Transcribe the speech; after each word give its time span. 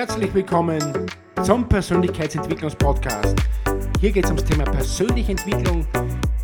Herzlich 0.00 0.32
willkommen 0.32 0.80
zum 1.42 1.68
Persönlichkeitsentwicklungspodcast. 1.68 3.36
Hier 4.00 4.10
geht 4.10 4.24
es 4.24 4.30
ums 4.30 4.44
Thema 4.44 4.64
persönliche 4.64 5.32
Entwicklung, 5.32 5.86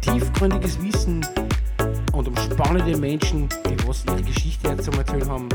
tiefgründiges 0.02 0.78
Wissen 0.82 1.26
und 2.12 2.28
um 2.28 2.36
spannende 2.36 2.94
Menschen, 2.98 3.48
die 3.64 3.88
was 3.88 4.04
ihre 4.04 4.22
Geschichte 4.22 4.76
zum 4.76 4.92
Erzählen 4.98 5.30
haben. 5.30 5.48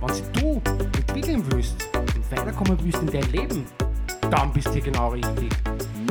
Wenn 0.00 0.32
du 0.32 0.62
entwickeln 0.96 1.44
willst 1.50 1.86
und 1.92 2.32
weiterkommen 2.32 2.78
willst 2.82 3.02
in 3.02 3.08
dein 3.08 3.30
Leben, 3.30 3.66
dann 4.30 4.50
bist 4.54 4.68
du 4.68 4.72
hier 4.72 4.84
genau 4.84 5.10
richtig. 5.10 5.50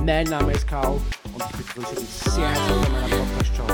Mein 0.06 0.28
Name 0.28 0.52
ist 0.52 0.68
Karl 0.68 1.02
und 1.34 1.44
ich 1.50 1.56
begrüße 1.66 1.96
dich 1.96 2.10
sehr 2.10 2.48
herzlich 2.48 2.80
bei 2.80 2.90
meiner 2.90 3.16
Podcast-Show. 3.16 3.66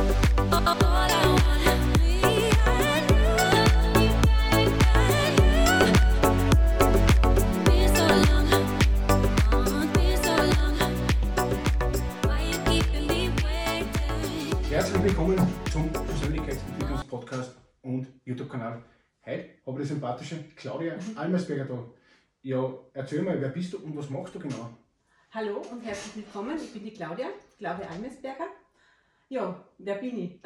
YouTube-Kanal. 18.64 18.84
Heute 19.26 19.50
habe 19.66 19.82
ich 19.82 19.88
die 19.88 19.94
sympathische 19.94 20.44
Claudia 20.56 20.96
Almersberger 21.16 21.66
da. 21.66 21.84
Ja, 22.42 22.74
erzähl 22.94 23.22
mal, 23.22 23.40
wer 23.40 23.50
bist 23.50 23.74
du 23.74 23.78
und 23.80 23.96
was 23.96 24.10
machst 24.10 24.36
du 24.36 24.40
genau? 24.40 24.70
Hallo 25.32 25.62
und 25.72 25.82
herzlich 25.82 26.18
willkommen. 26.26 26.58
Ich 26.58 26.74
bin 26.74 26.84
die 26.84 26.92
Claudia, 26.94 27.28
Claudia 27.58 27.88
Almesberger. 27.88 28.48
Ja, 29.30 29.64
wer 29.80 29.96
bin 29.96 30.18
ich? 30.20 30.40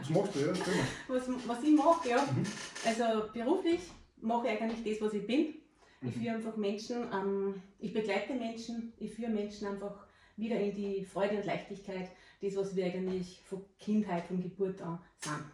Was 0.00 0.10
machst 0.10 0.34
du? 0.34 0.40
Ja, 0.40 0.46
erzähl 0.48 0.74
mal. 0.74 0.84
Was, 1.08 1.28
was 1.48 1.62
ich 1.62 1.74
mache, 1.76 2.08
ja. 2.08 2.22
Mhm. 2.22 2.44
Also 2.84 3.28
beruflich 3.32 3.80
mache 4.20 4.48
ich 4.48 4.60
eigentlich 4.62 4.98
das, 4.98 5.06
was 5.06 5.14
ich 5.14 5.26
bin. 5.26 5.54
Ich 6.02 6.14
Mhm. 6.16 6.20
führe 6.20 6.34
einfach 6.36 6.56
Menschen, 6.56 7.06
ähm, 7.12 7.62
ich 7.80 7.92
begleite 7.92 8.34
Menschen, 8.34 8.92
ich 8.98 9.12
führe 9.14 9.30
Menschen 9.30 9.66
einfach 9.66 10.06
wieder 10.36 10.60
in 10.60 10.74
die 10.74 11.04
Freude 11.04 11.36
und 11.38 11.46
Leichtigkeit, 11.46 12.10
das, 12.42 12.54
was 12.56 12.76
wir 12.76 12.84
eigentlich 12.86 13.40
von 13.44 13.64
Kindheit, 13.80 14.26
von 14.26 14.40
Geburt 14.42 14.80
an 14.82 14.98
sind. 15.16 15.44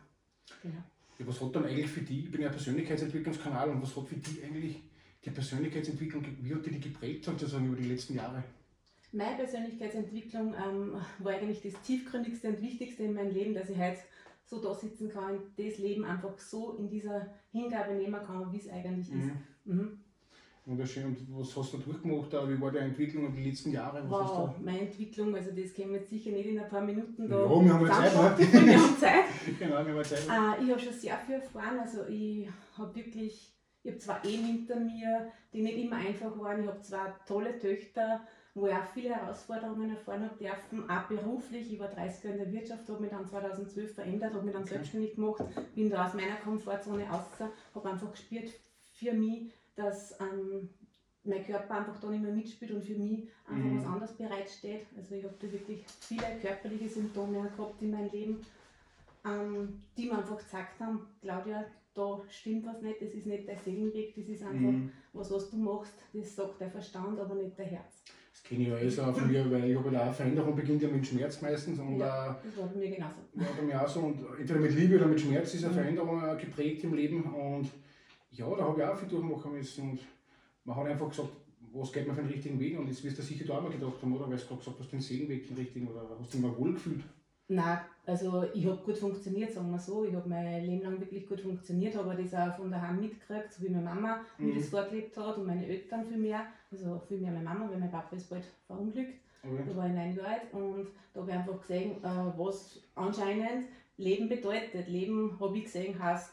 Genau. 0.62 0.82
Ja, 1.18 1.26
was 1.26 1.40
hat 1.40 1.54
dann 1.54 1.64
eigentlich 1.64 1.88
für 1.88 2.00
dich, 2.00 2.24
ich 2.24 2.30
bin 2.30 2.40
ja 2.40 2.48
ein 2.48 2.52
Persönlichkeitsentwicklungskanal 2.54 3.70
und 3.70 3.82
was 3.82 3.96
hat 3.96 4.08
für 4.08 4.16
dich 4.16 4.42
eigentlich 4.44 4.82
die 5.24 5.30
Persönlichkeitsentwicklung, 5.30 6.24
wie 6.40 6.54
hat 6.54 6.66
die 6.66 6.70
dich 6.70 6.82
geprägt 6.82 7.24
sozusagen 7.24 7.66
über 7.66 7.76
die 7.76 7.88
letzten 7.88 8.14
Jahre? 8.14 8.42
Meine 9.12 9.36
Persönlichkeitsentwicklung 9.36 10.54
ähm, 10.54 10.96
war 11.20 11.32
eigentlich 11.32 11.62
das 11.62 11.80
tiefgründigste 11.82 12.48
und 12.48 12.60
wichtigste 12.60 13.04
in 13.04 13.14
meinem 13.14 13.32
Leben, 13.32 13.54
dass 13.54 13.70
ich 13.70 13.78
heute 13.78 14.00
so 14.44 14.60
da 14.60 14.74
sitzen 14.74 15.08
kann, 15.08 15.38
das 15.56 15.78
Leben 15.78 16.04
einfach 16.04 16.36
so 16.38 16.74
in 16.76 16.90
dieser 16.90 17.28
Hingabe 17.52 17.94
nehmen 17.94 18.20
kann, 18.26 18.52
wie 18.52 18.58
es 18.58 18.68
eigentlich 18.68 19.08
ist. 19.08 19.30
Mhm. 19.64 20.03
Wunderschön. 20.66 21.04
Und 21.04 21.26
was 21.28 21.54
hast 21.56 21.74
du 21.74 21.78
durchgemacht? 21.78 22.32
da? 22.32 22.48
Wie 22.48 22.58
war 22.58 22.70
die 22.70 22.78
Entwicklung 22.78 23.26
über 23.26 23.36
die 23.36 23.50
letzten 23.50 23.70
Jahre? 23.70 24.02
Was 24.08 24.30
Wow, 24.30 24.54
meine 24.60 24.80
Entwicklung, 24.80 25.34
also 25.34 25.50
das 25.50 25.74
können 25.74 25.90
wir 25.92 25.98
jetzt 25.98 26.08
sicher 26.08 26.30
nicht 26.30 26.46
in 26.46 26.58
ein 26.58 26.68
paar 26.70 26.80
Minuten 26.80 27.28
da 27.28 27.36
Ja, 27.36 27.48
wir 27.64 27.74
haben 27.74 27.86
ja 27.86 27.92
Zeit, 27.92 28.14
ne? 28.14 28.38
wir 28.66 28.82
haben 28.82 28.98
Zeit. 28.98 29.24
genau, 29.58 29.86
wir 29.86 29.94
haben 29.94 30.04
Zeit. 30.04 30.20
Äh, 30.20 30.64
ich 30.64 30.70
habe 30.70 30.80
schon 30.80 30.92
sehr 30.94 31.18
viel 31.18 31.34
erfahren, 31.34 31.78
also 31.80 32.06
ich 32.08 32.48
habe 32.78 32.94
wirklich, 32.94 33.54
ich 33.82 33.90
habe 33.90 33.98
zwei 33.98 34.16
Ehen 34.26 34.44
hinter 34.46 34.76
mir, 34.80 35.30
die 35.52 35.60
nicht 35.60 35.76
immer 35.76 35.96
einfach 35.96 36.38
waren. 36.38 36.62
Ich 36.62 36.68
habe 36.68 36.80
zwei 36.80 37.12
tolle 37.28 37.58
Töchter, 37.58 38.22
wo 38.54 38.66
ich 38.66 38.72
auch 38.72 38.86
viele 38.94 39.10
Herausforderungen 39.14 39.90
erfahren 39.90 40.22
habe 40.24 40.38
dürfen, 40.42 40.88
auch 40.88 41.02
beruflich. 41.08 41.74
Ich 41.74 41.78
war 41.78 41.88
30 41.88 42.24
Jahre 42.24 42.38
in 42.38 42.44
der 42.44 42.52
Wirtschaft, 42.52 42.88
habe 42.88 43.02
mich 43.02 43.10
dann 43.10 43.26
2012 43.28 43.94
verändert, 43.94 44.32
habe 44.32 44.44
mich 44.44 44.54
dann 44.54 44.62
Okay. 44.62 44.74
selbstständig 44.74 45.16
gemacht, 45.16 45.44
bin 45.74 45.90
da 45.90 46.06
aus 46.06 46.14
meiner 46.14 46.36
Komfortzone 46.42 47.04
raus, 47.06 47.26
habe 47.74 47.90
einfach 47.90 48.12
gespürt 48.12 48.50
für 48.94 49.12
mich, 49.12 49.52
dass 49.76 50.14
ähm, 50.20 50.68
mein 51.24 51.44
Körper 51.44 51.78
einfach 51.78 51.98
da 52.00 52.08
nicht 52.10 52.22
mehr 52.22 52.32
mitspielt 52.32 52.72
und 52.72 52.84
für 52.84 52.94
mich 52.94 53.28
einfach 53.48 53.70
Mhm. 53.70 53.78
was 53.78 53.84
anderes 53.86 54.12
bereitsteht. 54.12 54.86
Also 54.96 55.14
ich 55.14 55.24
habe 55.24 55.34
da 55.40 55.50
wirklich 55.52 55.84
viele 56.00 56.22
körperliche 56.40 56.88
Symptome 56.88 57.50
gehabt 57.56 57.80
in 57.82 57.90
meinem 57.90 58.10
Leben 58.10 58.40
ähm, 59.26 59.80
die 59.96 60.04
mir 60.06 60.18
einfach 60.18 60.36
gesagt 60.36 60.78
haben, 60.80 61.00
Claudia, 61.22 61.64
da 61.94 62.20
stimmt 62.28 62.66
was 62.66 62.82
nicht, 62.82 63.00
das 63.00 63.14
ist 63.14 63.26
nicht 63.26 63.48
dein 63.48 63.56
Seelenweg, 63.58 64.14
das 64.14 64.26
ist 64.28 64.42
einfach 64.42 64.70
Mhm. 64.70 64.92
was, 65.14 65.30
was 65.30 65.48
du 65.50 65.56
machst, 65.56 65.94
das 66.12 66.36
sagt 66.36 66.60
der 66.60 66.68
Verstand, 66.70 67.18
aber 67.18 67.34
nicht 67.34 67.56
der 67.58 67.64
Herz. 67.66 68.02
Das 68.32 68.42
kenne 68.42 68.62
ich 68.64 68.68
ja 68.68 68.76
eh 68.76 68.88
so 68.90 69.10
von 69.12 69.26
mir, 69.32 69.50
weil 69.50 69.70
ich 69.70 69.78
habe 69.78 69.90
ja 69.90 70.10
auch 70.10 70.12
Veränderung 70.12 70.54
beginnt 70.54 70.82
ja 70.82 70.88
mit 70.88 71.06
Schmerz 71.06 71.40
meistens 71.40 71.78
und 71.78 71.96
Ja. 71.98 72.38
Das 72.44 72.56
war 72.58 72.66
bei 72.68 72.78
mir 72.80 72.90
genauso. 72.90 73.14
Ja, 73.34 73.46
bei 73.56 73.62
mir 73.62 73.80
auch 73.82 73.88
so. 73.88 74.00
Und 74.00 74.18
entweder 74.38 74.60
mit 74.60 74.74
Liebe 74.74 74.96
oder 74.96 75.06
mit 75.06 75.20
Schmerz 75.20 75.54
ist 75.54 75.64
eine 75.64 75.72
Mhm. 75.72 75.76
Veränderung 75.78 76.36
geprägt 76.36 76.84
im 76.84 76.92
Leben. 76.94 77.22
Und 77.22 77.70
ja, 78.36 78.54
da 78.56 78.64
habe 78.64 78.80
ich 78.80 78.86
auch 78.86 78.96
viel 78.96 79.08
durchmachen 79.08 79.52
müssen. 79.52 79.90
Und 79.90 80.00
man 80.64 80.76
hat 80.76 80.86
einfach 80.86 81.08
gesagt, 81.08 81.28
was 81.72 81.92
geht 81.92 82.06
man 82.06 82.14
für 82.16 82.22
den 82.22 82.30
richtigen 82.30 82.60
Weg? 82.60 82.78
Und 82.78 82.88
jetzt 82.88 83.02
wirst 83.04 83.18
du 83.18 83.22
sicher 83.22 83.44
da 83.46 83.58
auch 83.58 83.62
mal 83.62 83.70
gedacht 83.72 84.00
haben, 84.00 84.14
oder? 84.14 84.28
Weil 84.30 84.36
du 84.36 84.44
gerade 84.44 84.58
gesagt 84.58 84.76
hast, 84.80 84.92
den 84.92 85.00
Seelenweg 85.00 85.46
den 85.48 85.56
richtigen, 85.56 85.88
oder 85.88 86.02
hast 86.20 86.32
du 86.32 86.38
dich 86.38 86.46
mal 86.46 86.56
wohl 86.56 86.74
gefühlt? 86.74 87.04
Nein, 87.46 87.78
also 88.06 88.46
ich 88.54 88.64
habe 88.66 88.78
gut 88.78 88.96
funktioniert, 88.96 89.52
sagen 89.52 89.70
wir 89.70 89.78
so. 89.78 90.04
Ich 90.06 90.14
habe 90.14 90.26
mein 90.28 90.64
Leben 90.64 90.82
lang 90.82 90.98
wirklich 90.98 91.28
gut 91.28 91.40
funktioniert, 91.40 91.94
habe 91.94 92.16
das 92.16 92.32
auch 92.34 92.56
von 92.56 92.70
daheim 92.70 93.00
mitgekriegt, 93.00 93.52
so 93.52 93.62
wie 93.64 93.68
meine 93.68 93.84
Mama 93.84 94.20
mir 94.38 94.52
Mhm. 94.54 94.58
das 94.58 94.68
vorgelebt 94.68 95.16
hat 95.18 95.36
und 95.36 95.46
meine 95.46 95.66
Eltern 95.66 96.06
viel 96.06 96.16
mehr. 96.16 96.46
Also 96.72 97.02
viel 97.06 97.18
mehr 97.18 97.32
meine 97.32 97.44
Mama, 97.44 97.68
weil 97.70 97.78
mein 97.78 97.90
Papa 97.90 98.16
ist 98.16 98.30
bald 98.30 98.44
verunglückt. 98.66 99.20
Aber, 99.42 99.58
Da 99.58 99.76
war 99.76 99.86
ich 99.88 99.92
neun 99.92 100.16
Jahre 100.16 100.28
alt 100.28 100.54
und 100.54 100.86
da 101.12 101.20
habe 101.20 101.30
ich 101.30 101.36
einfach 101.36 101.60
gesehen, 101.60 101.90
äh, 102.02 102.38
was 102.38 102.80
anscheinend 102.94 103.66
Leben 103.98 104.28
bedeutet. 104.30 104.88
Leben, 104.88 105.38
habe 105.38 105.58
ich 105.58 105.64
gesehen, 105.64 106.02
heißt 106.02 106.30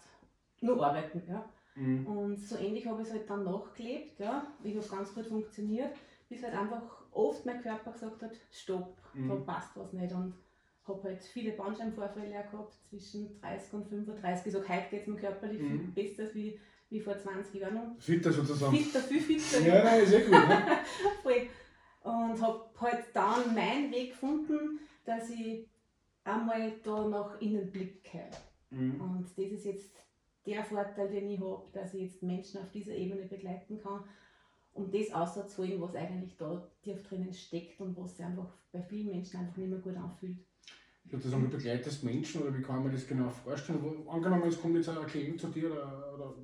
nur 0.62 0.82
arbeiten. 0.86 1.22
Ja? 1.28 1.44
Mhm. 1.82 2.08
Und 2.08 2.38
so 2.40 2.58
ähnlich 2.58 2.86
habe 2.86 3.02
ich 3.02 3.08
es 3.08 3.14
halt 3.14 3.30
dann 3.30 3.44
nachgelebt. 3.44 4.20
Ja? 4.20 4.48
Ich 4.64 4.76
habe 4.78 4.88
ganz 4.88 5.14
gut 5.14 5.26
funktioniert, 5.26 5.94
bis 6.30 6.44
halt 6.44 6.54
einfach 6.54 6.82
oft 7.12 7.46
mein 7.46 7.62
Körper 7.62 7.92
gesagt 7.92 8.22
hat, 8.22 8.32
stopp, 8.52 8.98
da 9.14 9.20
Mhm. 9.20 9.46
passt 9.46 9.76
was 9.76 9.92
nicht. 9.94 10.14
Und 10.14 10.34
habe 10.88 11.04
halt 11.04 11.24
viele 11.24 11.52
Bandscheibenvorfälle 11.52 12.30
gehabt, 12.32 12.74
zwischen 12.90 13.40
30 13.42 13.74
und 13.74 13.88
35. 13.88 14.48
Ich 14.48 14.54
sage, 14.54 14.68
heute 14.70 14.90
geht 14.90 15.02
es 15.02 15.08
mir 15.08 15.16
körperlich 15.16 15.60
viel 15.60 15.70
Mhm. 15.70 15.94
besser 15.94 16.24
als 16.24 16.36
wie, 16.36 16.60
wie 16.90 17.00
vor 17.00 17.18
20 17.18 17.62
Jahren. 17.62 17.96
Fitter 18.00 18.32
sozusagen. 18.32 18.76
Fitter, 18.76 19.00
viel 19.00 19.22
fitter. 19.22 19.66
Ja, 19.68 19.84
nein, 19.84 20.04
ist 20.04 20.14
eh 20.14 20.22
gut. 20.22 20.32
Ne? 20.32 20.68
Voll. 21.24 21.48
Und 22.04 22.42
habe 22.42 22.66
halt 22.80 23.06
dann 23.14 23.54
meinen 23.54 23.92
Weg 23.92 24.10
gefunden, 24.12 24.80
dass 25.06 25.30
ich 25.30 25.68
einmal 26.24 26.72
da 26.84 27.08
nach 27.08 27.40
innen 27.42 27.72
blicke. 27.72 28.24
Mhm. 28.72 29.00
Und 29.00 29.24
das 29.38 29.38
ist 29.38 29.66
jetzt 29.66 29.92
der 30.46 30.64
Vorteil, 30.64 31.10
den 31.10 31.30
ich 31.30 31.40
habe, 31.40 31.68
dass 31.74 31.94
ich 31.94 32.02
jetzt 32.02 32.24
Menschen 32.24 32.62
auf 32.62 32.72
dieser 32.72 32.94
Ebene 32.94 33.26
begleiten 33.26 33.80
kann, 33.82 34.04
um 34.74 34.90
das 34.92 35.12
auszuholen, 35.14 35.82
was 35.82 35.96
eigentlich 35.96 36.38
da 36.38 36.68
tief 36.82 37.04
drinnen 37.04 37.34
steckt 37.34 37.80
und 37.80 37.98
was 37.98 38.16
sich 38.16 38.26
einfach 38.26 38.52
bei 38.72 38.82
vielen 38.82 39.12
Menschen 39.12 39.40
einfach 39.40 39.58
nicht 39.58 39.70
mehr 39.70 39.80
gut 39.80 39.98
anfühlt. 39.98 40.38
Sozusagen, 41.10 41.44
du 41.44 41.58
begleitest 41.58 42.04
Menschen, 42.04 42.42
oder 42.44 42.58
wie 42.58 42.62
kann 42.62 42.84
man 42.84 42.92
das 42.92 43.08
genau 43.08 43.30
vorstellen? 43.30 44.08
Angenommen, 44.08 44.48
es 44.48 44.62
kommt 44.62 44.76
jetzt 44.76 44.90
ein 44.90 45.06
Klient 45.08 45.42
zu 45.42 45.48
dir, 45.48 45.72
oder, 45.72 46.14
oder 46.14 46.36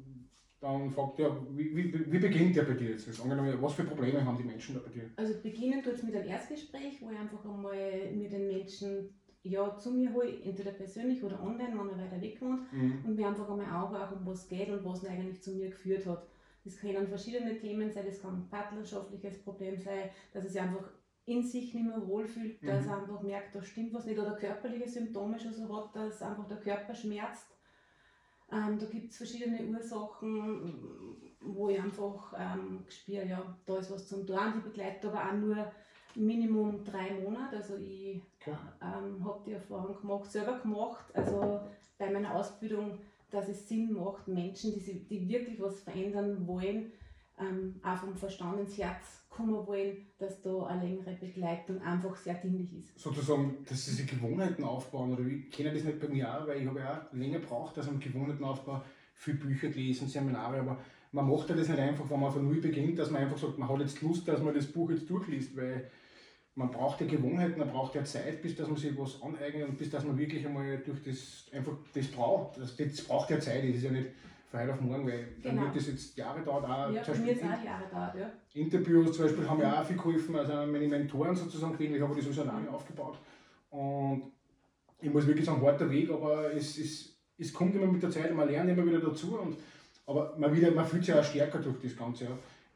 dann 0.60 0.90
fragt 0.90 1.20
ja, 1.20 1.38
wie, 1.52 1.76
wie, 1.76 2.12
wie 2.12 2.20
beginnt 2.20 2.56
der 2.56 2.64
bei 2.64 2.74
dir 2.74 2.90
jetzt? 2.90 3.08
Also 3.08 3.24
angenommen, 3.24 3.56
was 3.62 3.74
für 3.76 3.84
Probleme 3.84 4.26
haben 4.26 4.38
die 4.38 4.44
Menschen 4.44 4.76
da 4.76 4.82
bei 4.82 4.90
dir? 4.90 5.10
Also 5.16 5.40
beginnen 5.42 5.84
tut 5.84 5.94
es 5.94 6.04
mit 6.04 6.16
einem 6.16 6.28
Erstgespräch, 6.28 7.00
wo 7.02 7.12
ich 7.12 7.18
einfach 7.18 7.46
einmal 7.46 8.12
mit 8.12 8.32
den 8.32 8.48
Menschen 8.48 9.14
ja, 9.50 9.78
zu 9.78 9.92
mir 9.92 10.14
hole, 10.14 10.32
entweder 10.44 10.72
persönlich 10.72 11.24
oder 11.24 11.42
online, 11.42 11.74
wenn 11.78 11.90
er 11.90 12.06
weiter 12.06 12.22
weg 12.22 12.42
wohnt. 12.42 12.72
Mhm. 12.74 13.04
und 13.06 13.18
wir 13.18 13.28
einfach 13.28 13.50
einmal 13.50 13.72
auch, 13.84 14.12
um 14.12 14.26
was 14.26 14.44
es 14.44 14.48
geht 14.50 14.70
und 14.70 14.84
was 14.86 15.04
ihn 15.04 15.10
eigentlich 15.10 15.42
zu 15.42 15.52
mir 15.52 15.70
geführt 15.70 16.06
hat. 16.06 16.24
Das 16.64 16.78
können 16.80 17.08
verschiedene 17.08 17.58
Themen 17.58 17.92
sein, 17.92 18.06
das 18.06 18.22
kann 18.22 18.36
ein 18.36 18.50
partnerschaftliches 18.50 19.42
Problem 19.44 19.80
sein, 19.80 20.10
dass 20.34 20.44
er 20.44 20.50
sich 20.50 20.62
einfach 20.62 20.90
in 21.26 21.44
sich 21.44 21.74
nicht 21.74 21.86
mehr 21.86 22.08
wohlfühlt, 22.08 22.66
dass 22.66 22.86
Mhm. 22.86 22.92
er 22.92 22.98
einfach 23.02 23.22
merkt, 23.22 23.56
da 23.56 23.62
stimmt 23.62 23.94
was 23.94 24.06
nicht 24.06 24.20
oder 24.20 24.36
körperliche 24.36 24.88
Symptome 24.88 25.40
schon 25.40 25.54
so 25.54 25.76
hat, 25.76 25.96
dass 25.96 26.22
einfach 26.22 26.48
der 26.48 26.58
Körper 26.58 26.96
schmerzt. 26.96 27.48
Ähm, 28.52 28.80
da 28.80 28.86
gibt 28.86 29.12
es 29.12 29.18
verschiedene 29.18 29.62
Ursachen, 29.62 31.18
wo 31.42 31.68
ich 31.70 31.82
einfach 31.82 32.34
ähm, 32.38 32.86
spüre, 32.88 33.26
ja, 33.26 33.58
da 33.66 33.78
ist 33.78 33.92
was 33.92 34.08
zum 34.08 34.26
tun. 34.26 34.38
Die 34.56 34.62
begleitet 34.62 35.06
aber 35.06 35.28
auch 35.28 35.34
nur 35.34 35.70
Minimum 36.16 36.84
drei 36.84 37.12
Monate. 37.24 37.58
Also 37.58 37.76
ich 37.78 38.22
Okay. 38.42 38.56
ähm, 38.82 39.26
habe 39.26 39.42
die 39.46 39.52
Erfahrung 39.54 40.00
gemacht, 40.00 40.32
selber 40.32 40.58
gemacht, 40.60 41.06
also 41.14 41.60
bei 41.98 42.10
meiner 42.10 42.34
Ausbildung, 42.36 42.98
dass 43.30 43.50
es 43.50 43.68
Sinn 43.68 43.92
macht, 43.92 44.28
Menschen, 44.28 44.74
die, 44.74 44.80
sich, 44.80 45.06
die 45.08 45.28
wirklich 45.28 45.60
was 45.60 45.82
verändern 45.82 46.48
wollen, 46.48 46.92
ähm, 47.40 47.76
auch 47.84 47.98
vom 47.98 48.16
Verstand 48.16 48.60
ins 48.62 48.78
Herz 48.78 49.26
kommen 49.30 49.68
wollen, 49.68 49.98
dass 50.18 50.42
da 50.42 50.66
eine 50.68 50.82
längere 50.84 51.12
Begleitung 51.16 51.82
einfach 51.82 52.16
sehr 52.16 52.36
dienlich 52.36 52.74
ist. 52.78 52.98
sozusagen, 52.98 53.58
dass 53.68 53.86
sie 53.86 53.92
sich 53.92 54.08
Gewohnheiten 54.10 54.64
aufbauen 54.64 55.12
oder 55.14 55.26
ich 55.26 55.52
kenne 55.52 55.74
das 55.74 55.84
nicht 55.84 56.00
bei 56.00 56.08
mir 56.08 56.34
auch, 56.34 56.48
weil 56.48 56.62
ich 56.62 56.68
habe 56.68 56.80
ja 56.80 56.94
auch 57.10 57.14
länger 57.14 57.40
gebraucht, 57.40 57.76
dass 57.76 57.86
man 57.88 58.00
Gewohnheiten 58.00 58.44
aufbaut, 58.46 58.84
viel 59.14 59.36
Bücher 59.36 59.68
gelesen, 59.70 60.08
Seminare, 60.08 60.60
aber 60.62 60.78
man 61.12 61.30
macht 61.30 61.50
ja 61.50 61.56
das 61.56 61.70
nicht 61.70 61.80
einfach, 61.80 62.10
wenn 62.10 62.20
man 62.20 62.32
von 62.32 62.46
null 62.46 62.60
beginnt, 62.62 63.00
dass 63.00 63.12
man 63.12 63.22
einfach 63.24 63.38
sagt, 63.38 63.58
man 63.58 63.70
hat 63.70 63.80
jetzt 63.80 64.02
Lust, 64.02 64.28
dass 64.28 64.42
man 64.42 64.54
das 64.54 64.66
Buch 64.68 64.90
jetzt 64.92 65.10
durchliest, 65.10 65.56
weil 65.56 65.90
man 66.56 66.72
braucht 66.72 67.00
ja 67.02 67.08
Gewohnheiten, 67.08 67.60
man 67.60 67.70
braucht 67.70 67.96
ja 67.96 68.04
Zeit, 68.04 68.42
bis 68.42 68.56
dass 68.56 68.68
man 68.68 68.78
sich 68.78 68.98
was 68.98 69.22
aneignet 69.22 69.70
und 69.70 69.78
bis 69.78 69.90
dass 69.90 70.04
man 70.04 70.18
wirklich 70.18 70.46
einmal 70.46 70.78
durch 70.80 71.04
das 71.04 71.46
einfach 71.54 71.74
das 71.94 72.08
braucht. 72.08 72.58
Das, 72.60 72.76
das 72.76 73.02
braucht 73.02 73.30
ja 73.30 73.40
Zeit, 73.40 73.64
das 73.70 73.76
ist 73.78 73.84
ja 73.84 73.92
nicht 73.92 74.08
von 74.50 74.60
heute 74.62 74.74
auf 74.74 74.82
morgen, 74.82 75.06
weil 75.08 75.28
Genau. 75.42 75.56
dann 75.56 75.64
wird 75.66 75.76
das 75.76 75.88
jetzt 75.88 76.18
Jahre 76.18 76.42
dauert, 76.42 76.64
auch 76.66 76.92
Ja, 76.92 77.02
bei 77.06 77.18
mir 77.20 77.28
jetzt 77.32 77.44
auch 77.44 77.64
Jahre 77.64 77.84
dauert, 77.92 78.16
ja. 78.16 78.32
Interviews 78.54 79.12
zum 79.16 79.26
Beispiel 79.26 79.48
haben 79.50 79.58
mir 79.60 79.80
auch 79.82 79.86
viel 79.86 79.98
geholfen, 79.98 80.36
also 80.36 80.54
meine 80.72 80.88
Mentoren 80.88 81.36
sozusagen 81.36 81.74
gewesen, 81.74 81.96
ich 81.96 82.02
habe 82.02 82.16
das 82.16 82.26
alles 82.26 82.40
alleine 82.40 82.70
aufgebaut 82.72 83.20
und 83.70 84.32
ich 85.02 85.12
muss 85.14 85.28
wirklich 85.28 85.46
sagen, 85.46 85.62
harter 85.62 85.90
Weg, 85.92 86.10
aber 86.10 86.54
es, 86.54 86.78
es, 86.80 87.18
es 87.38 87.54
kommt 87.54 87.76
immer 87.76 87.86
mit 87.86 88.02
der 88.02 88.10
Zeit, 88.10 88.34
man 88.34 88.50
lernt 88.50 88.70
immer 88.70 88.86
wieder 88.86 89.00
dazu 89.00 89.38
und 89.38 89.58
aber 90.08 90.34
man, 90.38 90.56
wieder, 90.56 90.72
man 90.72 90.86
fühlt 90.88 91.06
sich 91.06 91.14
auch 91.14 91.24
stärker 91.24 91.60
durch 91.60 91.80
das 91.84 91.96
Ganze. 91.96 92.24
Ja. 92.24 92.32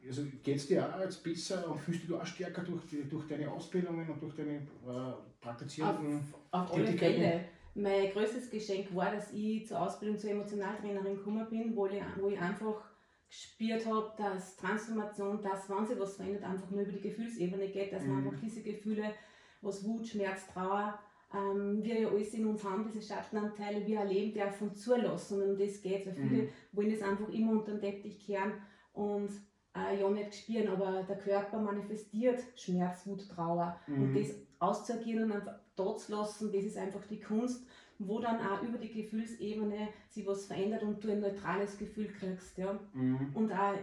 Also 0.08 0.24
geht 0.44 0.58
es 0.58 0.68
dir 0.68 0.88
auch 0.94 1.00
jetzt 1.00 1.24
besser 1.24 1.68
und 1.70 1.80
fühlst 1.80 2.04
du 2.04 2.08
dich 2.08 2.16
auch 2.16 2.26
stärker 2.26 2.64
durch, 2.64 2.82
durch 3.10 3.28
deine 3.28 3.50
Ausbildungen 3.52 4.10
und 4.10 4.22
durch 4.22 4.36
deine 4.36 4.56
äh, 4.58 5.14
praktizierenden 5.40 6.22
Auf 6.52 6.74
alle 6.74 6.86
Tätigkeiten? 6.86 7.22
Fälle. 7.22 7.46
Mein 7.74 8.12
größtes 8.12 8.50
Geschenk 8.50 8.94
war, 8.96 9.12
dass 9.16 9.32
ich 9.32 9.68
zur 9.68 9.80
Ausbildung 9.80 10.18
zur 10.18 10.32
Emotionaltrainerin 10.32 11.16
gekommen 11.16 11.48
bin, 11.50 11.76
wo 11.76 11.86
ich, 11.86 12.02
wo 12.20 12.28
ich 12.30 12.40
einfach 12.40 12.82
gespürt 13.30 13.86
habe, 13.86 14.12
dass 14.18 14.58
Transformation, 14.58 15.42
dass, 15.42 15.70
wenn 15.70 15.86
sich 15.86 15.98
was 15.98 16.16
verändert, 16.18 16.44
einfach 16.44 16.70
nur 16.70 16.82
über 16.82 16.92
die 16.92 17.02
Gefühlsebene 17.02 17.70
geht, 17.70 17.94
dass 17.94 18.04
man 18.04 18.22
Mhm. 18.22 18.28
einfach 18.28 18.40
diese 18.42 18.62
Gefühle, 18.62 19.14
was 19.62 19.86
Wut, 19.86 20.06
Schmerz, 20.06 20.48
Trauer, 20.48 21.00
ähm, 21.34 21.84
wir 21.84 22.02
ja 22.02 22.10
alles 22.10 22.34
in 22.34 22.46
uns 22.46 22.64
haben, 22.64 22.86
diese 22.86 23.02
Schattenanteile, 23.02 23.86
wir 23.86 24.00
erleben 24.00 24.34
dürfen, 24.34 24.76
zulassen. 24.76 25.42
Und 25.42 25.50
um 25.52 25.58
das 25.58 25.82
geht 25.82 26.06
Weil 26.06 26.14
viele 26.14 26.44
Mhm. 26.44 26.50
wollen 26.74 26.92
das 26.92 27.02
einfach 27.02 27.30
immer 27.30 27.52
unter 27.52 27.72
den 27.72 27.82
Teppich 27.82 28.26
kehren 28.26 28.54
und 28.94 29.30
äh, 29.76 30.00
ja 30.00 30.10
nicht 30.10 30.36
spüren, 30.36 30.68
aber 30.68 31.04
der 31.04 31.18
Körper 31.18 31.60
manifestiert 31.62 32.40
Schmerz, 32.56 33.08
Wut, 33.08 33.28
Trauer. 33.30 33.80
Und 33.88 34.12
Mhm. 34.12 34.14
das 34.14 34.36
auszuagieren 34.60 35.24
und 35.24 35.32
einfach 35.32 35.60
da 35.76 35.96
zu 35.96 36.12
lassen, 36.12 36.52
das 36.52 36.64
ist 36.64 36.78
einfach 36.78 37.06
die 37.08 37.20
Kunst, 37.20 37.66
wo 37.98 38.20
dann 38.20 38.40
auch 38.40 38.62
über 38.64 38.78
die 38.78 38.92
Gefühlsebene 38.92 39.88
sich 40.10 40.26
was 40.28 40.46
verändert 40.46 40.84
und 40.84 41.04
du 41.04 41.12
ein 41.12 41.22
neutrales 41.22 41.78
Gefühl 41.78 42.08
kriegst. 42.08 42.58
Ja? 42.58 42.80
Mhm. 42.94 43.32
Und 43.34 43.52
auch 43.54 43.76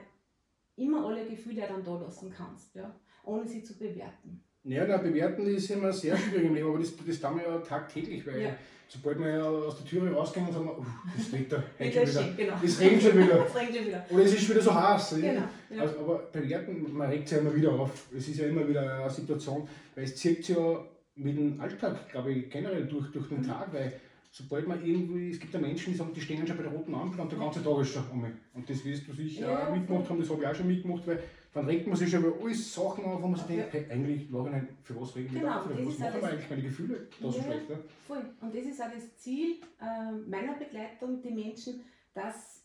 immer 0.76 1.06
alle 1.06 1.24
Gefühle 1.26 1.66
dann 1.66 1.84
da 1.84 1.98
lassen 1.98 2.30
kannst, 2.30 2.74
ja? 2.74 2.94
ohne 3.24 3.46
sie 3.46 3.62
zu 3.62 3.78
bewerten. 3.78 4.44
Ja, 4.69 4.85
na, 4.87 4.97
bewerten 4.99 5.47
ist 5.47 5.70
immer 5.70 5.93
sehr 5.93 6.17
schwierig 6.17 6.44
im 6.47 6.55
Leben, 6.55 6.69
aber 6.69 6.79
das, 6.79 6.93
das 7.06 7.20
tun 7.20 7.37
wir 7.38 7.44
ja 7.50 7.59
tagtäglich, 7.59 8.26
weil 8.26 8.43
Ja. 8.43 8.49
sobald 8.87 9.19
wir 9.19 9.29
ja 9.29 9.43
aus 9.44 9.79
der 9.79 9.87
Tür 9.87 10.12
rausgehen, 10.12 10.53
sagen 10.53 10.67
wir, 10.67 10.79
"Uff, 10.79 10.87
das 11.17 11.32
Wetter, 11.32 11.62
Wieder 11.79 12.03
wieder. 12.06 12.29
genau. 12.37 12.53
Es 12.62 12.81
regnet 12.81 13.03
schon 13.03 13.19
wieder. 13.19 13.38
Das 13.44 13.56
regnet 13.56 13.87
wieder. 13.87 14.06
Oder 14.11 14.23
es 14.25 14.32
ist 14.35 14.41
schon 14.43 14.50
wieder 14.56 14.62
so 14.65 14.75
heiß. 14.75 15.15
Genau. 15.17 15.43
Ja. 15.70 15.82
Also, 15.82 15.99
aber 16.00 16.19
bewerten, 16.32 16.87
man 16.93 17.09
regt 17.09 17.29
sich 17.29 17.37
ja 17.37 17.43
immer 17.43 17.55
wieder 17.55 17.73
auf. 17.73 18.06
Es 18.17 18.29
ist 18.29 18.38
ja 18.38 18.47
immer 18.47 18.69
wieder 18.69 19.00
eine 19.00 19.11
Situation, 19.11 19.67
weil 19.94 20.05
es 20.05 20.17
zieht 20.17 20.44
sich 20.44 20.56
ja 20.56 20.85
mit 21.17 21.37
dem 21.37 21.61
Alltag, 21.61 22.09
glaube 22.11 22.32
ich, 22.32 22.50
generell 22.50 22.87
durch, 22.87 23.11
durch 23.11 23.29
den 23.29 23.38
Mhm. 23.38 23.47
Tag, 23.47 23.73
weil 23.73 23.93
sobald 24.31 24.69
man 24.69 24.85
irgendwie, 24.85 25.31
es 25.31 25.41
gibt 25.41 25.53
ja 25.55 25.61
Menschen, 25.61 25.93
die 25.93 25.99
sagen, 25.99 26.12
die 26.15 26.20
stehen 26.20 26.47
schon 26.47 26.56
bei 26.59 26.62
der 26.62 26.73
roten 26.73 26.94
Ampel 26.94 27.20
und 27.20 27.32
der 27.32 27.38
ganze 27.38 27.62
Tag 27.65 27.81
ist 27.81 27.93
schon 27.94 28.05
um. 28.12 28.25
Und 28.55 28.69
das 28.70 28.85
wirst 28.85 29.09
du 29.09 29.12
sicher 29.15 29.50
Ja, 29.50 29.67
auch 29.69 29.75
mitgemacht 29.75 30.09
haben, 30.11 30.20
das 30.20 30.29
habe 30.31 30.43
ich 30.43 30.47
auch 30.49 30.55
schon 30.55 30.69
mitgemacht, 30.69 31.06
weil 31.06 31.19
dann 31.54 31.66
regt 31.66 31.86
man 31.86 31.96
sich 31.96 32.12
über 32.12 32.32
alles 32.42 32.74
Sachen 32.74 33.04
auf, 33.04 33.22
wo 33.22 33.26
man 33.28 33.36
sich 33.38 33.46
denkt, 33.46 33.72
hey, 33.72 33.86
eigentlich, 33.90 34.30
Nachhinein, 34.30 34.68
für 34.82 35.00
was 35.00 35.16
regen 35.16 35.32
wir 35.32 35.40
Genau, 35.40 35.58
auf? 35.58 35.68
das 35.68 35.78
Was 35.78 35.94
ist 35.94 36.00
machen 36.00 36.14
wir 36.14 36.20
das- 36.20 36.30
eigentlich 36.30 36.50
meine 36.50 36.62
Gefühle 36.62 37.08
da 37.20 37.30
so 37.32 37.38
Ja. 37.38 37.44
schlecht? 37.44 37.68
Ne? 37.70 37.78
Voll. 38.06 38.24
Und 38.40 38.54
das 38.54 38.64
ist 38.66 38.82
auch 38.82 38.92
das 38.92 39.16
Ziel 39.18 39.56
äh, 39.80 40.12
meiner 40.28 40.54
Begleitung, 40.54 41.20
die 41.22 41.30
Menschen, 41.30 41.80
dass 42.14 42.64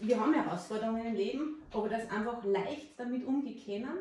wir 0.00 0.20
haben 0.20 0.34
Herausforderungen 0.34 1.06
im 1.06 1.14
Leben, 1.14 1.56
aber 1.72 1.88
dass 1.88 2.10
einfach 2.10 2.44
leicht 2.44 2.98
damit 2.98 3.24
umgehen 3.24 3.62
können 3.64 3.98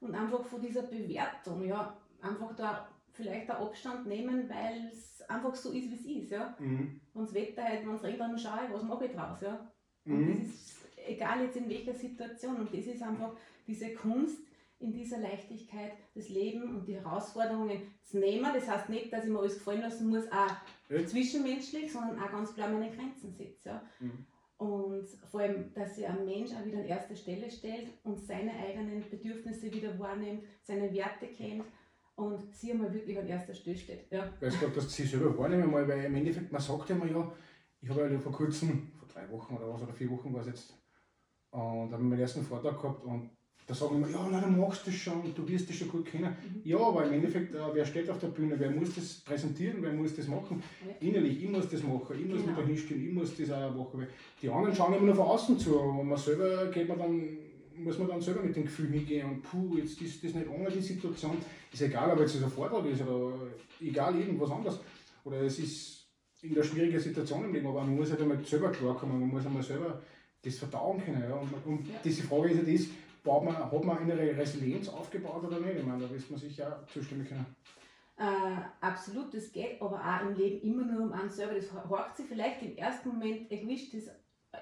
und 0.00 0.14
einfach 0.14 0.44
von 0.44 0.60
dieser 0.60 0.82
Bewertung, 0.82 1.64
ja, 1.64 1.96
einfach 2.20 2.54
da 2.56 2.88
vielleicht 3.12 3.48
einen 3.50 3.62
Abstand 3.62 4.06
nehmen, 4.06 4.48
weil 4.50 4.90
es 4.92 5.22
einfach 5.30 5.54
so 5.54 5.70
ist, 5.70 5.88
wie 5.90 5.94
es 5.94 6.24
ist. 6.24 6.30
Ja. 6.32 6.54
Mhm. 6.58 7.00
Wenn 7.14 7.24
das 7.24 7.32
Wetter 7.34 7.62
halt, 7.64 7.86
wenn 7.86 7.94
es 7.94 8.02
regnet, 8.02 8.20
dann 8.20 8.38
schaue 8.38 8.60
ich, 8.66 8.74
was 8.74 8.82
mache 8.82 9.06
ich 9.06 9.12
draus. 9.12 9.40
Ja. 9.40 9.70
Und 10.04 10.28
das 10.28 10.36
Mhm. 10.38 10.42
ist 10.44 10.85
egal 11.06 11.42
jetzt 11.42 11.56
in 11.56 11.68
welcher 11.68 11.94
Situation. 11.94 12.56
Und 12.56 12.72
das 12.74 12.86
ist 12.86 13.02
einfach 13.02 13.32
diese 13.66 13.92
Kunst, 13.94 14.38
in 14.78 14.92
dieser 14.92 15.18
Leichtigkeit 15.18 15.92
das 16.14 16.28
Leben 16.28 16.76
und 16.76 16.86
die 16.86 16.96
Herausforderungen 16.96 17.80
zu 18.02 18.18
nehmen. 18.18 18.46
Das 18.52 18.68
heißt 18.68 18.90
nicht, 18.90 19.10
dass 19.12 19.24
ich 19.24 19.30
mir 19.30 19.38
alles 19.38 19.54
gefallen 19.54 19.80
lassen 19.80 20.08
muss, 20.10 20.30
auch 20.30 20.50
Ja. 20.90 21.06
zwischenmenschlich, 21.06 21.90
sondern 21.90 22.20
auch 22.20 22.30
ganz 22.30 22.54
klar 22.54 22.68
meine 22.68 22.90
Grenzen 22.90 23.32
setze. 23.32 23.70
Ja. 23.70 23.82
Mhm. 24.00 24.26
Und 24.58 25.06
vor 25.30 25.40
allem, 25.40 25.72
dass 25.74 25.96
sich 25.96 26.06
ein 26.06 26.24
Mensch 26.24 26.50
auch 26.52 26.64
wieder 26.64 26.78
an 26.78 26.84
erste 26.86 27.14
Stelle 27.16 27.50
stellt 27.50 27.88
und 28.04 28.18
seine 28.20 28.52
eigenen 28.52 29.02
Bedürfnisse 29.10 29.72
wieder 29.72 29.98
wahrnimmt, 29.98 30.44
seine 30.62 30.92
Werte 30.94 31.26
kennt 31.28 31.64
und 32.14 32.54
sie 32.54 32.72
einmal 32.72 32.92
wirklich 32.92 33.18
an 33.18 33.26
erster 33.26 33.54
Stelle 33.54 33.76
steht. 33.76 34.10
Ja. 34.10 34.32
Weil 34.40 34.48
es 34.48 34.58
gerade, 34.58 34.72
dass 34.72 34.94
sie 34.94 35.04
selber 35.04 35.36
wahrnehmen 35.38 35.70
mal, 35.70 35.86
weil 35.86 36.04
im 36.04 36.14
Endeffekt, 36.14 36.52
man 36.52 36.60
sagt 36.60 36.88
ja 36.88 36.96
immer, 36.96 37.06
ja, 37.06 37.32
ich 37.82 37.88
habe 37.90 38.10
ja 38.10 38.18
vor 38.18 38.32
kurzem, 38.32 38.92
vor 38.98 39.08
drei 39.08 39.30
Wochen 39.30 39.56
oder 39.56 39.68
was, 39.72 39.82
oder 39.82 39.92
vier 39.92 40.10
Wochen 40.10 40.32
war 40.32 40.40
es 40.40 40.46
jetzt, 40.46 40.74
und 41.56 41.92
habe 41.92 42.02
meinen 42.02 42.20
ersten 42.20 42.42
Vortrag 42.42 42.80
gehabt 42.80 43.04
und 43.04 43.30
da 43.66 43.74
sagen 43.74 43.96
immer, 43.96 44.08
ja, 44.08 44.28
nein, 44.30 44.54
du 44.54 44.60
machst 44.60 44.86
das 44.86 44.94
schon, 44.94 45.34
du 45.34 45.48
wirst 45.48 45.68
das 45.68 45.76
schon 45.76 45.88
gut 45.88 46.06
kennen. 46.06 46.24
Mhm. 46.30 46.60
Ja, 46.62 46.78
aber 46.78 47.04
im 47.06 47.14
Endeffekt, 47.14 47.52
äh, 47.52 47.58
wer 47.72 47.84
steht 47.84 48.08
auf 48.08 48.18
der 48.20 48.28
Bühne, 48.28 48.54
wer 48.58 48.70
muss 48.70 48.94
das 48.94 49.14
präsentieren, 49.24 49.78
wer 49.80 49.92
muss 49.92 50.14
das 50.14 50.28
machen? 50.28 50.62
Ja. 50.86 51.08
Innerlich, 51.08 51.42
ich 51.42 51.50
muss 51.50 51.68
das 51.68 51.82
machen, 51.82 52.16
ich 52.16 52.26
muss 52.26 52.42
Genau. 52.42 52.46
mich 52.46 52.56
da 52.56 52.62
hinstellen, 52.62 53.08
ich 53.08 53.12
muss 53.12 53.36
das 53.36 53.50
auch 53.50 53.74
machen. 53.74 54.06
Die 54.40 54.48
anderen 54.48 54.74
schauen 54.74 54.94
immer 54.94 55.06
nur 55.06 55.14
von 55.16 55.26
außen 55.26 55.58
zu, 55.58 55.76
und 55.80 56.08
man 56.08 56.18
selber 56.18 56.66
geht 56.66 56.88
man 56.88 56.98
dann, 56.98 57.38
muss 57.78 57.98
man 57.98 58.08
dann 58.08 58.20
selber 58.20 58.42
mit 58.42 58.54
dem 58.54 58.64
Gefühl 58.64 58.90
hingehen 58.90 59.28
und 59.28 59.42
puh, 59.42 59.76
jetzt 59.78 60.00
ist 60.00 60.22
das 60.22 60.34
nicht 60.34 60.48
ohne 60.48 60.70
die 60.70 60.80
Situation. 60.80 61.36
Ist 61.72 61.82
egal, 61.82 62.12
ob 62.12 62.20
jetzt 62.20 62.40
ein 62.40 62.48
Vortrag 62.48 62.86
ist 62.86 63.02
oder 63.02 63.34
egal, 63.80 64.16
irgendwas 64.16 64.50
anderes. 64.50 64.78
Oder 65.24 65.40
es 65.42 65.58
ist 65.58 66.06
in 66.42 66.54
der 66.54 66.62
schwierigen 66.62 67.00
Situation 67.00 67.44
im 67.44 67.52
Leben, 67.52 67.66
aber 67.66 67.80
man 67.80 67.96
muss 67.96 68.10
halt 68.10 68.20
einmal 68.22 68.38
selber 68.44 68.70
klarkommen, 68.70 69.18
man 69.20 69.28
muss 69.28 69.44
einmal 69.44 69.62
selber 69.62 70.00
das 70.42 70.58
verdauen 70.58 71.02
können. 71.04 71.22
Ja? 71.28 71.34
Und, 71.36 71.52
und 71.66 71.86
diese 72.04 72.22
Frage 72.22 72.50
ist 72.50 72.66
ja 72.66 72.72
das, 72.72 72.86
baut 73.24 73.44
man, 73.44 73.56
hat 73.56 73.84
man 73.84 73.98
eine 73.98 74.14
Resilienz 74.36 74.88
aufgebaut 74.88 75.44
oder 75.44 75.60
nicht? 75.60 75.76
Ich 75.78 75.84
meine, 75.84 76.02
da 76.04 76.10
wird 76.10 76.30
man 76.30 76.38
sich 76.38 76.56
ja 76.56 76.82
zustimmen 76.92 77.26
können. 77.26 77.46
Äh, 78.18 78.60
absolut, 78.80 79.34
das 79.34 79.52
geht 79.52 79.80
aber 79.82 80.00
auch 80.00 80.26
im 80.28 80.36
Leben 80.36 80.62
immer 80.62 80.84
nur 80.90 81.02
um 81.06 81.12
einen 81.12 81.28
selber. 81.28 81.54
Das 81.54 81.70
horcht 81.88 82.16
sich 82.16 82.26
vielleicht 82.26 82.62
im 82.62 82.76
ersten 82.76 83.10
Moment 83.10 83.50
egoistisch, 83.50 84.04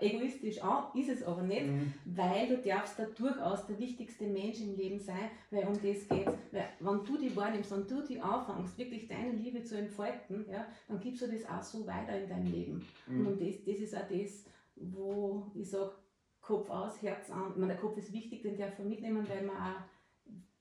egoistisch 0.01 0.61
an, 0.61 0.87
ist 0.99 1.09
es 1.09 1.23
aber 1.23 1.43
nicht, 1.43 1.67
Mhm. 1.67 1.95
weil 2.05 2.49
du 2.49 2.57
darfst 2.59 2.99
da 2.99 3.05
durchaus 3.05 3.65
der 3.67 3.79
wichtigste 3.79 4.27
Mensch 4.27 4.61
im 4.61 4.75
Leben 4.75 4.99
sein, 4.99 5.31
weil 5.53 5.69
um 5.69 5.75
das 5.75 6.09
geht 6.09 6.27
Weil 6.51 6.69
wenn 6.81 7.05
du 7.05 7.17
die 7.17 7.37
wahrnimmst, 7.37 7.71
wenn 7.71 7.87
du 7.87 8.03
die 8.03 8.19
anfängst, 8.21 8.77
wirklich 8.77 9.07
deine 9.07 9.31
Liebe 9.33 9.63
zu 9.63 9.79
entfalten, 9.79 10.47
ja, 10.51 10.67
dann 10.89 10.99
gibst 10.99 11.23
du 11.23 11.29
das 11.29 11.49
auch 11.49 11.63
so 11.63 11.87
weiter 11.87 12.21
in 12.21 12.29
deinem 12.29 12.51
Leben. 12.51 12.85
Und 13.07 13.19
Mhm. 13.21 13.27
um 13.29 13.39
das, 13.39 13.63
das 13.65 13.77
ist 13.77 13.97
auch 13.97 14.09
das, 14.11 14.47
wo 14.77 15.51
ich 15.55 15.71
sage, 15.71 15.93
Kopf 16.41 16.69
aus, 16.69 17.01
Herz 17.03 17.31
an. 17.31 17.53
Ich 17.53 17.57
meine, 17.57 17.73
der 17.73 17.81
Kopf 17.81 17.97
ist 17.97 18.13
wichtig, 18.13 18.43
den 18.43 18.59
darf 18.59 18.79
man 18.79 18.89
mitnehmen, 18.89 19.27
weil 19.29 19.43
wir 19.45 19.53
auch 19.53 19.83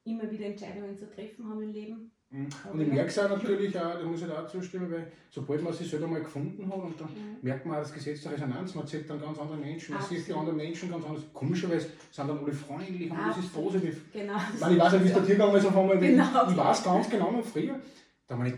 immer 0.06 0.30
wieder 0.32 0.46
Entscheidungen 0.46 0.98
zu 0.98 1.10
treffen 1.10 1.48
haben 1.48 1.62
im 1.62 1.74
Leben. 1.74 2.12
Mhm. 2.30 2.48
Und 2.72 2.82
ich 2.82 2.88
merke 2.88 3.10
es 3.10 3.20
auch 3.20 3.30
natürlich 3.30 3.78
auch, 3.78 4.00
da 4.00 4.04
muss 4.04 4.22
ich 4.22 4.28
da 4.28 4.44
auch 4.44 4.48
zustimmen, 4.48 4.92
weil 4.92 5.12
sobald 5.30 5.62
man 5.62 5.72
sich 5.72 5.90
selber 5.90 6.08
mal 6.08 6.22
gefunden 6.22 6.68
hat, 6.68 6.78
und 6.78 7.00
dann 7.00 7.10
merkt 7.42 7.66
man 7.66 7.76
auch 7.76 7.82
das 7.82 7.94
Gesetz 7.94 8.24
der 8.24 8.32
Resonanz, 8.32 8.74
man 8.74 8.88
sieht 8.88 9.08
dann 9.10 9.22
ganz 9.22 9.38
andere 9.38 9.58
Menschen, 9.58 9.94
man 9.94 10.04
sieht 10.04 10.12
die 10.18 10.22
Absolut. 10.22 10.40
anderen 10.40 10.58
Menschen 10.58 10.90
ganz 10.90 11.06
anders. 11.06 11.24
Komischerweise 11.32 11.90
sind 12.12 12.30
dann 12.30 12.40
alle 12.40 12.54
freundlich 12.54 13.12
und 13.12 13.18
das 13.18 13.38
ist 13.38 13.46
Absolut. 13.46 13.72
positiv. 13.74 14.06
Genau. 14.14 14.34
Ich, 14.54 14.60
meine, 14.60 14.76
ich 14.76 14.82
weiß 14.82 14.94
nicht, 14.94 15.04
wie 15.04 15.08
es 15.10 15.14
dir 15.14 15.22
gegangen 15.22 15.56
ist 15.56 15.66
auf 15.66 15.78
einmal, 15.78 16.00
Genau. 16.00 16.50
ich, 16.50 16.58
weiß 16.58 16.84
ganz 16.84 17.10
genau 17.10 17.32
noch 17.32 17.46
früher, 17.46 17.80
da 18.26 18.38
habe 18.38 18.48
ich 18.48 18.56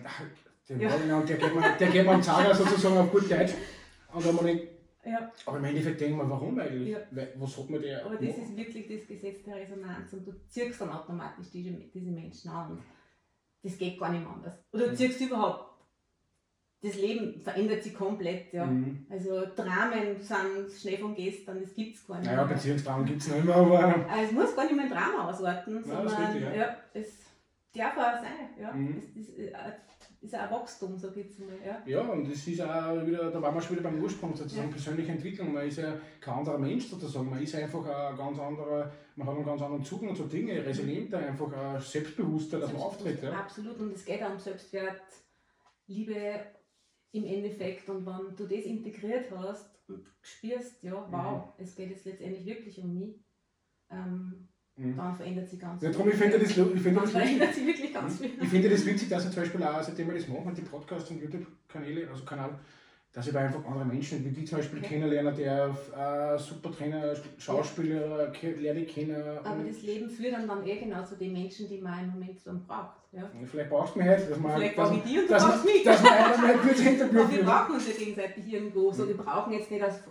der, 0.69 0.77
Ja. 0.77 0.89
der, 1.21 1.37
geht 1.37 1.55
mir, 1.55 1.75
der 1.79 1.89
geht 1.89 2.23
Zager 2.23 2.55
sozusagen 2.55 2.97
auf 2.97 3.11
gut 3.11 3.29
Deutsch. 3.29 3.53
Und 4.13 4.25
da 4.25 4.33
habe 4.33 4.51
ich 4.51 4.74
Ja, 5.05 5.31
aber 5.45 5.57
im 5.59 5.65
Endeffekt 5.65 6.01
denke 6.01 6.15
ich 6.17 6.21
mir, 6.23 6.29
warum 6.29 6.59
eigentlich? 6.59 6.89
Ja. 6.89 6.99
Was 7.35 7.57
hat 7.57 7.69
man 7.69 7.81
der 7.81 8.05
aber 8.05 8.15
das 8.15 8.37
ist 8.37 8.57
wirklich 8.57 8.87
das 8.87 9.07
Gesetz 9.07 9.43
der 9.43 9.55
Resonanz 9.55 10.11
und 10.13 10.25
du 10.27 10.33
ziehst 10.49 10.81
dann 10.81 10.89
automatisch 10.91 11.47
diese, 11.53 11.71
diese 11.71 12.11
Menschen 12.11 12.49
an. 12.49 12.71
Und 12.71 12.81
das 13.63 13.77
geht 13.77 13.99
gar 13.99 14.11
nicht 14.11 14.25
anders. 14.25 14.53
Oder 14.71 14.85
du 14.85 14.91
Mhm. 14.91 14.95
ziehst 14.95 15.21
überhaupt. 15.21 15.71
Das 16.81 16.95
Leben 16.97 17.39
verändert 17.41 17.83
sich 17.83 17.95
komplett. 17.95 18.53
Ja. 18.53 18.65
Mhm. 18.65 19.07
Also 19.09 19.43
Dramen 19.55 20.19
sind 20.21 20.71
Schnee 20.79 20.97
von 20.97 21.15
gestern, 21.15 21.59
das 21.61 21.73
gibt 21.73 21.95
es 21.95 22.05
gar 22.05 22.19
nicht 22.19 22.27
Naja, 22.29 22.45
mehr. 22.45 22.53
Beziehungstraum 22.55 23.05
gibt 23.05 23.21
es 23.21 23.27
nicht 23.31 23.43
mehr, 23.45 23.55
aber. 23.55 23.79
Also 24.09 24.23
es 24.25 24.31
muss 24.33 24.55
gar 24.55 24.65
nicht 24.65 24.75
mehr 24.75 24.85
ein 24.85 24.91
Drama 24.91 25.29
ausarten, 25.29 25.77
Ja, 25.77 25.81
sondern 25.83 26.25
richtig, 26.31 26.43
ja. 26.43 26.55
ja. 26.55 26.77
es 26.93 27.07
darf 27.75 27.97
auch 27.97 28.21
sein. 28.21 28.49
Ja. 28.59 28.71
Mhm. 28.73 29.01
Es 29.17 29.29
äh, 29.37 29.51
ist 30.25 30.35
auch 30.35 30.39
ein 30.41 30.51
Wachstum, 30.51 30.97
sag 30.97 31.15
ich 31.17 31.25
jetzt 31.25 31.39
mal. 31.39 31.57
Ja. 31.65 31.81
Ja, 31.85 32.01
und 32.01 32.29
das 32.29 32.47
ist 32.47 32.61
auch 32.61 33.05
wieder, 33.05 33.31
da 33.31 33.41
waren 33.41 33.55
wir 33.55 33.61
schon 33.61 33.77
wieder 33.77 33.89
beim 33.89 34.01
Ursprung 34.01 34.35
sozusagen, 34.35 34.67
Ja. 34.67 34.73
persönliche 34.73 35.11
Entwicklung. 35.11 35.53
Man 35.53 35.67
ist 35.67 35.77
ja 35.77 35.97
kein 36.19 36.35
anderer 36.35 36.57
Mensch 36.57 36.87
sozusagen, 36.87 37.29
man 37.29 37.41
ist 37.41 37.55
einfach 37.55 37.85
ein 37.85 38.17
ganz 38.17 38.39
anderer, 38.39 38.91
man 39.15 39.27
hat 39.27 39.35
einen 39.35 39.45
ganz 39.45 39.61
anderen 39.61 39.83
Zugang 39.83 40.15
zu 40.15 40.23
Dingen, 40.23 40.57
resilienter, 40.59 41.19
einfach 41.19 41.51
ein 41.53 41.81
selbstbewusster, 41.81 42.59
dass 42.59 42.73
man 42.73 42.81
auftritt. 42.81 43.23
Ja. 43.23 43.31
Absolut, 43.33 43.79
und 43.79 43.93
es 43.93 44.05
geht 44.05 44.21
auch 44.23 44.31
um 44.31 44.39
Selbstwert, 44.39 45.01
Liebe 45.87 46.45
im 47.11 47.23
Endeffekt. 47.23 47.89
Und 47.89 48.05
wenn 48.05 48.35
du 48.35 48.45
das 48.45 48.65
integriert 48.65 49.31
hast 49.31 49.87
und 49.87 50.05
spürst, 50.21 50.83
ja, 50.83 51.07
wow, 51.11 51.53
es 51.57 51.75
geht 51.75 51.91
jetzt 51.91 52.05
letztendlich 52.05 52.45
wirklich 52.45 52.79
um 52.81 52.93
mich, 52.93 53.23
ähm, 53.91 54.49
Mhm. 54.77 54.97
dann 54.97 55.15
verändert 55.15 55.49
sich 55.49 55.59
ganz 55.59 55.81
Ja, 55.81 55.89
viel. 55.89 55.97
darum, 55.97 56.11
ich 56.11 56.17
finde 56.17 56.39
das, 56.39 56.49
ich 56.49 56.81
finde 56.81 57.01
das 57.01 57.55
sich 57.55 57.65
wirklich 57.65 57.93
ganz 57.93 58.17
viel. 58.19 58.31
Ich 58.41 58.49
finde 58.49 58.69
das 58.69 58.85
witzig, 58.85 59.09
dass 59.09 59.25
ich 59.25 59.31
zum 59.31 59.43
Beispiel 59.43 59.63
auch, 59.63 59.81
seitdem 59.81 60.07
wir 60.07 60.15
das 60.15 60.27
machen, 60.27 60.53
die 60.53 60.61
Podcasts 60.61 61.09
und 61.11 61.21
YouTube-Kanäle, 61.21 62.09
also 62.09 62.25
Kanal, 62.25 62.59
dass 63.13 63.27
ich 63.27 63.33
da 63.33 63.39
einfach 63.39 63.63
andere 63.63 63.85
Menschen, 63.85 64.25
wie 64.25 64.29
die 64.31 64.43
zum 64.43 64.57
Beispiel 64.57 64.79
okay. 64.79 64.89
kennenlerne, 64.89 65.31
der 65.31 65.69
äh, 65.95 66.37
super 66.37 66.69
Trainer, 66.69 67.13
Schauspieler, 67.37 68.33
ja. 68.33 68.49
lerne 68.57 68.81
ich 68.81 68.93
kennen. 68.93 69.15
Aber 69.41 69.63
das 69.63 69.81
Leben 69.83 70.09
führt 70.09 70.33
dann, 70.33 70.45
dann 70.45 70.67
eh 70.67 70.77
genau 70.77 71.01
zu 71.05 71.15
den 71.15 71.31
Menschen, 71.31 71.69
die 71.69 71.79
man 71.79 72.03
im 72.03 72.09
Moment 72.11 72.37
dann 72.45 72.65
braucht. 72.67 72.97
Ja. 73.13 73.31
Vielleicht 73.49 73.69
brauchst 73.69 73.95
du 73.95 73.99
mich 73.99 74.09
halt, 74.09 74.29
dass 74.29 74.37
man. 74.37 74.55
Vielleicht 74.57 74.75
brauche 74.75 74.95
ich 74.95 75.03
die 75.03 75.19
und 75.19 75.29
du 75.29 75.33
brauchst 75.33 75.63
mich. 75.63 75.83
Dass 75.83 76.03
man 76.03 76.11
einer 76.11 76.37
mal 76.37 76.57
kurz 76.57 76.79
Interview 76.81 77.21
Aber 77.21 77.31
wir 77.31 77.43
brauchen 77.43 77.75
uns 77.75 77.87
ja 77.87 77.93
gegenseitig 77.97 78.47
irgendwo. 78.51 78.91
So, 78.91 79.07
wir 79.07 79.15
brauchen 79.15 79.53
jetzt 79.53 79.71
nicht 79.71 79.81
als, 79.81 80.03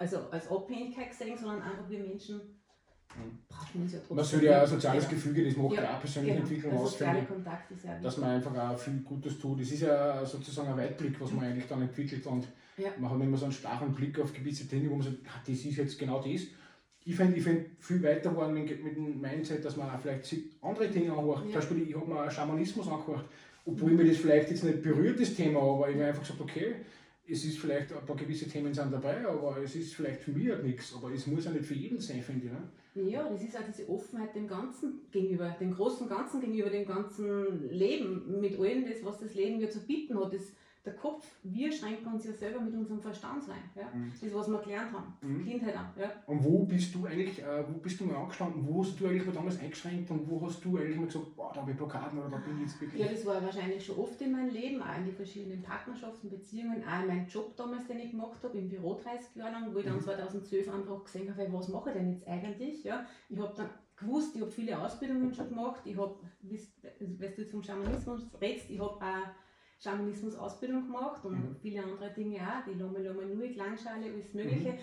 also 0.00 0.18
als 0.32 0.50
Abhängigkeit 0.50 1.10
gesehen, 1.10 1.38
sondern 1.38 1.62
einfach 1.62 1.88
wir 1.88 2.00
Menschen 2.00 2.40
ja 3.92 3.98
trotzdem. 3.98 4.16
Man 4.16 4.24
soll 4.24 4.44
ja 4.44 4.62
ein 4.62 4.66
soziales 4.66 5.04
ja. 5.04 5.10
Gefüge, 5.10 5.44
das 5.44 5.56
macht 5.56 5.76
ja, 5.76 5.96
auch 5.96 6.00
persönliche 6.00 6.34
genau. 6.36 6.48
Entwicklung 6.48 6.78
aus, 6.78 6.94
finde 6.94 7.26
ja 7.84 7.98
dass 8.00 8.16
man 8.18 8.30
einfach 8.30 8.56
auch 8.56 8.78
viel 8.78 9.00
Gutes 9.00 9.38
tut. 9.38 9.60
Das 9.60 9.70
ist 9.70 9.82
ja 9.82 10.24
sozusagen 10.24 10.68
ein 10.68 10.76
Weitblick, 10.76 11.20
was 11.20 11.32
man 11.32 11.44
eigentlich 11.44 11.66
dann 11.66 11.82
entwickelt 11.82 12.26
und 12.26 12.46
man 12.98 13.10
hat 13.10 13.20
immer 13.20 13.36
so 13.36 13.46
einen 13.46 13.52
starren 13.52 13.92
Blick 13.92 14.18
auf 14.20 14.32
gewisse 14.32 14.66
Dinge, 14.66 14.90
wo 14.90 14.94
man 14.94 15.02
sagt, 15.02 15.18
ah, 15.26 15.42
das 15.44 15.64
ist 15.64 15.76
jetzt 15.76 15.98
genau 15.98 16.22
das. 16.22 16.42
Ich 17.04 17.16
finde 17.16 17.36
ich 17.36 17.42
find 17.42 17.66
viel 17.80 18.02
weiter 18.02 18.30
geworden 18.30 18.54
mit, 18.54 18.84
mit 18.84 18.96
dem 18.96 19.20
Mindset, 19.20 19.64
dass 19.64 19.76
man 19.76 19.90
auch 19.90 19.98
vielleicht 19.98 20.34
andere 20.60 20.88
Dinge 20.88 21.12
anhört. 21.12 21.44
Zum 21.44 21.52
Beispiel, 21.52 21.88
ich 21.88 21.96
habe 21.96 22.06
mir 22.06 22.30
Schamanismus 22.30 22.86
angehört, 22.88 23.24
obwohl 23.64 23.92
mir 23.92 24.04
das 24.04 24.18
vielleicht 24.18 24.50
jetzt 24.50 24.64
nicht 24.64 24.82
berührt, 24.82 25.18
das 25.18 25.34
Thema, 25.34 25.60
aber 25.60 25.88
ich 25.88 25.96
habe 25.96 26.06
einfach 26.06 26.22
gesagt, 26.22 26.40
okay, 26.40 26.74
es 27.30 27.44
ist 27.44 27.58
vielleicht 27.58 27.92
ein 27.92 28.06
paar 28.06 28.16
gewisse 28.16 28.48
Themen 28.48 28.72
sind 28.72 28.92
dabei, 28.92 29.26
aber 29.26 29.58
es 29.62 29.74
ist 29.74 29.94
vielleicht 29.94 30.20
für 30.20 30.32
mich 30.32 30.48
halt 30.48 30.64
nichts. 30.64 30.94
Aber 30.94 31.12
es 31.12 31.26
muss 31.26 31.44
ja 31.44 31.50
nicht 31.50 31.64
für 31.64 31.74
jeden 31.74 32.00
sein, 32.00 32.22
finde 32.22 32.46
ich. 32.46 32.52
Ne? 32.52 32.62
Ja, 33.06 33.28
das 33.28 33.42
ist 33.42 33.56
auch 33.56 33.64
diese 33.66 33.88
Offenheit 33.88 34.34
dem 34.34 34.48
Ganzen 34.48 35.00
gegenüber, 35.10 35.54
dem 35.60 35.74
großen 35.74 36.08
Ganzen 36.08 36.40
gegenüber, 36.40 36.70
dem 36.70 36.86
ganzen 36.86 37.70
Leben, 37.70 38.40
mit 38.40 38.58
allem 38.58 38.84
das, 38.84 39.04
was 39.04 39.18
das 39.18 39.34
Leben 39.34 39.60
ja 39.60 39.70
zu 39.70 39.86
bieten 39.86 40.18
hat. 40.18 40.32
Das, 40.32 40.52
der 40.88 40.96
Kopf, 40.96 41.26
wir 41.42 41.70
schränken 41.70 42.12
uns 42.12 42.24
ja 42.24 42.32
selber 42.32 42.60
mit 42.60 42.74
unserem 42.74 43.00
Verstand 43.00 43.44
ein. 43.48 43.70
Ja? 43.74 43.88
Mhm. 43.94 44.12
Das, 44.20 44.34
was 44.34 44.48
wir 44.48 44.58
gelernt 44.58 44.92
haben, 44.92 45.14
mhm. 45.20 45.44
Kindheit 45.44 45.76
an. 45.76 45.90
Ja? 45.98 46.12
Und 46.26 46.42
wo 46.42 46.64
bist 46.64 46.94
du 46.94 47.06
eigentlich, 47.06 47.42
äh, 47.42 47.64
wo 47.68 47.78
bist 47.78 48.00
du 48.00 48.04
mal 48.04 48.16
angestanden, 48.16 48.66
wo 48.66 48.82
hast 48.82 48.98
du 48.98 49.06
eigentlich 49.06 49.26
mal 49.26 49.32
damals 49.32 49.60
eingeschränkt 49.60 50.10
und 50.10 50.28
wo 50.28 50.40
hast 50.46 50.64
du 50.64 50.78
eigentlich 50.78 50.96
mal 50.96 51.06
gesagt, 51.06 51.36
boah, 51.36 51.52
da 51.54 51.60
habe 51.60 51.70
ich 51.70 51.76
Blockaden 51.76 52.18
oder 52.18 52.30
da 52.30 52.38
bin 52.38 52.56
ich 52.56 52.62
jetzt 52.62 52.80
wirklich... 52.80 53.02
Ja, 53.02 53.08
das 53.08 53.26
war 53.26 53.42
wahrscheinlich 53.42 53.84
schon 53.84 53.98
oft 53.98 54.20
in 54.20 54.32
meinem 54.32 54.50
Leben, 54.50 54.82
auch 54.82 54.96
in 54.96 55.04
den 55.04 55.14
verschiedenen 55.14 55.62
Partnerschaften, 55.62 56.30
Beziehungen, 56.30 56.82
auch 56.84 57.02
in 57.02 57.06
meinem 57.06 57.26
Job 57.28 57.54
damals, 57.56 57.86
den 57.86 58.00
ich 58.00 58.10
gemacht 58.10 58.42
habe, 58.42 58.56
im 58.56 58.68
Büro 58.68 58.94
30 58.94 59.36
Jahre 59.36 59.52
lang, 59.52 59.74
wo 59.74 59.78
ich 59.78 59.84
dann 59.84 59.96
mhm. 59.96 60.02
2012 60.02 60.72
einfach 60.72 61.04
gesehen 61.04 61.30
habe, 61.30 61.52
was 61.52 61.68
mache 61.68 61.90
ich 61.90 61.96
denn 61.96 62.12
jetzt 62.12 62.26
eigentlich? 62.26 62.84
Ja? 62.84 63.06
Ich 63.28 63.38
habe 63.38 63.52
dann 63.54 63.68
gewusst, 63.96 64.34
ich 64.34 64.42
habe 64.42 64.50
viele 64.50 64.80
Ausbildungen 64.80 65.32
schon 65.34 65.48
gemacht, 65.48 65.82
ich 65.84 65.96
habe, 65.96 66.14
weißt 66.42 67.38
du 67.38 67.44
vom 67.44 67.62
Schamanismus 67.62 68.22
redest, 68.40 68.70
ich 68.70 68.80
habe 68.80 68.94
auch 68.94 69.28
Schamanismus-Ausbildung 69.78 70.86
gemacht 70.86 71.24
und 71.24 71.34
mhm. 71.34 71.56
viele 71.60 71.82
andere 71.82 72.10
Dinge 72.10 72.40
auch, 72.40 72.64
die 72.66 72.78
Loma 72.78 72.98
Loma 72.98 73.22
Nui, 73.22 73.52
Klangschale, 73.52 74.06
alles 74.12 74.34
Mögliche. 74.34 74.72
Mhm. 74.72 74.78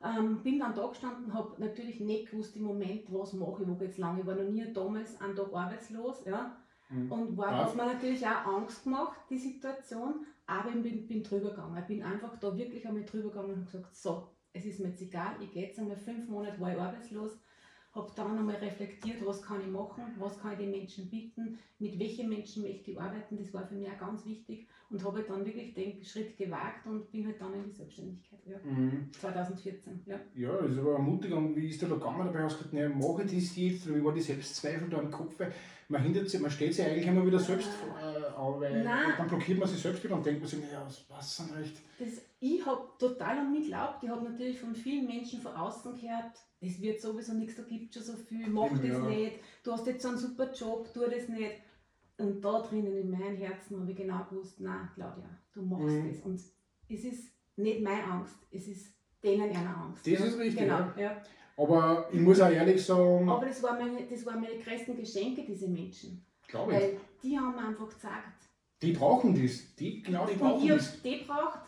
Ähm, 0.00 0.42
bin 0.44 0.60
dann 0.60 0.76
da 0.76 0.86
gestanden, 0.86 1.34
habe 1.34 1.60
natürlich 1.60 1.98
nicht 1.98 2.30
gewusst 2.30 2.54
im 2.56 2.62
Moment, 2.62 3.12
was 3.12 3.32
mache 3.32 3.62
ich, 3.62 3.68
wo 3.68 3.74
geht 3.74 3.90
es 3.90 3.98
lang. 3.98 4.20
Ich 4.20 4.26
war 4.26 4.36
noch 4.36 4.48
nie 4.48 4.72
damals 4.72 5.20
einen 5.20 5.34
Tag 5.34 5.52
arbeitslos. 5.52 6.24
Ja? 6.24 6.56
Mhm. 6.88 7.10
Und 7.10 7.36
war, 7.36 7.56
hat 7.56 7.74
mir 7.74 7.86
natürlich 7.86 8.24
auch 8.24 8.46
Angst 8.46 8.84
gemacht, 8.84 9.18
die 9.28 9.38
Situation, 9.38 10.26
aber 10.46 10.68
ich 10.68 10.82
bin, 10.82 11.06
bin 11.08 11.22
drüber 11.24 11.50
gegangen. 11.50 11.76
Ich 11.78 11.86
bin 11.86 12.02
einfach 12.04 12.38
da 12.38 12.56
wirklich 12.56 12.86
einmal 12.86 13.04
drüber 13.04 13.30
gegangen 13.30 13.54
und 13.54 13.66
gesagt, 13.66 13.96
so, 13.96 14.28
es 14.52 14.64
ist 14.64 14.78
mir 14.78 14.88
jetzt 14.88 15.02
egal, 15.02 15.34
ich 15.40 15.50
gehe 15.50 15.66
jetzt 15.66 15.78
einmal 15.80 15.96
fünf 15.96 16.28
Monate, 16.28 16.60
war 16.60 16.72
ich 16.72 16.80
arbeitslos, 16.80 17.38
habe 17.94 18.10
dann 18.14 18.36
nochmal 18.36 18.56
reflektiert, 18.56 19.24
was 19.24 19.42
kann 19.42 19.60
ich 19.60 19.66
machen, 19.68 20.04
was 20.18 20.38
kann 20.38 20.52
ich 20.52 20.58
den 20.58 20.70
Menschen 20.70 21.08
bieten, 21.08 21.58
mit 21.78 21.98
welchen 21.98 22.28
Menschen 22.28 22.62
möchte 22.62 22.90
ich 22.90 23.00
arbeiten, 23.00 23.38
das 23.38 23.52
war 23.54 23.66
für 23.66 23.74
mich 23.74 23.88
auch 23.88 23.98
ganz 23.98 24.24
wichtig 24.26 24.66
und 24.90 25.04
habe 25.04 25.22
dann 25.22 25.44
wirklich 25.44 25.74
den 25.74 26.02
Schritt 26.02 26.36
gewagt 26.36 26.86
und 26.86 27.10
bin 27.10 27.26
halt 27.26 27.40
dann 27.40 27.54
in 27.54 27.64
die 27.64 27.72
Selbstständigkeit, 27.72 28.40
ja. 28.46 28.58
Mhm. 28.64 29.10
2014, 29.12 30.02
ja. 30.06 30.18
Ja, 30.34 30.60
das 30.62 30.72
ist 30.72 30.78
aber 30.78 30.94
ermutigend. 30.94 31.38
Und 31.38 31.56
wie 31.56 31.68
ist 31.68 31.82
da 31.82 31.88
gegangen 31.88 32.26
dabei? 32.26 32.44
Hast 32.44 32.60
du 32.60 32.68
gesagt, 32.68 32.96
mache 32.96 33.22
ich 33.24 33.34
das 33.34 33.56
jetzt? 33.56 33.86
Oder 33.86 33.96
wie 33.96 34.04
war 34.04 34.14
die 34.14 34.20
Selbstzweifel 34.20 34.88
da 34.88 35.00
im 35.00 35.10
Kopf? 35.10 35.34
Man, 35.90 36.02
hindert 36.02 36.28
sich, 36.28 36.40
man 36.40 36.50
steht 36.50 36.74
sich 36.74 36.84
eigentlich 36.84 37.06
immer 37.06 37.24
wieder 37.24 37.38
selbst 37.38 37.68
äh, 37.98 38.26
an, 38.36 38.60
weil 38.60 38.84
dann 38.84 39.28
blockiert 39.28 39.58
man 39.58 39.68
sich 39.68 39.80
selbst 39.80 40.04
wieder 40.04 40.16
und 40.16 40.26
denkt 40.26 40.40
man 40.40 40.48
sich, 40.48 40.60
naja, 40.60 40.86
was 41.08 41.36
sind 41.36 41.56
recht. 41.56 41.76
Das, 41.98 42.08
ich 42.40 42.64
habe 42.66 42.88
total 42.98 43.38
an 43.38 43.52
mich 43.52 43.62
geglaubt. 43.62 44.02
Ich 44.02 44.10
habe 44.10 44.28
natürlich 44.28 44.60
von 44.60 44.74
vielen 44.74 45.06
Menschen 45.06 45.40
von 45.40 45.54
außen 45.54 45.98
gehört, 45.98 46.32
es 46.60 46.80
wird 46.80 47.00
sowieso 47.00 47.32
nichts, 47.32 47.56
da 47.56 47.62
gibt 47.62 47.96
es 47.96 48.06
schon 48.06 48.16
so 48.16 48.22
viel, 48.22 48.48
mach 48.48 48.70
ja. 48.82 48.92
das 48.92 49.08
nicht, 49.08 49.36
du 49.62 49.72
hast 49.72 49.86
jetzt 49.86 50.02
so 50.02 50.08
einen 50.08 50.18
super 50.18 50.52
Job, 50.52 50.92
tu 50.92 51.00
das 51.00 51.28
nicht. 51.28 51.52
Und 52.18 52.44
da 52.44 52.60
drinnen 52.62 52.96
in 52.96 53.10
meinem 53.10 53.36
Herzen 53.36 53.80
habe 53.80 53.90
ich 53.90 53.96
genau 53.96 54.24
gewusst, 54.28 54.60
nein, 54.60 54.88
Claudia, 54.94 55.30
du 55.54 55.62
machst 55.62 55.86
mhm. 55.86 56.08
das. 56.10 56.20
Und 56.22 56.40
es 56.88 57.04
ist 57.04 57.32
nicht 57.56 57.80
meine 57.80 58.04
Angst, 58.04 58.36
es 58.50 58.66
ist 58.66 58.92
denen 59.22 59.50
eine 59.50 59.74
Angst. 59.74 60.06
Das 60.06 60.20
ist 60.20 60.38
richtig. 60.38 60.58
Genau, 60.60 60.92
ja. 60.96 61.22
Aber 61.58 62.08
ich 62.10 62.20
muss 62.20 62.40
auch 62.40 62.50
ehrlich 62.50 62.84
sagen. 62.84 63.28
Aber 63.28 63.44
das, 63.44 63.62
war 63.62 63.78
meine, 63.78 64.06
das 64.08 64.24
waren 64.24 64.40
meine 64.40 64.58
größten 64.58 64.96
Geschenke, 64.96 65.42
diese 65.46 65.68
Menschen. 65.68 66.24
Glaube 66.46 66.72
ich. 66.72 66.78
Weil 66.78 66.96
die 67.22 67.38
haben 67.38 67.58
einfach 67.58 67.88
gesagt. 67.88 68.48
Die 68.80 68.92
brauchen 68.92 69.34
das. 69.34 69.74
Die, 69.74 70.02
genau, 70.02 70.24
die 70.24 70.36
brauchen 70.36 70.62
und 70.62 70.68
das. 70.70 71.02
Die 71.02 71.24
braucht 71.26 71.58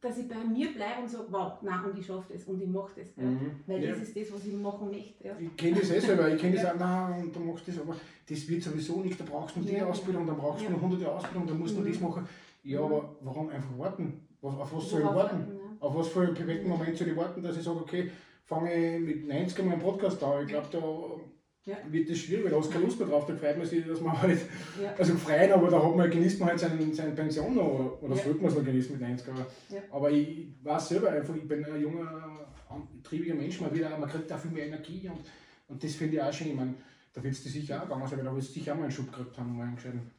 dass 0.00 0.16
ich 0.16 0.28
bei 0.28 0.36
mir 0.36 0.72
bleibe 0.72 1.02
und 1.02 1.10
sage, 1.10 1.26
wow, 1.30 1.54
nein, 1.62 1.84
und 1.84 1.98
ich 1.98 2.06
schaffe 2.06 2.32
das 2.32 2.44
und 2.44 2.62
ich 2.62 2.68
mache 2.68 3.00
das. 3.00 3.16
Mhm. 3.16 3.50
Weil 3.66 3.82
ja. 3.82 3.90
das 3.90 4.02
ist 4.02 4.16
das, 4.16 4.32
was 4.32 4.46
ich 4.46 4.54
machen 4.54 4.90
möchte. 4.90 5.26
Ja. 5.26 5.36
Ich 5.38 5.56
kenne 5.56 5.80
das 5.80 5.90
eh 5.90 5.98
selber, 5.98 6.32
ich 6.32 6.40
kenne 6.40 6.56
das 6.56 6.64
auch, 6.72 6.78
nein, 6.78 7.24
und 7.24 7.34
du 7.34 7.40
machst 7.40 7.66
das, 7.66 7.80
aber 7.80 7.96
das 8.28 8.48
wird 8.48 8.62
sowieso 8.62 9.00
nicht, 9.00 9.18
da 9.18 9.24
brauchst 9.24 9.56
du 9.56 9.60
nur 9.60 9.68
die 9.68 9.76
ja, 9.76 9.86
Ausbildung, 9.86 10.26
dann 10.26 10.36
brauchst 10.36 10.64
du 10.64 10.70
nur 10.70 10.78
100 10.78 11.00
Jahre 11.00 11.16
Ausbildung, 11.16 11.46
dann 11.48 11.58
musst 11.58 11.76
du 11.76 11.80
mhm. 11.80 11.88
das 11.88 12.00
machen. 12.00 12.28
Ja, 12.62 12.80
aber 12.80 13.16
warum 13.22 13.48
einfach 13.48 13.76
warten? 13.76 14.28
Auf 14.40 14.72
was 14.72 14.88
soll 14.88 15.00
ich 15.00 15.06
warten? 15.06 15.16
warten 15.16 15.58
Auf 15.80 15.96
was 15.96 16.08
für 16.08 16.20
einen 16.20 16.34
perfekten 16.34 16.68
Moment 16.68 16.96
soll 16.96 17.08
ich 17.08 17.16
warten, 17.16 17.42
dass 17.42 17.56
ich 17.56 17.62
sage, 17.64 17.80
okay, 17.80 18.10
fange 18.48 18.74
ich 18.74 19.00
mit 19.00 19.28
90 19.28 19.64
mal 19.64 19.72
einen 19.72 19.82
Podcast 19.82 20.22
an. 20.24 20.42
Ich 20.42 20.48
glaube, 20.48 20.68
da 20.72 21.70
ja. 21.70 21.76
wird 21.90 22.08
das 22.08 22.18
schwierig, 22.18 22.44
weil 22.44 22.50
da 22.50 22.58
hast 22.58 22.68
du 22.68 22.72
keine 22.72 22.84
Lust 22.86 22.98
mehr 22.98 23.08
drauf, 23.08 23.26
da 23.26 23.36
freut 23.36 23.58
man 23.58 23.66
sich, 23.66 23.86
dass 23.86 24.00
man 24.00 24.20
halt, 24.20 24.40
ja. 24.82 24.94
also 24.96 25.14
freien, 25.16 25.52
aber 25.52 25.68
da 25.68 25.84
hat 25.84 25.94
man, 25.94 26.10
genießt 26.10 26.40
man 26.40 26.48
halt 26.48 26.58
seine, 26.58 26.94
seine 26.94 27.12
Pension 27.12 27.54
noch, 27.54 27.98
oder, 28.00 28.16
ja. 28.16 28.22
sollte 28.22 28.40
man 28.40 28.50
es 28.50 28.56
noch 28.56 28.64
genießen 28.64 28.92
mit 28.92 29.02
90 29.02 29.28
aber, 29.28 29.46
ja. 29.68 29.82
aber 29.90 30.10
ich 30.10 30.48
weiß 30.62 30.88
selber 30.88 31.10
einfach, 31.10 31.36
ich 31.36 31.46
bin 31.46 31.62
ein 31.62 31.80
junger, 31.80 32.48
triebiger 33.02 33.34
Mensch, 33.34 33.60
man, 33.60 33.74
wieder, 33.74 33.96
man 33.98 34.08
kriegt 34.08 34.30
da 34.30 34.38
viel 34.38 34.50
mehr 34.50 34.66
Energie 34.66 35.10
und, 35.10 35.20
und 35.68 35.84
das 35.84 35.94
finde 35.94 36.16
ich 36.16 36.22
auch 36.22 36.32
schön, 36.32 36.48
ich 36.48 36.56
meine, 36.56 36.74
da 37.12 37.22
wird 37.22 37.34
es 37.34 37.42
dir 37.42 37.50
sicher 37.50 37.78
auch 37.78 37.82
gegangen 37.82 38.06
sein, 38.06 38.18
weil 38.18 38.24
da 38.24 38.34
wirst 38.34 38.48
du 38.48 38.52
sicher 38.54 38.72
auch 38.72 38.76
mal 38.76 38.84
einen 38.84 38.92
Schub 38.92 39.12
gekriegt 39.12 39.36
haben, 39.36 39.56
mal 39.56 39.68
entscheiden. 39.68 40.10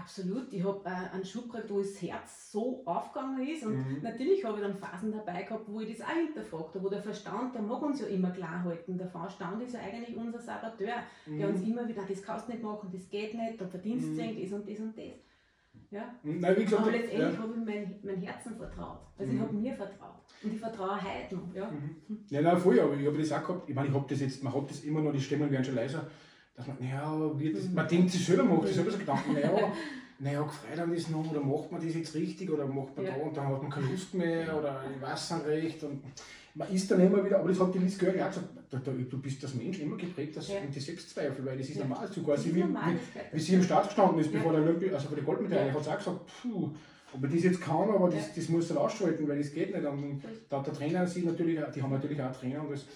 Absolut. 0.00 0.52
Ich 0.52 0.64
habe 0.64 0.80
äh, 0.84 1.14
einen 1.14 1.24
Schub 1.24 1.50
gekriegt, 1.50 1.70
wo 1.70 1.78
das 1.78 2.00
Herz 2.02 2.52
so 2.52 2.82
aufgegangen 2.84 3.46
ist. 3.46 3.64
Und 3.64 3.76
mhm. 3.76 4.02
natürlich 4.02 4.44
habe 4.44 4.58
ich 4.58 4.62
dann 4.62 4.76
Phasen 4.76 5.12
dabei 5.12 5.42
gehabt, 5.42 5.64
wo 5.66 5.80
ich 5.80 5.96
das 5.96 6.06
auch 6.06 6.12
hinterfragt 6.12 6.74
habe, 6.74 6.84
wo 6.84 6.88
der 6.88 7.02
Verstand, 7.02 7.54
der 7.54 7.62
mag 7.62 7.82
uns 7.82 8.00
ja 8.00 8.06
immer 8.06 8.30
klar 8.30 8.62
halten. 8.64 8.98
Der 8.98 9.08
Verstand 9.08 9.62
ist 9.62 9.74
ja 9.74 9.80
eigentlich 9.80 10.16
unser 10.16 10.40
Saboteur, 10.40 10.96
mhm. 11.26 11.38
der 11.38 11.48
uns 11.48 11.62
immer 11.62 11.88
wieder, 11.88 12.02
das 12.08 12.22
kannst 12.22 12.48
du 12.48 12.52
nicht 12.52 12.62
machen, 12.62 12.90
das 12.92 13.08
geht 13.08 13.34
nicht, 13.34 13.60
da 13.60 13.66
verdienst 13.66 14.08
du 14.08 14.22
mhm. 14.22 14.40
das 14.40 14.52
und 14.52 14.68
das 14.68 14.78
und 14.80 14.96
das. 14.96 15.14
Ja? 15.90 16.14
Mhm. 16.22 16.40
Nein, 16.40 16.56
wie 16.56 16.64
gesagt, 16.64 16.82
Aber 16.82 16.90
letztendlich 16.90 17.34
ja. 17.34 17.42
habe 17.42 17.54
ich 17.58 17.64
mein, 17.64 17.98
mein 18.02 18.22
Herzen 18.22 18.56
vertraut. 18.56 19.00
Also 19.18 19.32
mhm. 19.32 19.38
ich 19.38 19.44
habe 19.44 19.54
mir 19.54 19.74
vertraut. 19.74 20.16
Und 20.42 20.52
ich 20.52 20.60
vertraue 20.60 21.00
heute 21.02 21.34
noch. 21.34 21.54
Ja, 21.54 21.70
mhm. 21.70 22.18
ja 22.28 22.42
nein, 22.42 22.58
voll, 22.58 22.78
aber 22.80 22.94
ich 22.94 23.06
habe 23.06 23.18
das 23.18 23.32
auch 23.32 23.46
gehabt. 23.46 23.68
Ich 23.68 23.74
meine, 23.74 23.88
ich 23.88 23.94
habe 23.94 24.06
das 24.08 24.20
jetzt, 24.20 24.42
man 24.42 24.54
hat 24.54 24.70
das 24.70 24.84
immer 24.84 25.00
noch, 25.00 25.12
die 25.12 25.20
Stimmen 25.20 25.50
werden 25.50 25.64
schon 25.64 25.74
leiser 25.74 26.06
dass 26.56 26.66
man, 26.66 26.76
naja, 26.80 27.38
wird 27.38 27.56
das, 27.56 27.70
man 27.70 27.86
denkt 27.86 28.10
sich 28.10 28.24
selber, 28.24 28.44
macht 28.44 28.66
sich 28.66 28.76
selber 28.76 28.90
so 28.90 28.98
Gedanken, 28.98 29.34
naja, 29.34 29.72
naja, 30.18 30.42
gefreut 30.42 30.78
an 30.78 30.94
das 30.94 31.10
noch, 31.10 31.30
oder 31.30 31.40
macht 31.40 31.70
man 31.70 31.84
das 31.84 31.94
jetzt 31.94 32.14
richtig, 32.14 32.50
oder 32.50 32.66
macht 32.66 32.96
man 32.96 33.06
ja. 33.06 33.12
da 33.12 33.22
und 33.22 33.36
dann 33.36 33.48
hat 33.48 33.62
man 33.62 33.70
keine 33.70 33.90
Lust 33.90 34.14
mehr, 34.14 34.58
oder 34.58 34.82
ich 34.94 35.02
weiß 35.02 35.32
nicht 35.32 35.46
recht. 35.46 35.84
Und 35.84 36.02
man 36.54 36.72
ist 36.72 36.90
dann 36.90 37.00
immer 37.00 37.22
wieder, 37.22 37.38
aber 37.38 37.50
das 37.50 37.60
hat 37.60 37.74
die 37.74 37.78
Liz 37.78 37.98
Görg 37.98 38.18
auch 38.18 38.28
gesagt, 38.28 38.48
da, 38.70 38.78
da, 38.78 38.90
du 38.90 39.18
bist 39.20 39.42
das 39.42 39.54
Mensch 39.54 39.78
immer 39.80 39.96
geprägt 39.96 40.36
das, 40.36 40.48
ja. 40.48 40.54
die 40.74 40.80
Selbstzweifel, 40.80 41.44
weil 41.44 41.58
das 41.58 41.68
ist 41.68 41.76
ja. 41.76 41.84
normal. 41.84 42.08
So 42.10 42.22
quasi 42.22 42.54
wie, 42.54 42.64
wie, 42.64 42.98
wie, 43.32 43.40
sie 43.40 43.54
im 43.54 43.62
Start 43.62 43.88
gestanden 43.88 44.18
ist, 44.20 44.32
bevor 44.32 44.52
der 44.52 44.62
Olympi, 44.62 44.90
also 44.90 45.08
für 45.08 45.16
die 45.16 45.22
Goldmedaille, 45.22 45.68
ja. 45.68 45.74
hat 45.74 45.84
sie 45.84 45.90
auch 45.90 45.98
gesagt, 45.98 46.20
puh, 46.42 46.70
ob 47.12 47.24
ich 47.24 47.34
das 47.34 47.44
jetzt 47.44 47.60
kann, 47.60 47.90
aber 47.90 48.08
das, 48.08 48.34
das 48.34 48.48
muss 48.48 48.68
dann 48.68 48.78
ausschalten, 48.78 49.28
weil 49.28 49.38
das 49.38 49.52
geht 49.52 49.74
nicht. 49.74 49.86
Und 49.86 50.22
da 50.48 50.58
hat 50.58 50.66
der 50.66 50.74
Trainer 50.74 51.06
sie 51.06 51.22
natürlich, 51.22 51.58
die 51.74 51.82
haben 51.82 51.92
natürlich 51.92 52.20
auch 52.20 52.32
Trainer 52.32 52.62
und 52.62 52.72
das 52.72 52.86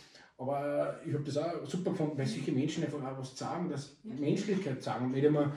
aber 0.40 0.98
ich 1.06 1.12
habe 1.12 1.22
das 1.22 1.36
auch 1.36 1.66
super 1.66 1.90
gefunden, 1.90 2.16
weil 2.16 2.26
solche 2.26 2.50
Menschen 2.50 2.82
einfach 2.82 2.98
auch 3.04 3.18
was 3.18 3.36
sagen, 3.36 3.68
das 3.68 3.98
ja. 4.02 4.14
Menschlichkeit 4.18 4.82
sagen. 4.82 5.04
Und 5.04 5.12
nicht 5.12 5.24
immer, 5.24 5.52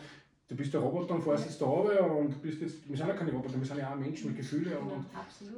du 0.49 0.55
bist 0.57 0.73
der 0.73 0.81
Roboter 0.81 1.15
und 1.15 1.23
fährst 1.23 1.45
jetzt 1.45 1.61
da 1.61 1.65
runter 1.65 2.13
und 2.13 2.33
du 2.33 2.39
bist 2.39 2.59
jetzt, 2.59 2.89
wir 2.89 2.97
sind 2.97 3.07
ja 3.07 3.13
keine 3.13 3.31
Roboter, 3.31 3.57
wir 3.57 3.65
sind 3.65 3.77
ja 3.77 3.93
auch 3.93 3.95
Menschen 3.95 4.27
mit 4.27 4.37
Gefühlen 4.37 4.75
und, 4.77 4.91
und 4.91 5.05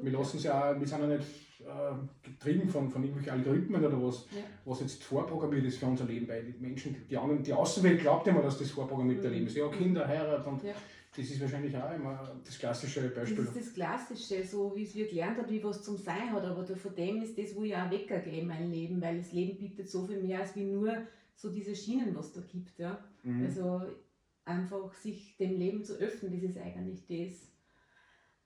wir 0.03 0.11
lassen 0.11 0.37
sie 0.37 0.47
auch, 0.47 0.79
wir 0.79 0.87
sind 0.87 1.01
ja 1.01 1.07
nicht 1.07 1.25
äh, 1.61 2.29
getrieben 2.29 2.69
von, 2.69 2.91
von 2.91 3.01
irgendwelchen 3.01 3.33
Algorithmen 3.33 3.83
oder 3.83 3.99
was, 3.99 4.27
ja. 4.29 4.43
was 4.63 4.81
jetzt 4.81 5.03
vorprogrammiert 5.03 5.65
ist 5.65 5.79
für 5.79 5.87
unser 5.87 6.05
Leben, 6.05 6.27
weil 6.27 6.43
die 6.43 6.53
Menschen, 6.59 6.95
die 7.09 7.17
anderen, 7.17 7.41
die 7.41 7.53
Außenwelt 7.53 8.01
glaubt 8.01 8.27
immer, 8.27 8.43
dass 8.43 8.59
das 8.59 8.69
vorprogrammierte 8.69 9.27
mhm. 9.27 9.33
Leben 9.33 9.47
ist. 9.47 9.57
Ja, 9.57 9.67
Kinder, 9.69 10.07
Heirat 10.07 10.45
und. 10.45 10.61
Das 11.17 11.25
ist 11.25 11.39
wahrscheinlich 11.41 11.75
auch 11.77 11.93
immer 11.93 12.35
das 12.43 12.59
klassische 12.59 13.09
Beispiel. 13.09 13.37
Das 13.37 13.55
ist 13.55 13.67
das 13.67 13.73
Klassische, 13.73 14.43
so 14.43 14.75
wie 14.75 14.83
es 14.83 14.95
wir 14.95 15.07
gelernt 15.07 15.37
haben, 15.37 15.49
wie 15.49 15.63
was 15.63 15.81
zum 15.81 15.97
Sein 15.97 16.31
hat. 16.31 16.43
Aber 16.43 16.65
von 16.65 16.95
dem 16.95 17.21
ist 17.21 17.37
das, 17.37 17.55
wo 17.55 17.63
ich 17.63 17.75
auch 17.75 17.89
weggehe 17.89 18.41
in 18.41 18.47
mein 18.47 18.69
Leben, 18.69 19.01
weil 19.01 19.19
das 19.19 19.31
Leben 19.31 19.57
bietet 19.57 19.89
so 19.89 20.05
viel 20.05 20.21
mehr 20.21 20.39
als 20.41 20.55
wie 20.55 20.65
nur 20.65 20.93
so 21.35 21.49
diese 21.49 21.75
Schienen, 21.75 22.15
was 22.15 22.33
da 22.33 22.41
gibt. 22.41 22.77
Ja? 22.79 22.99
Mhm. 23.23 23.45
Also 23.45 23.81
einfach 24.45 24.93
sich 24.93 25.37
dem 25.37 25.57
Leben 25.57 25.83
zu 25.83 25.93
öffnen, 25.95 26.33
das 26.33 26.51
ist 26.51 26.57
eigentlich 26.57 27.01
das, 27.07 27.49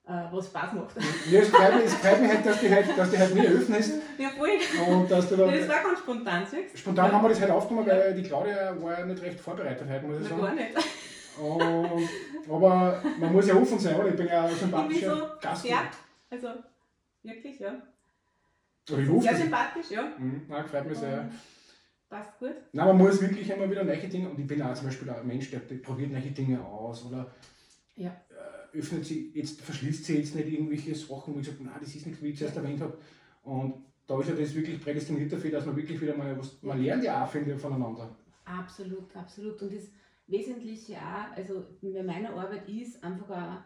äh, 0.06 0.32
was 0.32 0.48
Spaß 0.48 0.74
macht. 0.74 0.96
Ja, 1.30 1.42
es 1.42 1.50
freut 1.50 1.76
mich, 1.76 1.86
es 1.86 1.94
freut 1.96 2.22
mich 2.22 2.32
halt, 2.32 2.46
dass 2.46 2.62
du 2.62 2.70
halt, 2.70 2.98
dass 2.98 3.12
du 3.12 3.18
halt 3.18 3.36
mir 3.36 3.50
öffnest. 3.50 3.94
Ja, 4.18 4.30
voll. 4.30 4.50
Und 4.88 5.12
dass 5.12 5.30
du 5.30 5.36
da, 5.36 5.52
Das 5.52 5.68
war 5.68 5.84
ganz 5.84 6.00
spontan, 6.00 6.46
siehst 6.46 6.80
spontan 6.80 7.12
haben 7.12 7.24
wir 7.24 7.30
das 7.30 7.42
halt 7.42 7.52
aufgenommen, 7.52 7.88
weil 7.88 8.14
die 8.14 8.24
Claudia 8.24 8.82
war 8.82 9.00
ja 9.00 9.06
nicht 9.06 9.22
recht 9.22 9.40
vorbereitet 9.40 9.88
heute, 9.90 10.06
muss 10.06 10.22
ich 10.22 10.24
Na, 10.24 10.30
sagen. 10.30 10.42
gar 10.42 10.56
nicht. 10.56 10.78
Und, 11.40 12.10
aber 12.50 13.02
man 13.20 13.34
muss 13.34 13.48
ja 13.48 13.56
offen 13.56 13.80
sein, 13.80 13.96
oder? 14.00 14.10
Ich 14.10 14.16
bin 14.16 14.28
ja 14.28 14.44
ein 14.46 14.50
so 14.52 14.56
sympathischer 14.58 15.38
Gastgeber. 15.42 15.78
sehr, 15.78 15.92
also 16.50 16.60
wirklich, 17.24 17.60
ja. 17.60 17.82
Rufe 18.92 19.22
Sehr 19.22 19.36
sympathisch, 19.36 19.92
ja. 19.92 20.12
Mhm, 20.18 20.42
nein, 20.48 20.66
freut 20.66 20.88
mich 20.88 20.98
sehr. 20.98 21.30
Passt 22.10 22.40
gut. 22.40 22.56
Nein, 22.74 22.88
man 22.88 22.98
muss 22.98 23.22
wirklich 23.22 23.48
immer 23.50 23.70
wieder 23.70 23.84
neue 23.84 23.98
Dinge, 23.98 24.30
und 24.30 24.40
ich 24.40 24.48
bin 24.48 24.62
auch 24.64 24.74
zum 24.74 24.88
Beispiel 24.88 25.10
ein 25.12 25.28
Mensch, 25.28 25.52
der 25.52 25.60
probiert 25.60 26.12
neue 26.12 26.32
Dinge 26.32 26.60
aus 26.66 27.06
oder 27.06 27.32
Ja. 27.96 28.10
äh, 28.74 28.78
öffnet 28.80 29.06
sie, 29.06 29.32
jetzt 29.36 29.62
verschließt 29.62 30.06
sie 30.06 30.18
jetzt 30.18 30.34
nicht 30.34 30.48
irgendwelche 30.48 30.96
Sachen, 30.96 31.36
wo 31.36 31.40
ich 31.40 31.46
sage, 31.46 31.64
nein, 31.64 31.76
das 31.80 31.94
ist 31.96 32.08
nichts, 32.08 32.22
wie 32.24 32.30
ich 32.30 32.38
zuerst 32.40 32.58
erwähnt 32.58 32.82
habe. 32.82 32.98
Und 33.44 33.86
da 34.08 34.20
ist 34.20 34.30
ja 34.30 34.36
das 34.36 34.56
wirklich 34.56 34.82
prädestiniert 34.82 35.32
dafür, 35.32 35.52
dass 35.52 35.68
man 35.68 35.76
wirklich 35.76 36.02
wieder 36.02 36.18
mal 36.18 36.36
was, 36.40 36.58
man 36.64 36.82
lernt 36.82 37.04
ja 37.04 37.24
auch, 37.24 37.30
finde 37.30 37.54
ich, 37.54 37.62
voneinander. 37.62 38.10
Absolut, 38.46 39.16
absolut. 39.16 39.62
Und 39.62 39.72
das 39.76 39.84
Wesentliche 40.30 40.98
auch, 40.98 41.36
also 41.36 41.66
bei 41.82 42.04
meiner 42.04 42.32
Arbeit 42.36 42.68
ist 42.70 43.04
einfach 43.04 43.30
auch 43.30 43.62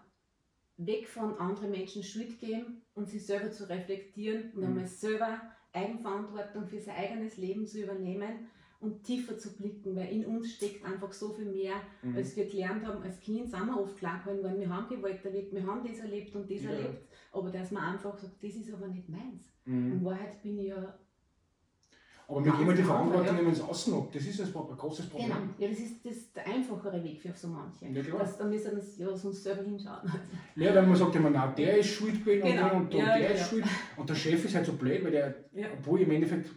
weg 0.77 1.07
von 1.07 1.37
anderen 1.37 1.71
Menschen 1.71 2.03
Schuld 2.03 2.39
geben 2.39 2.81
und 2.95 3.09
sich 3.09 3.25
selber 3.25 3.51
zu 3.51 3.69
reflektieren 3.69 4.51
und 4.53 4.61
Mhm. 4.61 4.67
einmal 4.67 4.87
selber 4.87 5.41
Eigenverantwortung 5.73 6.65
für 6.67 6.79
sein 6.79 6.95
eigenes 6.95 7.37
Leben 7.37 7.67
zu 7.67 7.81
übernehmen 7.81 8.47
und 8.79 9.03
tiefer 9.03 9.37
zu 9.37 9.55
blicken, 9.55 9.95
weil 9.95 10.11
in 10.11 10.25
uns 10.25 10.53
steckt 10.53 10.83
einfach 10.85 11.11
so 11.13 11.29
viel 11.29 11.45
mehr, 11.45 11.75
Mhm. 12.01 12.15
als 12.17 12.35
wir 12.35 12.45
gelernt 12.45 12.85
haben. 12.85 13.01
Als 13.03 13.19
Kind 13.19 13.49
sind 13.49 13.65
wir 13.65 13.79
oft 13.79 13.97
klar 13.97 14.19
geworden, 14.19 14.39
weil 14.43 14.59
wir 14.59 14.69
haben 14.69 14.87
Gewalt 14.89 15.23
erlebt, 15.23 15.53
wir 15.53 15.65
haben 15.65 15.85
das 15.87 15.99
erlebt 15.99 16.35
und 16.35 16.49
das 16.49 16.63
Ja. 16.63 16.71
erlebt, 16.71 17.07
aber 17.31 17.49
dass 17.49 17.71
man 17.71 17.93
einfach 17.93 18.17
sagt, 18.17 18.43
das 18.43 18.55
ist 18.55 18.73
aber 18.73 18.87
nicht 18.87 19.07
meins. 19.09 19.53
Mhm. 19.65 19.91
In 19.93 20.03
Wahrheit 20.05 20.41
bin 20.43 20.57
ich 20.59 20.67
ja 20.67 20.97
Aber 22.35 22.45
wir 22.45 22.51
geben 22.53 22.69
ja 22.69 22.75
die 22.75 22.83
Verantwortung 22.83 23.37
immer 23.39 23.49
ins 23.49 23.61
Außen 23.61 23.93
ab. 23.93 24.07
Das 24.11 24.23
ist 24.25 24.41
ein, 24.41 24.47
ein 24.47 24.77
großes 24.77 25.05
Problem. 25.09 25.27
Genau, 25.29 25.39
ja, 25.59 25.67
das 25.69 25.79
ist, 25.79 26.05
das 26.05 26.31
der 26.33 26.47
einfachere 26.47 27.03
Weg 27.03 27.21
für 27.21 27.31
so 27.35 27.47
manche. 27.47 27.85
Ja, 27.87 28.01
klar. 28.01 28.19
Das, 28.19 28.37
da 28.37 28.45
müssen 28.45 28.71
wir 28.75 29.05
ja, 29.07 29.15
sonst 29.15 29.43
selber 29.43 29.63
hinschauen. 29.63 30.11
Ja, 30.55 30.73
wenn 30.73 30.87
man 30.87 30.95
sagt 30.95 31.15
immer, 31.15 31.29
nein, 31.29 31.53
der 31.55 31.77
ist 31.77 31.87
schuld 31.89 32.25
gewesen 32.25 32.43
Genau. 32.47 32.75
und, 32.77 32.91
der, 32.93 32.99
und 33.01 33.05
Ja, 33.07 33.17
der 33.17 33.23
ja, 33.25 33.29
ist 33.29 33.39
ja. 33.41 33.45
schuld. 33.47 33.65
Und 33.97 34.09
der 34.09 34.15
Chef 34.15 34.45
ist 34.45 34.55
halt 34.55 34.65
so 34.65 34.73
blöd, 34.73 35.03
weil 35.03 35.11
der, 35.11 35.35
obwohl 35.77 36.01
im 36.01 36.11
Endeffekt, 36.11 36.49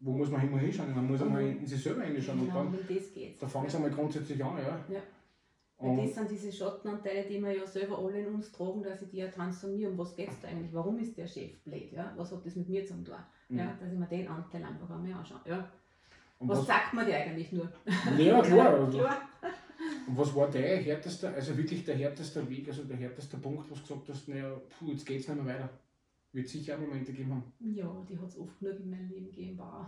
wo 0.00 0.12
muss 0.12 0.30
man 0.30 0.42
immer 0.46 0.58
hinschauen? 0.58 0.94
Man 0.94 1.06
muss 1.06 1.22
einmal 1.22 1.42
Mhm. 1.44 1.58
in 1.60 1.66
sich 1.66 1.82
selber 1.82 2.02
hinschauen. 2.02 2.40
Und 2.40 2.46
Genau, 2.46 2.58
dann, 2.64 2.66
um 2.68 2.78
das 2.88 3.12
geht's. 3.14 3.38
da 3.40 3.46
fangen 3.46 3.68
sie 3.68 3.76
einmal 3.76 3.90
grundsätzlich 3.90 4.44
an, 4.44 4.56
ja. 4.58 5.00
Und, 5.80 5.96
das 5.96 6.14
sind 6.14 6.30
diese 6.30 6.52
Schattenanteile, 6.52 7.24
die 7.26 7.40
wir 7.40 7.52
ja 7.56 7.66
selber 7.66 7.98
alle 7.98 8.20
in 8.20 8.34
uns 8.34 8.52
tragen, 8.52 8.82
dass 8.82 9.00
ich 9.02 9.08
die 9.08 9.16
ja 9.18 9.28
transformiere. 9.28 9.90
Um 9.90 9.98
was 9.98 10.14
geht 10.14 10.28
es 10.28 10.40
da 10.40 10.48
eigentlich? 10.48 10.72
Warum 10.74 10.98
ist 10.98 11.16
der 11.16 11.26
Chef 11.26 11.58
blöd? 11.64 11.92
Ja? 11.92 12.12
Was 12.16 12.30
hat 12.32 12.44
das 12.44 12.56
mit 12.56 12.68
mir 12.68 12.84
zu 12.84 13.02
tun? 13.02 13.14
Mhm. 13.48 13.58
Ja? 13.58 13.76
Dass 13.80 13.90
ich 13.92 13.98
mir 13.98 14.06
den 14.06 14.28
Anteil 14.28 14.62
einfach 14.64 14.90
einmal 14.90 15.12
anschaue. 15.14 15.40
Ja? 15.46 15.68
Was 16.40 16.58
was, 16.58 16.66
sagt 16.66 16.94
man 16.94 17.06
dir 17.06 17.16
eigentlich 17.16 17.52
nur? 17.52 17.70
ja, 18.18 18.40
klar. 18.42 18.74
Also, 18.80 18.98
klar. 18.98 19.20
Und 20.06 20.18
was 20.18 20.34
war 20.34 20.50
der 20.50 20.76
härteste, 20.76 21.30
also 21.32 21.56
wirklich 21.56 21.84
der 21.84 21.96
härteste 21.96 22.48
Weg, 22.50 22.68
also 22.68 22.84
der 22.84 22.98
härteste 22.98 23.38
Punkt, 23.38 23.70
wo 23.70 23.74
du 23.74 23.80
gesagt 23.80 24.08
hast, 24.08 24.28
naja, 24.28 24.54
puh, 24.78 24.90
jetzt 24.92 25.06
geht's 25.06 25.26
nicht 25.28 25.42
mehr 25.42 25.54
weiter? 25.54 25.70
Wird 26.32 26.48
sicher 26.48 26.74
auch 26.76 26.80
Momente 26.80 27.12
geben 27.12 27.30
haben. 27.32 27.52
Ja, 27.74 28.06
die 28.08 28.18
hat 28.18 28.28
es 28.28 28.38
oft 28.38 28.58
genug 28.60 28.78
in 28.78 28.90
meinem 28.90 29.08
Leben 29.08 29.26
gegeben. 29.26 29.58
Wow. 29.58 29.86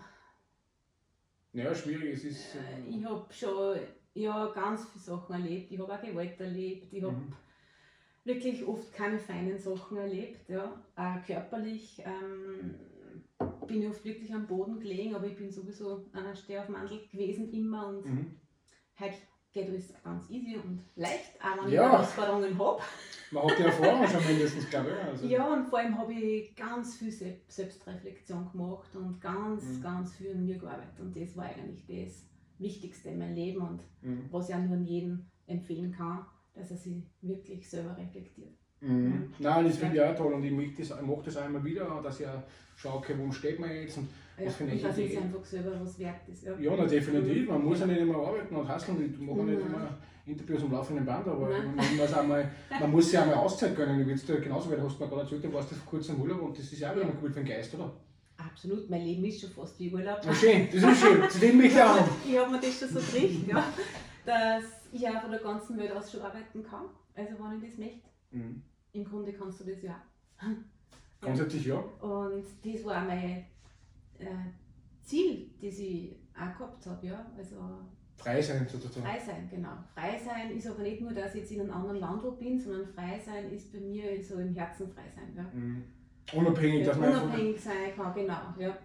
Naja, 1.53 1.75
schwierig, 1.75 2.15
es 2.15 2.25
ist. 2.25 2.55
Äh, 2.55 2.59
Äh, 2.59 2.97
Ich 2.97 3.05
habe 3.05 3.27
schon 3.31 3.77
ja, 4.15 4.47
ganz 4.55 4.87
viele 4.91 5.03
Sachen 5.05 5.33
erlebt. 5.35 5.71
Ich 5.73 5.79
habe 5.81 5.93
auch 5.95 6.01
Gewalt 6.03 6.41
erlebt. 6.41 6.93
Ich 6.93 7.03
habe 7.03 7.13
mhm. 7.17 7.33
wirklich 8.25 8.65
oft 8.67 8.93
keine 8.93 9.19
feinen 9.19 9.59
Sachen 9.59 9.97
erlebt. 9.97 10.49
Ja. 10.49 10.81
Auch 10.97 11.27
körperlich 11.27 12.03
ähm, 12.05 12.75
bin 13.67 13.83
ich 13.83 13.89
oft 13.89 14.05
wirklich 14.05 14.33
am 14.35 14.47
Boden 14.47 14.79
gelegen, 14.79 15.15
aber 15.15 15.27
ich 15.27 15.37
bin 15.37 15.51
sowieso 15.51 16.05
ein 16.13 16.37
Stehaufmandel 16.37 17.01
gewesen 17.11 17.53
immer 17.53 17.89
und 17.89 18.05
Mhm. 18.07 18.41
heute 19.01 19.15
geht 19.53 19.69
alles 19.69 19.93
ganz 20.03 20.31
easy 20.31 20.57
und 20.57 20.81
leicht, 20.97 21.33
auch 21.43 21.65
wenn 21.65 21.73
Ja. 21.73 21.87
ich 21.87 21.93
Herausforderungen 21.93 22.59
habe. 22.59 22.81
Man 23.33 23.43
hat 23.51 23.59
die 23.59 23.63
Erfahrung 23.63 24.07
schon 24.07 24.27
mindestens, 24.27 24.69
glaube 24.71 24.91
ich. 24.91 24.97
Also, 25.09 25.27
Ja, 25.27 25.53
und 25.53 25.67
vor 25.69 25.79
allem 25.79 25.97
habe 25.99 26.13
ich 26.15 26.55
ganz 26.55 26.97
viel 26.97 27.11
Se- 27.11 27.41
Selbstreflexion 27.49 28.51
gemacht 28.53 28.95
und 28.95 29.21
ganz, 29.21 29.65
Mhm. 29.65 29.83
ganz 29.83 30.15
viel 30.17 30.33
an 30.33 30.45
mir 30.45 30.59
gearbeitet. 30.59 31.01
Und 31.01 31.15
das 31.17 31.37
war 31.37 31.45
eigentlich 31.47 31.85
das 31.87 32.27
Wichtigste 32.63 33.11
in 33.11 33.19
meinem 33.19 33.35
Leben 33.35 33.61
und 33.61 33.81
Mhm. 34.03 34.25
was 34.31 34.49
ich 34.49 34.55
auch 34.55 34.61
nur 34.61 34.77
an 34.77 34.85
jedem 34.85 35.27
empfehlen 35.47 35.93
kann, 35.93 36.25
dass 36.55 36.71
er 36.71 36.77
sich 36.77 37.03
wirklich 37.21 37.69
selber 37.69 37.97
reflektiert. 37.97 38.51
Mhm. 38.81 39.33
Nein, 39.39 39.65
das 39.67 39.77
finde 39.77 39.97
ich 39.97 40.03
auch 40.03 40.15
toll 40.17 40.33
und 40.33 40.43
ich 40.45 40.51
mache 40.53 40.73
das, 40.77 40.91
ich 40.91 41.07
mach 41.07 41.23
das 41.23 41.37
auch 41.37 41.47
immer 41.47 41.63
wieder, 41.65 42.01
dass 42.03 42.19
ich 42.21 42.27
auch 42.27 42.43
schaue, 42.77 42.95
okay, 42.99 43.15
wo 43.17 43.31
steht 43.31 43.59
man 43.61 43.71
jetzt 43.71 43.99
und 43.99 44.09
Ja, 44.39 44.47
Was 44.47 44.57
für 44.57 44.65
eine 44.65 44.73
und 44.73 44.79
Idee. 44.99 45.19
einfach 45.19 45.45
selber 45.45 45.79
was 45.81 45.99
wert 45.99 46.27
ist. 46.27 46.43
Ja. 46.45 46.59
Ja, 46.59 46.73
na, 46.77 46.87
definitiv. 46.87 47.49
Man 47.49 47.63
muss 47.65 47.81
ja 47.81 47.87
nicht 47.87 48.01
immer 48.01 48.17
arbeiten 48.17 48.57
und 48.57 48.67
hasseln. 48.67 48.97
Ich 49.05 49.21
mache 49.21 49.45
nicht 49.45 49.59
Mhm. 49.61 49.67
immer 49.67 49.99
Interviews 50.25 50.63
am 50.63 50.73
laufenden 50.73 51.05
Band, 51.05 51.29
aber 51.29 51.49
man, 51.51 51.77
muss 51.97 52.15
auch 52.15 52.27
mal, 52.27 52.51
man 52.81 52.91
muss 52.91 53.11
sich 53.11 53.19
auch 53.19 53.27
mal 53.27 53.35
Auszeit 53.35 53.77
gönnen. 53.77 54.01
Ich 54.01 54.07
will's 54.07 54.25
dir 54.25 54.41
genauso, 54.41 54.71
weil 54.71 54.79
du 54.79 54.85
hast 54.85 54.99
mir 54.99 55.07
gerade 55.07 55.21
erzählt, 55.23 55.45
du 55.45 55.53
warst 55.53 55.69
vor 55.69 55.87
kurzem 55.91 56.17
im 56.17 56.23
Urlaub 56.23 56.43
und 56.43 56.59
das 56.59 56.73
ist 56.73 56.81
ja 56.81 56.91
auch 56.91 56.97
wieder 56.97 57.05
mal 57.05 57.13
gut 57.15 57.29
für 57.35 57.41
den 57.41 57.47
Geist, 57.47 57.75
oder? 57.75 57.93
Absolut, 58.45 58.91
mein 58.91 59.03
Leben 59.03 59.25
ist 59.25 59.41
schon 59.41 59.51
fast 59.51 59.79
wie 59.79 59.93
Urlaub. 59.93 60.21
Na 60.25 60.35
schön, 60.35 60.69
das 60.73 60.83
ist 60.83 61.01
schön. 61.01 61.41
Dem 61.41 61.57
möchte 61.59 61.75
ich 61.79 61.83
auch. 61.83 62.09
Ich 62.27 62.39
habe 62.39 62.51
mir 62.51 62.61
das 62.61 62.79
schon 62.79 62.89
so 62.89 63.01
gekriegt, 63.01 63.49
ja, 63.49 63.65
dass 64.25 64.65
ich 64.93 65.09
auch 65.09 65.21
von 65.23 65.31
der 65.31 65.41
ganzen 65.41 65.79
Welt 65.79 65.93
aus 65.93 66.11
schon 66.11 66.23
arbeiten 66.23 66.63
kann. 66.63 66.87
Also 67.15 67.33
wenn 67.39 67.63
ich 67.63 67.71
das 67.71 67.79
möchte. 67.79 68.09
Mhm. 68.31 68.63
Im 68.93 69.05
Grunde 69.05 69.33
kannst 69.33 69.61
du 69.61 69.65
das 69.65 69.83
ja 69.83 70.03
auch. 70.39 70.47
Grundsätzlich 71.21 71.67
ja. 71.67 71.77
Und 71.77 72.45
das 72.65 72.85
war 72.85 73.05
mein 73.05 73.47
äh, 74.19 74.27
Ziel, 75.03 75.51
das 75.61 75.79
ich 75.79 76.17
auch 76.35 76.59
gehabt 76.59 76.87
habe. 76.87 77.07
Ja? 77.07 77.33
Also 77.37 77.57
Frei 78.17 78.41
sein 78.41 78.67
sozusagen. 78.69 79.05
frei 79.05 79.19
sein, 79.19 79.49
genau. 79.51 79.77
Frei 79.95 80.19
sein 80.19 80.57
ist 80.57 80.67
aber 80.67 80.83
nicht 80.83 81.01
nur, 81.01 81.13
dass 81.13 81.35
ich 81.35 81.43
jetzt 81.43 81.53
in 81.53 81.61
einem 81.61 81.73
anderen 81.73 81.99
Land 81.99 82.39
bin, 82.39 82.61
sondern 82.61 82.87
frei 82.87 83.21
sein 83.25 83.51
ist 83.53 83.73
bei 83.73 83.81
mir 83.81 84.23
so 84.23 84.37
im 84.39 84.55
Herzen 84.55 84.89
frei 84.89 85.11
sein. 85.15 85.33
Ja? 85.37 85.43
Mhm. 85.53 85.85
Unabhängig, 86.33 86.87
dass 86.87 86.99
man. 86.99 87.11
Unabhängig 87.11 87.61
sein 87.61 87.75
kann, 87.97 88.15
genau. 88.15 88.37
Ja. 88.59 88.77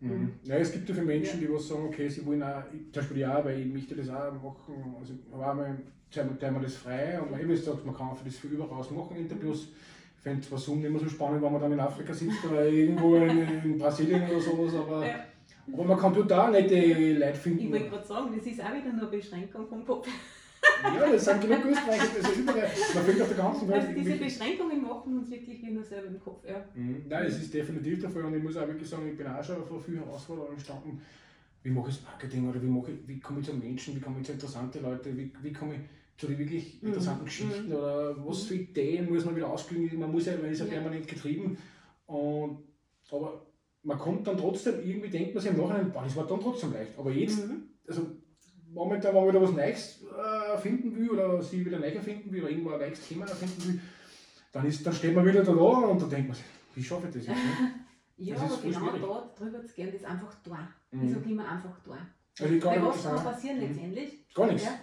Mhm. 0.00 0.32
Ja, 0.42 0.56
es 0.56 0.72
gibt 0.72 0.88
ja 0.88 0.94
viele 0.94 1.06
Menschen, 1.06 1.40
die 1.40 1.50
was 1.52 1.68
sagen, 1.68 1.86
okay, 1.86 2.08
sie 2.08 2.24
wollen 2.26 2.42
auch, 2.42 2.62
ich, 2.72 2.92
zum 2.92 3.00
Beispiel 3.02 3.18
ja, 3.18 3.42
weil 3.44 3.60
ich 3.60 3.66
möchte 3.72 3.94
das 3.94 4.08
auch 4.10 4.32
machen, 4.32 4.94
also 5.00 5.14
war 5.30 5.50
einmal, 5.52 5.78
teilen 6.10 6.38
wir 6.40 6.60
das 6.60 6.74
frei 6.76 7.18
und 7.20 7.30
man, 7.30 7.40
wie 7.40 7.44
du 7.46 7.56
sagst, 7.56 7.84
man 7.86 7.94
kann 7.96 8.14
für 8.14 8.24
das 8.24 8.36
viel 8.36 8.50
überaus 8.52 8.90
machen, 8.90 9.16
Interviews. 9.16 9.68
Ich 10.16 10.22
fände 10.22 10.40
es 10.40 10.48
zwar 10.48 10.58
so 10.58 10.74
nicht 10.74 10.90
mehr 10.90 11.00
so 11.00 11.08
spannend, 11.08 11.42
wenn 11.42 11.52
man 11.52 11.60
dann 11.60 11.72
in 11.72 11.80
Afrika 11.80 12.12
sitzt 12.12 12.44
oder 12.44 12.66
irgendwo 12.66 13.16
in, 13.16 13.38
in 13.64 13.78
Brasilien 13.78 14.22
oder 14.28 14.40
sowas, 14.40 14.74
aber, 14.74 15.06
Ja. 15.06 15.14
aber 15.72 15.84
man 15.84 15.98
kann 15.98 16.14
dort 16.14 16.32
auch 16.32 16.50
nette 16.50 16.74
Leute 16.74 17.30
Ich 17.32 17.38
finden. 17.38 17.72
wollte 17.72 17.88
gerade 17.90 18.06
sagen, 18.06 18.34
das 18.36 18.46
ist 18.46 18.60
auch 18.60 18.72
wieder 18.74 18.92
nur 18.92 19.08
eine 19.08 19.16
Beschränkung 19.16 19.66
vom 19.66 19.84
Kopf. 19.86 20.08
Ja, 20.84 21.10
das 21.10 21.24
sind 21.24 21.40
genug 21.40 21.64
Österreicher, 21.66 22.06
das 22.20 22.30
ist 22.30 22.38
überall, 22.38 22.70
man 22.94 23.04
findet 23.04 23.22
auf 23.22 23.28
der 23.28 23.36
ganzen 23.36 23.68
Welt. 23.68 23.80
Also 23.88 23.92
diese 24.00 24.16
Beschränkungen 24.16 24.82
machen 24.82 25.18
uns 25.18 25.30
wirklich 25.30 25.62
wie 25.62 25.70
nur 25.70 25.84
selber 25.84 26.08
im 26.08 26.20
Kopf. 26.20 26.44
Ja. 26.48 26.64
Mhm. 26.74 27.02
Nein, 27.08 27.26
es 27.26 27.40
ist 27.42 27.54
definitiv 27.54 28.00
der 28.00 28.10
Fall 28.10 28.24
und 28.24 28.34
ich 28.36 28.42
muss 28.42 28.56
auch 28.56 28.66
wirklich 28.68 28.88
sagen, 28.88 29.08
ich 29.08 29.16
bin 29.16 29.26
auch 29.26 29.42
schon 29.42 29.64
vor 29.64 29.80
vielen 29.80 29.98
Herausforderungen 30.04 30.56
gestanden. 30.56 31.00
Wie 31.62 31.70
mache 31.70 31.88
ich 31.88 31.96
das 31.96 32.04
Marketing 32.04 32.48
oder 32.50 32.62
wie, 32.62 32.66
mache 32.66 32.90
ich, 32.92 33.08
wie 33.08 33.18
komme 33.20 33.40
ich 33.40 33.46
zu 33.46 33.54
Menschen, 33.54 33.96
wie 33.96 34.00
komme 34.00 34.20
ich 34.20 34.26
zu 34.26 34.32
interessanten 34.32 34.82
Leuten, 34.82 35.16
wie, 35.16 35.32
wie 35.42 35.52
komme 35.52 35.74
ich 35.74 35.80
zu 36.18 36.26
den 36.26 36.38
wirklich 36.38 36.80
Mhm. 36.82 36.88
interessanten 36.88 37.24
Geschichten 37.24 37.68
Mhm. 37.68 37.74
oder 37.74 38.14
was 38.26 38.42
für 38.44 38.54
Ideen 38.54 39.10
muss 39.12 39.24
man 39.24 39.34
wieder 39.36 39.48
ausklingen. 39.48 39.98
Man 39.98 40.12
muss 40.12 40.26
ja, 40.26 40.34
man 40.36 40.50
ist 40.50 40.60
ja 40.60 40.66
permanent 40.66 41.08
getrieben. 41.08 41.56
Und, 42.06 42.58
aber 43.10 43.46
man 43.82 43.98
kommt 43.98 44.26
dann 44.26 44.36
trotzdem, 44.36 44.74
irgendwie 44.84 45.08
denkt 45.08 45.34
man 45.34 45.42
sich 45.42 45.50
im 45.52 45.56
Nachhinein, 45.58 45.90
boah, 45.90 46.02
das 46.04 46.14
war 46.16 46.26
dann 46.26 46.40
trotzdem 46.40 46.72
leicht. 46.72 46.92
Aber 46.98 47.10
jetzt, 47.10 47.48
Mhm. 47.48 47.62
also 47.88 48.02
momentan, 48.72 49.14
man 49.14 49.26
wieder 49.28 49.40
was 49.42 49.52
Neues 49.52 50.03
erfinden 50.54 50.96
will 50.96 51.10
oder 51.10 51.42
sie 51.42 51.64
wieder 51.64 51.78
neu 51.78 51.88
erfinden 51.90 52.32
will 52.32 52.40
oder 52.42 52.50
irgendwo 52.50 52.70
ein 52.70 52.80
neues 52.80 53.06
Thema 53.08 53.26
erfinden 53.26 53.64
will, 53.68 53.80
dann, 54.52 54.66
ist, 54.66 54.84
dann 54.86 54.92
steht 54.94 55.14
man 55.14 55.24
wieder 55.26 55.42
da 55.44 55.52
und 55.52 56.00
dann 56.00 56.10
denkt 56.10 56.28
man 56.28 56.36
sich, 56.36 56.44
wie 56.74 56.82
schaffe 56.82 57.08
ich 57.08 57.14
das 57.14 57.26
jetzt? 57.26 57.36
Ne? 57.36 57.74
Ja, 58.16 58.34
Das 58.36 58.44
ist 58.44 58.52
aber 58.52 58.62
genau 58.62 58.78
schwierig. 58.80 59.00
da 59.02 59.34
drüber 59.44 59.66
zu 59.66 59.74
gehen, 59.74 59.92
das 59.92 60.04
einfach 60.04 60.34
tun. 60.42 60.58
Ich 60.92 60.98
Mhm. 60.98 61.12
sage 61.14 61.30
immer 61.30 61.48
einfach 61.48 61.80
tun. 61.82 61.98
Also 62.40 62.54
ich 62.54 62.64
Weil 62.64 62.82
was 62.82 63.02
kann 63.02 63.24
passieren 63.24 63.56
Mhm. 63.60 63.62
letztendlich? 63.68 64.34
gar 64.34 64.46
nichts. 64.46 64.64
Ja. 64.64 64.74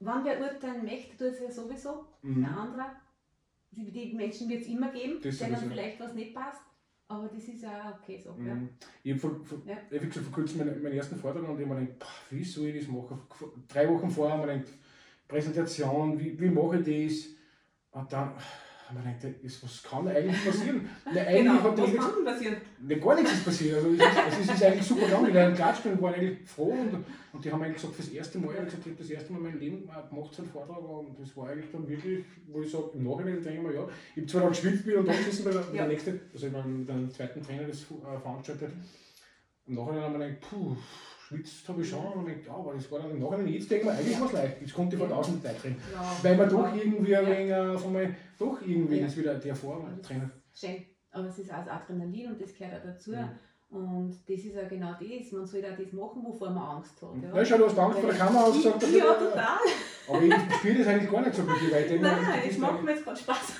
Wenn 0.00 0.24
wer 0.24 0.40
urteilen 0.40 0.84
möchte, 0.84 1.16
tut 1.16 1.26
es 1.34 1.40
ja 1.40 1.50
sowieso. 1.50 2.06
Mhm. 2.22 2.40
Der 2.42 2.56
andere. 2.56 2.86
Die, 3.72 4.14
Menschen 4.14 4.48
wird 4.48 4.62
es 4.62 4.66
immer 4.68 4.90
geben, 4.90 5.20
denen 5.20 5.32
sowieso. 5.32 5.68
vielleicht 5.68 6.00
was 6.00 6.14
nicht 6.14 6.34
passt. 6.34 6.60
Aber 7.10 7.26
das 7.26 7.42
ist 7.42 7.62
ja 7.62 7.98
okay 8.00 8.20
so. 8.22 8.30
Ja. 8.40 8.54
Mhm. 8.54 8.68
Ich 9.02 9.10
habe 9.10 9.20
vor, 9.20 9.44
vor, 9.44 9.58
Ja. 9.66 9.74
hab 9.74 9.90
gesagt, 9.90 10.26
vor 10.26 10.32
kurzem 10.32 10.58
meinen, 10.58 10.80
meinen 10.80 10.96
ersten 10.96 11.16
Vortrag 11.16 11.42
und 11.48 11.58
ich 11.58 11.66
habe 11.66 11.80
mir 11.80 11.86
gedacht, 11.86 12.08
wie 12.30 12.44
soll 12.44 12.66
ich 12.68 12.78
das 12.84 12.88
machen? 12.88 13.20
Drei 13.66 13.88
Wochen 13.88 14.08
vorher 14.08 14.38
habe 14.38 14.48
ich 14.48 14.56
mir 14.58 14.62
gedacht, 14.62 14.78
Präsentation, 15.26 16.20
wie, 16.20 16.38
wie 16.38 16.50
mache 16.50 16.78
ich 16.78 17.10
das? 17.10 17.30
Und 17.90 18.12
dann 18.12 18.34
man 18.94 19.04
denkt, 19.04 19.62
was 19.62 19.82
kann 19.82 20.08
eigentlich 20.08 20.44
passieren? 20.44 20.88
Na, 21.04 21.20
eigentlich 21.20 21.38
Genau, 21.42 21.62
hat 21.62 21.78
was 21.78 21.94
kann 21.94 22.24
passieren? 22.24 22.56
Ne, 22.80 23.00
gar 23.00 23.14
nichts 23.14 23.32
ist 23.32 23.44
passiert. 23.44 23.76
Also, 23.76 23.88
es, 23.90 24.38
ist, 24.38 24.48
es 24.48 24.54
ist, 24.54 24.64
eigentlich 24.64 24.86
super 24.86 25.06
gegangen. 25.06 25.26
Die 25.26 25.32
Leute 25.32 25.52
klatschen 25.54 25.92
und 25.92 26.02
waren 26.02 26.14
eigentlich 26.14 26.38
froh. 26.48 26.70
Und, 26.72 27.04
und 27.32 27.44
die 27.44 27.52
haben 27.52 27.62
eigentlich 27.62 27.76
gesagt, 27.76 27.94
fürs 27.94 28.08
erste 28.08 28.38
Mal, 28.38 28.52
ich 28.52 28.58
hab 28.58 28.64
gesagt, 28.66 28.86
ich 28.86 28.92
habe 28.92 29.02
das 29.02 29.10
erste 29.10 29.32
Mal 29.32 29.38
in 29.38 29.44
meinem 29.44 29.58
Leben 29.60 29.76
äh, 29.88 30.08
gemacht, 30.08 30.34
so 30.34 30.42
einen 30.42 30.50
Vortrag. 30.50 30.78
Und 30.78 31.18
das 31.20 31.36
war 31.36 31.48
eigentlich 31.48 31.70
dann 31.72 31.88
wirklich, 31.88 32.24
wo 32.48 32.62
ich 32.62 32.70
sage, 32.70 32.90
im 32.94 33.04
Nachhinein 33.04 33.42
denke 33.42 33.58
ich 33.60 33.62
mir, 33.62 33.74
ja, 33.74 33.88
ich 34.14 34.22
habe 34.22 34.26
zwar 34.26 34.40
dann 34.42 34.50
geschwitzt 34.50 34.86
und 34.86 35.06
dann 35.08 35.16
gesessen, 35.16 35.44
der, 35.44 35.54
Ja. 35.54 35.60
der 35.72 35.86
nächste, 35.88 36.20
also 36.32 36.46
ich 36.46 36.52
mein, 36.52 36.86
den 36.86 37.10
zweiten 37.10 37.42
Trainer 37.42 37.66
das 37.68 37.82
äh, 37.82 38.20
veranstaltet. 38.20 38.72
Im 39.66 39.74
Nachhinein 39.74 40.02
haben 40.02 40.18
wir 40.18 40.26
gedacht, 40.26 40.40
puh, 40.50 40.76
schwitzt 41.30 41.68
habe 41.68 41.82
ich 41.82 41.88
schon. 41.88 42.04
Und 42.04 42.28
ich 42.28 42.46
ja, 42.46 42.52
aber 42.54 42.74
das 42.74 42.90
war 42.90 42.98
dann 43.00 43.10
im 43.12 43.20
Nachhinein, 43.20 43.48
jetzt 43.48 43.70
denke 43.70 43.86
ich 43.86 43.90
mir, 43.92 43.98
eigentlich 43.98 44.20
war 44.20 44.26
es 44.26 44.32
leicht. 44.32 44.60
Jetzt 44.60 44.74
konnte 44.74 44.96
ich 44.96 45.00
vor 45.00 45.08
Ja. 45.10 45.16
1000 45.16 45.44
Leute 45.44 45.64
reden. 45.64 45.82
Ja. 45.92 46.16
Weil 46.22 46.36
man 46.36 46.48
doch 46.48 46.66
Ja. 46.66 46.74
irgendwie 46.74 47.16
ein 47.16 47.24
Ja. 47.24 47.30
wenig, 47.30 47.50
äh, 47.50 47.78
von 47.78 47.92
mal, 47.92 48.16
doch 48.38 48.60
irgendwie 48.62 48.96
Ja. 48.98 49.06
ist 49.06 49.16
wieder 49.16 49.34
die 49.34 49.48
Erfahrung 49.48 49.88
Trainer. 50.02 50.30
Schön. 50.52 50.84
Aber 51.12 51.26
es 51.28 51.38
ist 51.38 51.52
auch 51.52 51.58
das 51.64 51.68
Adrenalin 51.68 52.28
und 52.32 52.40
das 52.40 52.54
gehört 52.56 52.74
auch 52.80 52.84
dazu. 52.86 53.12
Ja. 53.12 53.32
Und 53.70 54.10
das 54.28 54.38
ist 54.40 54.54
ja 54.56 54.64
genau 54.68 54.94
das. 54.98 55.32
Man 55.32 55.46
soll 55.46 55.64
auch 55.64 55.76
das 55.78 55.92
machen, 55.92 56.24
wovor 56.24 56.50
man 56.50 56.76
Angst 56.76 56.94
hat. 57.02 57.36
Ja, 57.36 57.44
schau, 57.44 57.56
du 57.58 57.66
hast 57.66 57.78
Angst 57.78 57.98
vor 58.00 58.08
der 58.10 58.18
Kamera, 58.18 58.50
gesagt, 58.50 58.82
Ja, 58.82 59.14
total. 59.14 59.58
Aber 60.08 60.22
ich 60.22 60.34
spüre 60.58 60.78
das 60.78 60.86
eigentlich 60.88 61.10
gar 61.10 61.20
nicht 61.22 61.34
so 61.36 61.42
dir, 61.42 61.70
weil 61.70 61.84
ich 61.94 62.00
Nein, 62.00 62.16
das 62.48 62.58
macht 62.58 62.82
mir 62.82 62.90
jetzt 62.92 63.04
gerade 63.04 63.16
Spaß. 63.20 63.52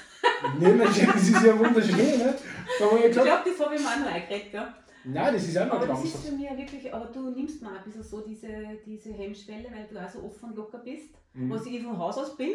Nein, 0.59 0.79
nein, 0.79 0.89
das 0.89 1.23
ist 1.23 1.45
ja 1.45 1.59
wunderschön, 1.59 1.97
ne? 2.19 2.35
Da 2.79 2.97
ich 2.99 3.05
Ich 3.07 3.13
glaube, 3.13 3.29
das 3.45 3.61
habe 3.67 3.75
ich 3.77 3.81
mir 3.81 3.87
auch 3.89 3.99
noch 4.01 4.13
eingeredet. 4.13 4.53
Ja. 4.53 4.75
Nein, 5.05 5.35
das 5.35 5.47
ist 5.49 5.59
auch 5.59 5.67
noch 5.67 5.81
ein 5.83 5.89
das 5.89 6.05
ist 6.05 6.27
für 6.27 6.33
mich 6.33 6.45
ja 6.51 6.57
wirklich, 6.57 6.93
aber 6.95 7.07
du 7.07 7.31
nimmst 7.31 7.63
mir 7.63 7.69
auch 7.69 7.79
ein 7.79 7.85
bisschen 7.85 8.03
so 8.03 8.21
diese, 8.21 8.49
diese 8.87 9.13
Hemmschwelle, 9.13 9.65
weil 9.73 9.87
du 9.91 9.99
auch 10.05 10.09
so 10.09 10.23
offen 10.25 10.51
und 10.51 10.57
locker 10.57 10.79
bist, 10.79 11.11
Mhm. 11.35 11.49
was 11.51 11.65
ich 11.67 11.81
von 11.83 11.97
Haus 11.97 12.19
aus 12.19 12.37
bin. 12.37 12.51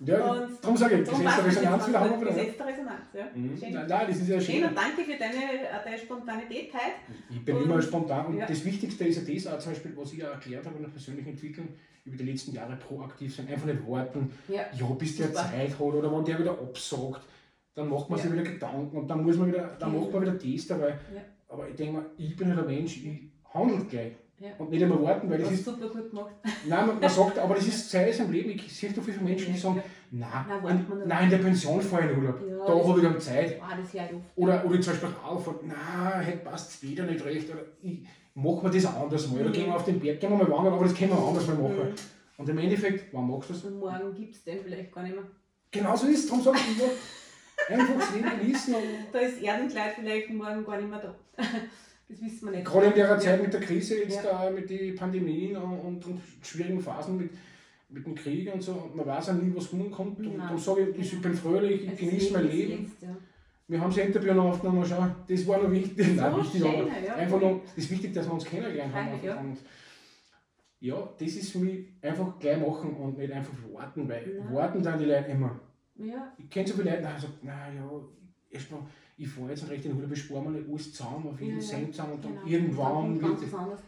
Ja, 0.00 0.32
und 0.32 0.50
darum 0.62 0.76
sage 0.76 0.96
ich, 1.00 1.04
darum 1.06 1.20
Gesetz 1.22 1.36
der 1.36 1.42
passt 1.44 1.46
das 1.46 1.56
Resonanz 1.56 1.88
wieder 1.88 2.00
haben 2.00 2.10
wir 2.10 2.10
ganz 2.10 2.20
wieder. 2.20 2.30
gut. 2.32 2.38
Gesetz 2.40 2.56
der 2.58 2.66
Resonanz, 2.66 3.04
ja. 3.14 3.24
Mhm. 3.34 3.56
Schön. 3.58 3.72
Nein, 3.74 3.86
nein, 3.88 4.06
das 4.08 4.16
ist 4.16 4.28
ja 4.28 4.40
Schön 4.40 4.54
schön. 4.56 4.64
und 4.68 4.76
danke 4.76 5.02
für 5.04 5.18
deine, 5.18 5.34
äh, 5.34 5.84
deine 5.84 5.98
Spontanität 5.98 6.74
heute. 6.74 6.82
Ich 7.30 7.44
bin 7.44 7.56
Und- 7.56 7.62
immer 7.64 7.80
spontan 7.82 8.26
und 8.26 8.36
ja. 8.38 8.46
das 8.46 8.64
Wichtigste 8.64 9.04
ist 9.04 9.26
ja 9.28 9.34
das 9.34 9.46
auch 9.46 9.58
zum 9.60 9.72
Beispiel, 9.72 9.92
was 9.96 10.12
ich 10.12 10.24
auch 10.24 10.30
erklärt 10.32 10.66
habe 10.66 10.76
in 10.76 10.82
der 10.82 10.90
persönlichen 10.90 11.28
Entwicklung, 11.28 11.68
über 12.06 12.16
die 12.16 12.24
letzten 12.24 12.52
Jahre 12.54 12.76
proaktiv 12.76 13.34
sein, 13.34 13.46
einfach 13.48 13.66
nicht 13.66 13.86
warten, 13.88 14.30
Ja. 14.48 14.62
ja, 14.72 14.86
bis 14.98 15.16
der 15.16 15.28
Super. 15.28 15.38
Zeit 15.40 15.70
hat 15.70 15.80
oder 15.80 16.12
wenn 16.12 16.24
der 16.24 16.38
wieder 16.40 16.52
absagt, 16.52 17.22
dann 17.74 17.88
macht 17.88 18.10
man 18.10 18.18
sich 18.18 18.28
Ja. 18.30 18.36
wieder 18.36 18.50
Gedanken 18.50 18.96
und 18.96 19.06
dann 19.08 19.22
muss 19.22 19.36
man 19.36 19.48
wieder, 19.48 19.76
dann 19.78 19.98
macht 19.98 20.12
man 20.12 20.22
wieder 20.22 20.32
das 20.34 20.66
dabei. 20.66 20.98
Aber 21.48 21.68
ich 21.68 21.76
denke 21.76 21.98
mir, 21.98 22.06
ich 22.18 22.36
bin 22.36 22.48
halt 22.48 22.60
ein 22.60 22.66
Mensch, 22.74 22.96
ich 23.04 23.20
handle 23.52 23.84
gleich. 23.86 24.12
Ja. 24.40 24.48
Und 24.58 24.70
nicht 24.70 24.82
einmal 24.82 25.00
warten, 25.02 25.30
weil 25.30 25.38
das 25.38 25.46
hast 25.48 25.54
ist, 25.58 25.64
super 25.64 25.88
gut 25.88 26.10
gemacht. 26.10 26.34
nein, 26.66 26.86
man, 26.88 26.98
man 26.98 27.08
sagt, 27.18 27.38
aber 27.38 27.54
das 27.54 27.66
ist 27.68 27.94
es 27.94 28.18
im 28.18 28.32
Leben, 28.32 28.50
ich 28.50 28.76
sehe 28.76 28.92
so 28.92 29.00
viele 29.00 29.18
Menschen, 29.20 29.52
die 29.54 29.58
sagen, 29.58 29.80
nein, 30.10 30.30
Nein, 30.62 30.86
nein, 31.06 31.24
in 31.24 31.30
der 31.30 31.38
Pension 31.38 31.80
fahre 31.80 32.06
ich 32.06 32.10
in 32.10 32.18
Urlaub, 32.18 32.40
Ja, 32.40 32.56
da 32.66 32.74
das- 32.74 32.88
habe 32.88 32.98
ich 32.98 33.04
dann 33.06 33.20
Zeit. 33.20 33.60
Ah, 33.62 33.76
das 33.76 33.94
oft. 33.94 34.24
Oder, 34.34 34.64
oder 34.66 34.80
zum 34.80 34.92
Beispiel 34.92 35.08
auf 35.24 35.48
nein, 35.62 36.26
heute 36.26 36.38
passt 36.38 36.70
es 36.72 36.82
wieder 36.82 37.04
nicht 37.04 37.24
recht. 37.24 37.48
Oder 37.48 37.60
ich 37.80 38.00
mache 38.34 38.64
mir 38.66 38.70
das 38.72 38.86
anders 38.86 39.28
mal. 39.30 39.40
Oder 39.40 39.48
Mhm. 39.50 39.52
gehen 39.52 39.66
wir 39.66 39.76
auf 39.76 39.84
den 39.84 40.00
Berg, 40.00 40.18
gehen 40.20 40.30
wir 40.30 40.36
mal 40.38 40.50
wandern, 40.50 40.74
aber 40.74 40.84
das 40.84 40.94
können 40.94 41.12
wir 41.12 41.18
anders 41.18 41.46
mal 41.46 41.56
machen. 41.56 41.76
Mhm. 41.76 41.94
Und 42.36 42.48
im 42.48 42.58
Endeffekt, 42.58 43.14
wann 43.14 43.28
machst 43.30 43.50
du 43.50 43.54
das? 43.54 43.64
Und 43.64 43.78
morgen 43.78 44.14
gibt 44.16 44.34
es 44.34 44.42
den 44.42 44.58
vielleicht 44.60 44.92
gar 44.92 45.04
nicht 45.04 45.14
mehr. 45.14 45.24
Genau 45.70 45.94
so 45.94 46.08
ist 46.08 46.18
es, 46.24 46.26
darum 46.26 46.42
sage 46.42 46.58
ich 46.58 46.76
immer, 46.76 46.90
einfach 47.68 47.94
das 47.98 48.14
Leben 48.14 48.30
genießen. 48.40 48.74
Und 48.74 48.82
Da 49.12 49.18
ist 49.20 49.42
Erdenkleid 49.42 49.92
vielleicht 49.94 50.30
morgen 50.30 50.64
gar 50.64 50.76
nicht 50.78 50.90
mehr 50.90 50.98
da. 51.00 51.14
Das 52.08 52.20
wissen 52.20 52.44
wir 52.46 52.50
nicht. 52.52 52.64
gerade 52.66 52.86
in 52.86 52.94
der 52.94 53.18
Zeit 53.18 53.42
mit 53.42 53.52
der 53.52 53.60
Krise, 53.60 53.98
jetzt 54.02 54.16
Ja. 54.22 54.44
da, 54.44 54.50
mit 54.50 54.68
den 54.68 54.94
Pandemien 54.94 55.56
und, 55.56 56.04
und, 56.04 56.20
schwierigen 56.42 56.80
Phasen 56.80 57.16
mit, 57.16 57.30
mit 57.88 58.04
dem 58.06 58.14
Krieg 58.14 58.52
und 58.52 58.62
so, 58.62 58.90
man 58.94 59.06
weiß 59.06 59.30
auch 59.30 59.34
nie, 59.34 59.52
was 59.56 59.72
rumkommt. 59.72 60.18
Und 60.18 60.36
Nein. 60.36 60.38
darum 60.38 60.58
sage 60.58 60.88
ich, 60.90 61.12
ich 61.14 61.22
bin 61.22 61.32
fröhlich, 61.34 61.84
ich 61.86 61.96
genieße 61.96 62.32
mein 62.34 62.46
ist 62.46 62.52
Leben. 62.52 62.82
Jetzt, 62.84 63.02
ja. 63.02 63.16
Wir 63.66 63.80
haben 63.80 63.88
das 63.88 64.04
Interview 64.04 64.34
noch 64.34 64.50
aufgenommen, 64.50 64.84
schau, 64.86 65.06
das 65.26 65.46
war 65.46 65.62
noch 65.62 65.70
wichtig. 65.70 66.14
Nein, 66.14 66.30
So 66.32 66.38
wichtig, 66.38 66.60
schön, 66.60 66.88
ja. 67.06 67.14
einfach 67.14 67.40
noch, 67.40 67.60
das 67.64 67.84
ist 67.84 67.90
wichtig, 67.90 68.12
dass 68.12 68.26
wir 68.26 68.34
uns 68.34 68.44
kennengelernt 68.44 68.94
haben. 68.94 69.20
Ja. 69.24 69.40
Und 69.40 69.56
ja, 70.80 71.08
das 71.18 71.28
ist 71.28 71.52
für 71.52 71.58
mich 71.60 71.86
einfach 72.02 72.38
gleich 72.38 72.58
machen 72.60 72.94
und 72.94 73.16
nicht 73.16 73.32
einfach 73.32 73.54
warten, 73.72 74.06
weil 74.06 74.42
Nein. 74.44 74.54
warten 74.54 74.82
dann 74.82 74.98
die 74.98 75.06
Leute 75.06 75.30
immer. 75.30 75.58
Ja, 75.96 76.32
Ich 76.38 76.50
kenne 76.50 76.66
so 76.66 76.74
viele 76.74 76.90
Leute, 76.90 77.02
die 77.16 77.20
sagen, 77.20 77.34
naja, 77.42 77.88
erstmal, 78.50 78.80
ich 79.16 79.28
fahre 79.28 79.50
jetzt 79.50 79.62
einen 79.62 79.70
recht 79.70 79.84
in 79.84 79.90
den 79.92 79.96
Urlaub, 79.98 80.12
ich 80.12 80.22
spare 80.22 80.42
mir 80.42 80.50
nicht 80.58 80.68
alles 80.68 80.92
zusammen, 80.92 81.28
auf 81.28 81.40
jeden 81.40 81.54
Ja. 81.54 81.60
Cent 81.60 81.94
zusammen 81.94 82.12
und 82.14 82.24
dann 82.24 82.34
genau. 82.34 82.46
irgendwann 82.46 83.22
wird 83.22 83.38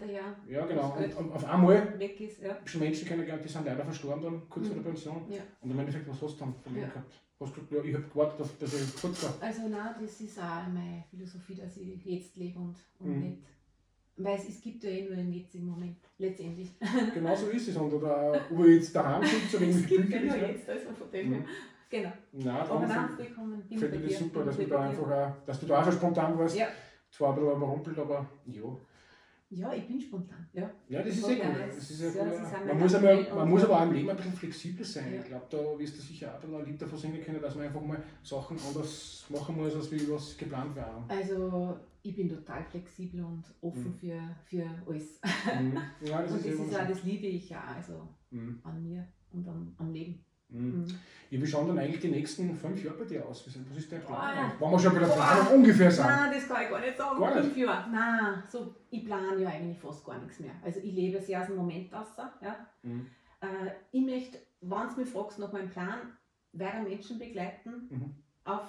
daher, 0.01 0.37
Ja, 0.49 0.67
genau. 0.67 0.97
Und 1.19 1.33
auf 1.33 1.45
einmal 1.45 1.99
weg 1.99 2.21
ist. 2.21 2.43
Ja. 2.43 2.57
schon 2.65 2.81
Menschen 2.81 3.09
kennengelernt, 3.09 3.45
die 3.45 3.49
sind 3.49 3.67
leider 3.67 3.85
verstorben 3.85 4.23
dann, 4.23 4.43
kurz 4.49 4.67
vor 4.69 4.77
der 4.77 4.85
Mhm. 4.85 4.89
Pension. 4.89 5.25
Ja. 5.31 5.39
Und 5.61 5.71
im 5.73 5.79
Endeffekt, 5.81 6.09
was 6.09 6.23
hast 6.23 6.35
du 6.37 6.41
dann 6.45 6.55
von 6.63 6.73
mir 6.73 6.83
Ja. 6.83 6.89
gehabt? 6.89 7.13
Hast 7.41 7.57
du 7.57 7.61
gesagt, 7.61 7.73
ja, 7.73 7.91
ich 7.91 7.95
habe 7.97 8.05
gewartet, 8.05 8.41
auf, 8.41 8.51
dass 8.59 8.73
ich 8.73 8.97
kurz 9.01 9.23
war. 9.25 9.35
Also 9.41 9.69
nein, 9.69 9.95
das 10.01 10.21
ist 10.21 10.39
auch 10.39 10.67
meine 10.73 11.05
Philosophie, 11.11 11.55
dass 11.57 11.77
ich 11.77 12.05
jetzt 12.07 12.37
lebe 12.37 12.59
und, 12.61 12.77
und 13.01 13.15
Mhm. 13.17 13.21
nicht. 13.21 13.39
Weil 14.19 14.39
es, 14.39 14.49
es 14.49 14.61
gibt 14.63 14.83
ja 14.85 14.91
eh 14.91 15.05
nur 15.07 15.17
den 15.17 15.31
jetzigen 15.33 15.67
Moment, 15.67 15.97
letztendlich. 16.19 16.71
Genau 17.13 17.35
so 17.37 17.49
ist 17.51 17.69
es. 17.69 17.77
Und 17.77 17.93
oder 17.93 18.33
ob 18.51 18.65
ich 18.67 18.77
jetzt 18.77 18.95
daheim 18.97 19.23
sitze 19.23 19.59
oder 19.59 19.67
Es 19.67 19.77
irgendwie 19.77 19.97
gibt 19.97 20.11
ja 20.11 20.21
nur 20.23 20.49
jetzt, 20.49 20.69
also 20.71 20.87
von 20.99 21.11
dem 21.11 21.31
Mhm. 21.31 21.45
Genau. 21.89 22.13
Nein, 22.33 22.57
Aber 22.57 22.81
finde 23.69 23.97
ich 23.97 24.11
das 24.13 24.19
super, 24.19 24.45
dass, 24.45 24.59
wir 24.59 24.69
da 24.69 24.81
einfach 24.81 25.11
auch, 25.11 25.45
dass 25.47 25.61
du 25.61 25.67
da 25.67 25.81
auch 25.81 25.85
so 25.85 25.93
spontan 25.93 26.39
warst. 26.39 26.57
Ja. 26.57 26.67
Zwar 27.11 27.31
ein 27.31 27.35
bisschen 27.37 27.53
überrumpelt, 27.57 27.99
aber 27.99 28.27
ja. 28.47 28.63
Ja, 29.49 29.73
ich 29.73 29.87
bin 29.87 30.01
spontan. 30.01 30.49
Ja. 30.53 30.69
Ja, 30.89 31.03
das 31.03 31.17
ist 31.17 31.29
eh 31.31 31.37
gut. 31.37 31.45
ja, 31.45 31.67
Das 31.69 31.91
ist 31.91 32.15
ja, 32.17 32.25
gut. 32.25 32.33
auch 32.33 32.65
Man 32.67 32.79
muss, 32.81 32.95
aber, 32.97 33.35
man 33.37 33.49
muss 33.49 33.65
aber 33.65 33.79
auch 33.81 33.83
im 33.85 33.93
Leben 33.93 34.11
ein 34.11 34.17
bisschen 34.17 34.33
flexibel 34.33 34.85
sein. 34.85 35.15
Ja. 35.15 35.21
Ich 35.21 35.27
glaube, 35.29 35.47
da 35.49 35.79
wirst 35.79 35.97
du 35.97 36.03
sicher 36.03 36.35
auch 36.37 36.43
ein 36.43 36.65
Lied 36.67 36.83
davon 36.83 36.99
singen 36.99 37.23
können, 37.23 37.41
dass 37.41 37.55
man 37.55 37.67
einfach 37.67 37.81
mal 37.81 38.03
Sachen 38.25 38.59
anders 38.67 39.25
machen 39.29 39.57
muss, 39.57 39.75
als 39.77 39.93
wie 39.93 40.11
was 40.11 40.37
geplant 40.37 40.75
war. 40.75 41.05
Also 41.07 41.79
ich 42.03 42.17
bin 42.17 42.29
total 42.29 42.65
flexibel 42.65 43.23
und 43.23 43.45
offen 43.61 43.93
Mhm. 43.93 43.95
für, 43.95 44.21
für 44.45 44.67
alles. 44.89 45.21
Mhm. 45.61 45.79
Ja, 46.01 46.23
das 46.23 46.33
und 46.33 46.37
ist 46.39 46.47
das 46.47 46.59
eh 46.59 46.65
ist 46.65 46.81
auch, 46.81 46.89
das 46.89 47.03
liebe 47.05 47.27
ich 47.29 47.49
ja 47.49 47.63
also 47.77 48.09
Mhm. 48.31 48.59
an 48.65 48.83
mir 48.83 49.07
und 49.33 49.47
am, 49.47 49.73
am 49.79 49.93
Leben. 49.93 50.25
Mhm. 50.49 50.87
Ja, 51.31 51.43
wie 51.43 51.47
schauen 51.47 51.67
dann 51.69 51.79
eigentlich 51.81 52.01
die 52.01 52.09
nächsten 52.09 52.55
fünf 52.57 52.85
Jahre 52.85 52.99
bei 52.99 53.05
dir 53.05 53.27
aus? 53.27 53.45
Was 53.47 53.57
ist 53.77 53.91
dein 53.93 54.01
Plan? 54.05 54.17
Ah. 54.17 54.53
Wenn 54.61 54.71
wir 54.71 54.79
schon 54.79 54.93
bei 54.95 55.01
der. 55.01 55.07
Planung 55.09 55.55
ungefähr 55.55 55.91
sind. 55.91 56.07
Nein, 56.07 56.31
das 56.33 56.47
kann 56.49 56.63
ich 56.63 56.71
gar 56.71 56.81
nicht 56.81 56.97
sagen. 56.97 57.21
Gar 57.21 57.35
nicht? 57.35 57.45
Fünf 57.45 57.57
Jahre. 57.57 57.91
Nein, 57.91 58.43
so, 58.49 58.75
ich 58.91 59.05
plane 59.05 59.43
ja 59.43 59.49
eigentlich 59.49 59.79
fast 59.79 60.05
gar 60.05 60.19
nichts 60.19 60.39
mehr. 60.39 60.53
Also 60.63 60.79
ich 60.81 60.93
lebe 60.95 61.21
sehr 61.21 61.41
aus 61.41 61.49
dem 61.49 61.57
Moment 61.57 61.93
aus. 61.93 62.07
Ja. 62.41 62.67
Mhm. 62.83 63.07
Äh, 63.41 63.71
ich 63.91 64.03
möchte, 64.05 64.39
wenn 64.61 64.89
du 64.95 65.01
mich 65.01 65.09
fragst 65.11 65.39
nach 65.41 65.53
meinem 65.53 65.69
Plan, 65.71 65.99
weiter 66.53 66.83
Menschen 66.83 67.19
begleiten 67.19 67.89
Mhm. 67.91 68.15
auf 68.45 68.65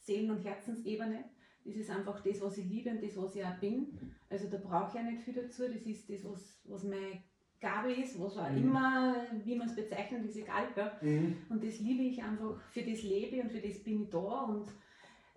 Seelen- 0.00 0.30
und 0.30 0.44
Herzensebene. 0.44 1.24
Das 1.64 1.74
ist 1.74 1.90
einfach 1.90 2.20
das, 2.20 2.40
was 2.42 2.58
ich 2.58 2.66
liebe 2.66 2.90
und 2.90 3.02
das, 3.02 3.16
was 3.16 3.34
ich 3.34 3.44
auch 3.44 3.56
bin. 3.58 3.98
Also 4.28 4.48
da 4.48 4.58
brauche 4.58 4.88
ich 4.88 4.94
ja 4.94 5.02
nicht 5.02 5.22
viel 5.22 5.34
dazu. 5.34 5.62
Das 5.66 5.82
ist 5.82 6.08
das, 6.08 6.24
was, 6.24 6.60
was 6.64 6.84
meine 6.84 7.22
Gabe 7.60 7.92
ist, 7.92 8.20
was 8.20 8.36
auch 8.36 8.50
Mhm. 8.50 8.56
immer, 8.58 9.16
wie 9.44 9.56
man 9.56 9.68
es 9.68 9.74
bezeichnet, 9.74 10.24
ist 10.26 10.36
egal. 10.36 10.64
Ja. 10.76 10.92
Mhm. 11.00 11.36
Und 11.48 11.64
das 11.64 11.78
liebe 11.80 12.02
ich 12.02 12.22
einfach, 12.22 12.54
für 12.70 12.82
das 12.82 13.02
lebe 13.02 13.36
ich 13.36 13.42
und 13.42 13.50
für 13.52 13.60
das 13.60 13.78
bin 13.82 14.02
ich 14.02 14.10
da. 14.10 14.18
Und 14.18 14.68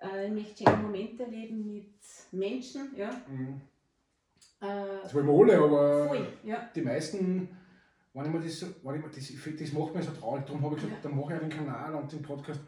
äh, 0.02 0.28
ich 0.28 0.34
möchte 0.34 0.64
schöne 0.64 0.84
Momente 0.84 1.24
erleben 1.24 1.74
mit 1.74 1.90
Menschen. 2.32 2.96
Ja. 2.96 3.10
Mhm. 3.28 3.62
Äh, 4.62 5.02
Das 5.04 5.14
wollen 5.14 5.28
wir 5.28 5.34
alle, 5.34 5.58
aber 5.64 6.08
voll, 6.08 6.28
ja. 6.44 6.70
die 6.76 6.82
meisten, 6.82 7.50
wenn 8.14 8.26
ich 8.26 8.32
mir 8.32 8.40
das, 8.42 8.62
wenn 8.84 8.96
ich 8.96 9.02
mir 9.06 9.10
das, 9.10 9.60
das 9.60 9.74
macht 9.74 9.96
mich 9.96 10.06
so 10.06 10.12
traurig, 10.12 10.46
darum 10.46 10.62
habe 10.64 10.76
ich 10.76 10.82
gesagt, 10.84 11.06
dann 11.06 11.16
mache 11.16 11.34
ich 11.34 11.40
ja 11.42 11.48
den 11.48 11.50
Kanal 11.50 11.96
und 11.96 12.12
den 12.12 12.22
Podcast. 12.22 12.60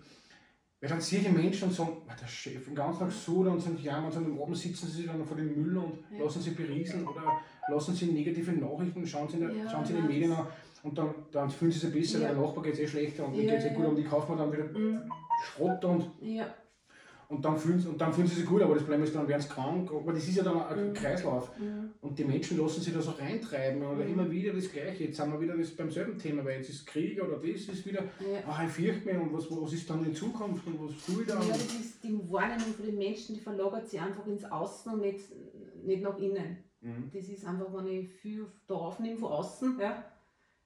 Weil 0.81 0.89
dann 0.89 0.99
sehe 0.99 1.19
ich 1.19 1.31
Menschen 1.31 1.65
und 1.69 1.73
sagen, 1.75 1.91
"Ah, 2.07 2.15
der 2.19 2.25
Chef, 2.27 2.65
den 2.65 2.73
ganzen 2.73 2.99
Tag 3.01 3.11
so 3.11 3.33
und 3.41 3.59
sind 3.61 3.79
jammern 3.83 4.11
und 4.11 4.17
am 4.25 4.41
Abend 4.41 4.57
sitzen 4.57 4.87
sie 4.87 5.05
dann 5.05 5.23
vor 5.23 5.37
dem 5.37 5.53
Müll 5.61 5.77
und 5.77 5.99
Ja. 6.17 6.23
lassen 6.23 6.41
sie 6.41 6.49
berieseln 6.51 7.07
oder 7.07 7.39
lassen 7.69 7.93
sie 7.93 8.07
negative 8.07 8.51
Nachrichten, 8.53 9.05
schauen 9.05 9.27
sie 9.29 9.35
in, 9.37 9.41
der, 9.41 9.55
Ja, 9.55 9.69
schauen 9.69 9.85
sie 9.85 9.93
in 9.93 10.01
die 10.01 10.07
Medien 10.07 10.31
an 10.31 10.47
und 10.81 10.97
dann, 10.97 11.13
dann 11.31 11.49
fühlen 11.51 11.71
sie 11.71 11.79
sich 11.79 11.93
besser, 11.93 12.19
Ja. 12.21 12.29
weil 12.29 12.35
der 12.35 12.43
Nachbar 12.43 12.63
geht 12.63 12.73
es 12.73 12.79
eh 12.79 12.87
schlechter 12.87 13.25
und 13.25 13.35
mir 13.35 13.43
Ja, 13.43 13.51
geht 13.51 13.59
es 13.59 13.65
eh 13.65 13.67
ja, 13.67 13.73
gut 13.75 13.83
ja. 13.83 13.89
und 13.91 13.99
ich 13.99 14.09
kaufe 14.09 14.31
mir 14.31 14.37
dann 14.39 14.51
wieder 14.51 14.63
Mhm. 14.63 15.11
Schrott 15.43 15.85
und 15.85 16.05
Ja, 16.19 16.45
und 17.31 17.43
dann, 17.43 17.57
fühlen, 17.57 17.79
sie- 17.79 17.87
und 17.89 17.99
dann 17.99 18.13
fühlen 18.13 18.27
sie 18.27 18.35
sich 18.35 18.45
gut, 18.45 18.61
aber 18.61 18.73
das 18.75 18.83
Problem 18.83 19.03
ist, 19.03 19.15
dann 19.15 19.27
werden 19.27 19.41
sie 19.41 19.47
krank. 19.49 19.89
Aber 19.91 20.13
das 20.13 20.27
ist 20.27 20.35
ja 20.35 20.43
dann 20.43 20.61
ein 20.61 20.89
Mhm. 20.89 20.93
Kreislauf. 20.93 21.51
mhm. 21.57 21.91
Und 22.01 22.19
die 22.19 22.25
Menschen 22.25 22.57
lassen 22.59 22.81
sich 22.81 22.93
da 22.93 23.01
so 23.01 23.11
reintreiben 23.11 23.81
oder 23.81 24.03
Mhm. 24.05 24.11
immer 24.13 24.29
wieder 24.31 24.53
das 24.53 24.71
Gleiche. 24.71 25.05
Jetzt 25.05 25.17
sind 25.17 25.31
wir 25.31 25.39
wieder 25.41 25.55
das 25.57 25.71
beim 25.71 25.89
selben 25.89 26.17
Thema, 26.19 26.43
weil 26.45 26.57
jetzt 26.57 26.69
ist 26.69 26.85
Krieg 26.85 27.21
oder 27.23 27.37
das 27.37 27.45
ist 27.61 27.85
wieder, 27.85 28.03
ja. 28.03 28.39
ach, 28.47 28.63
ich 28.65 28.69
fürchte 28.71 29.05
mich 29.05 29.17
und 29.17 29.33
was, 29.33 29.49
was 29.49 29.73
ist 29.73 29.89
dann 29.89 30.05
in 30.05 30.13
Zukunft 30.13 30.67
und 30.67 30.79
was 30.79 31.05
tue 31.05 31.23
ich 31.23 31.27
Ja, 31.29 31.35
dann? 31.35 31.47
das 31.49 31.57
ist 31.73 32.03
die 32.03 32.19
Wahrnehmung 32.29 32.73
von 32.75 32.85
den 32.85 32.97
Menschen, 32.97 33.35
die 33.35 33.41
verlagert 33.41 33.87
sich 33.87 33.99
einfach 33.99 34.25
ins 34.27 34.43
Außen 34.45 34.93
und 34.93 35.01
nicht, 35.01 35.25
nicht 35.83 36.03
nach 36.03 36.17
innen. 36.19 36.57
Mhm. 36.81 37.09
Das 37.13 37.27
ist 37.29 37.45
einfach, 37.45 37.67
wenn 37.73 37.87
ich 37.87 38.09
viel 38.11 38.45
da 38.67 38.73
aufnehme 38.75 39.17
von 39.17 39.31
außen, 39.31 39.77
ja, 39.79 40.03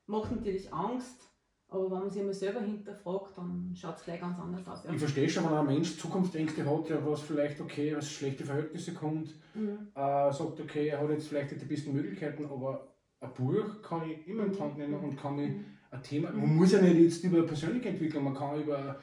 macht 0.07 0.31
natürlich 0.31 0.71
Angst, 0.73 1.29
aber 1.75 1.91
wenn 1.91 1.99
man 1.99 2.09
sich 2.09 2.19
einmal 2.21 2.33
selber 2.33 2.61
hinterfragt, 2.61 3.37
dann 3.37 3.71
schaut 3.75 3.97
es 3.97 4.03
gleich 4.05 4.19
ganz 4.21 4.39
anders 4.39 4.67
aus. 4.67 4.83
Ja. 4.85 4.91
Ich 4.93 4.99
verstehe 4.99 5.29
schon, 5.29 5.45
wenn 5.45 5.53
ein 5.53 5.65
Mensch 5.65 5.97
Zukunftsängste 5.97 6.65
hat, 6.69 6.89
der 6.89 7.05
was 7.05 7.21
vielleicht 7.21 7.59
okay, 7.61 7.95
aus 7.95 8.09
schlechte 8.09 8.43
Verhältnisse 8.45 8.93
kommt, 8.93 9.29
Mhm. 9.53 9.87
äh, 9.95 10.31
sagt, 10.31 10.59
okay, 10.59 10.87
er 10.89 10.99
hat 11.01 11.09
jetzt 11.09 11.27
vielleicht 11.27 11.51
nicht 11.51 11.61
die 11.61 11.65
besten 11.67 11.93
Möglichkeiten, 11.93 12.45
aber 12.45 12.87
ein 13.21 13.33
Buch 13.33 13.81
kann 13.81 14.01
ich 14.09 14.27
immer 14.27 14.45
in 14.45 14.51
die 14.53 14.59
Hand 14.59 14.77
nehmen 14.77 14.93
und 14.95 15.15
kann 15.17 15.35
mich 15.35 15.49
Mhm. 15.51 15.65
ein 15.91 16.03
Thema, 16.03 16.31
Mhm. 16.31 16.39
man 16.39 16.55
muss 16.55 16.71
ja 16.71 16.81
nicht 16.81 16.97
jetzt 16.97 17.23
über 17.23 17.43
persönliche 17.43 17.89
Entwicklung, 17.89 18.23
man 18.25 18.35
kann 18.35 18.61
über 18.61 18.99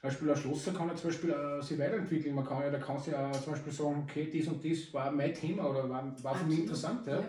Zum 0.00 0.10
Beispiel 0.10 0.30
ein 0.32 0.36
Schlosser 0.36 0.72
kann 0.74 0.88
ja 0.88 0.94
zum 0.96 1.08
Beispiel 1.08 1.30
äh, 1.30 1.62
sich 1.62 1.78
weiterentwickeln. 1.78 2.34
Man 2.34 2.44
kann 2.44 2.60
ja, 2.60 2.68
da 2.68 2.76
kann 2.76 2.98
sich 2.98 3.14
ja 3.14 3.32
zum 3.32 3.52
Beispiel 3.54 3.72
sagen, 3.72 4.02
okay, 4.06 4.28
dies 4.30 4.46
und 4.48 4.62
dies 4.62 4.92
war 4.92 5.10
mein 5.10 5.32
Thema 5.32 5.70
oder 5.70 5.88
war, 5.88 6.04
war 6.22 6.34
für 6.34 6.44
mich 6.44 6.58
interessant. 6.58 7.06
Ja. 7.06 7.24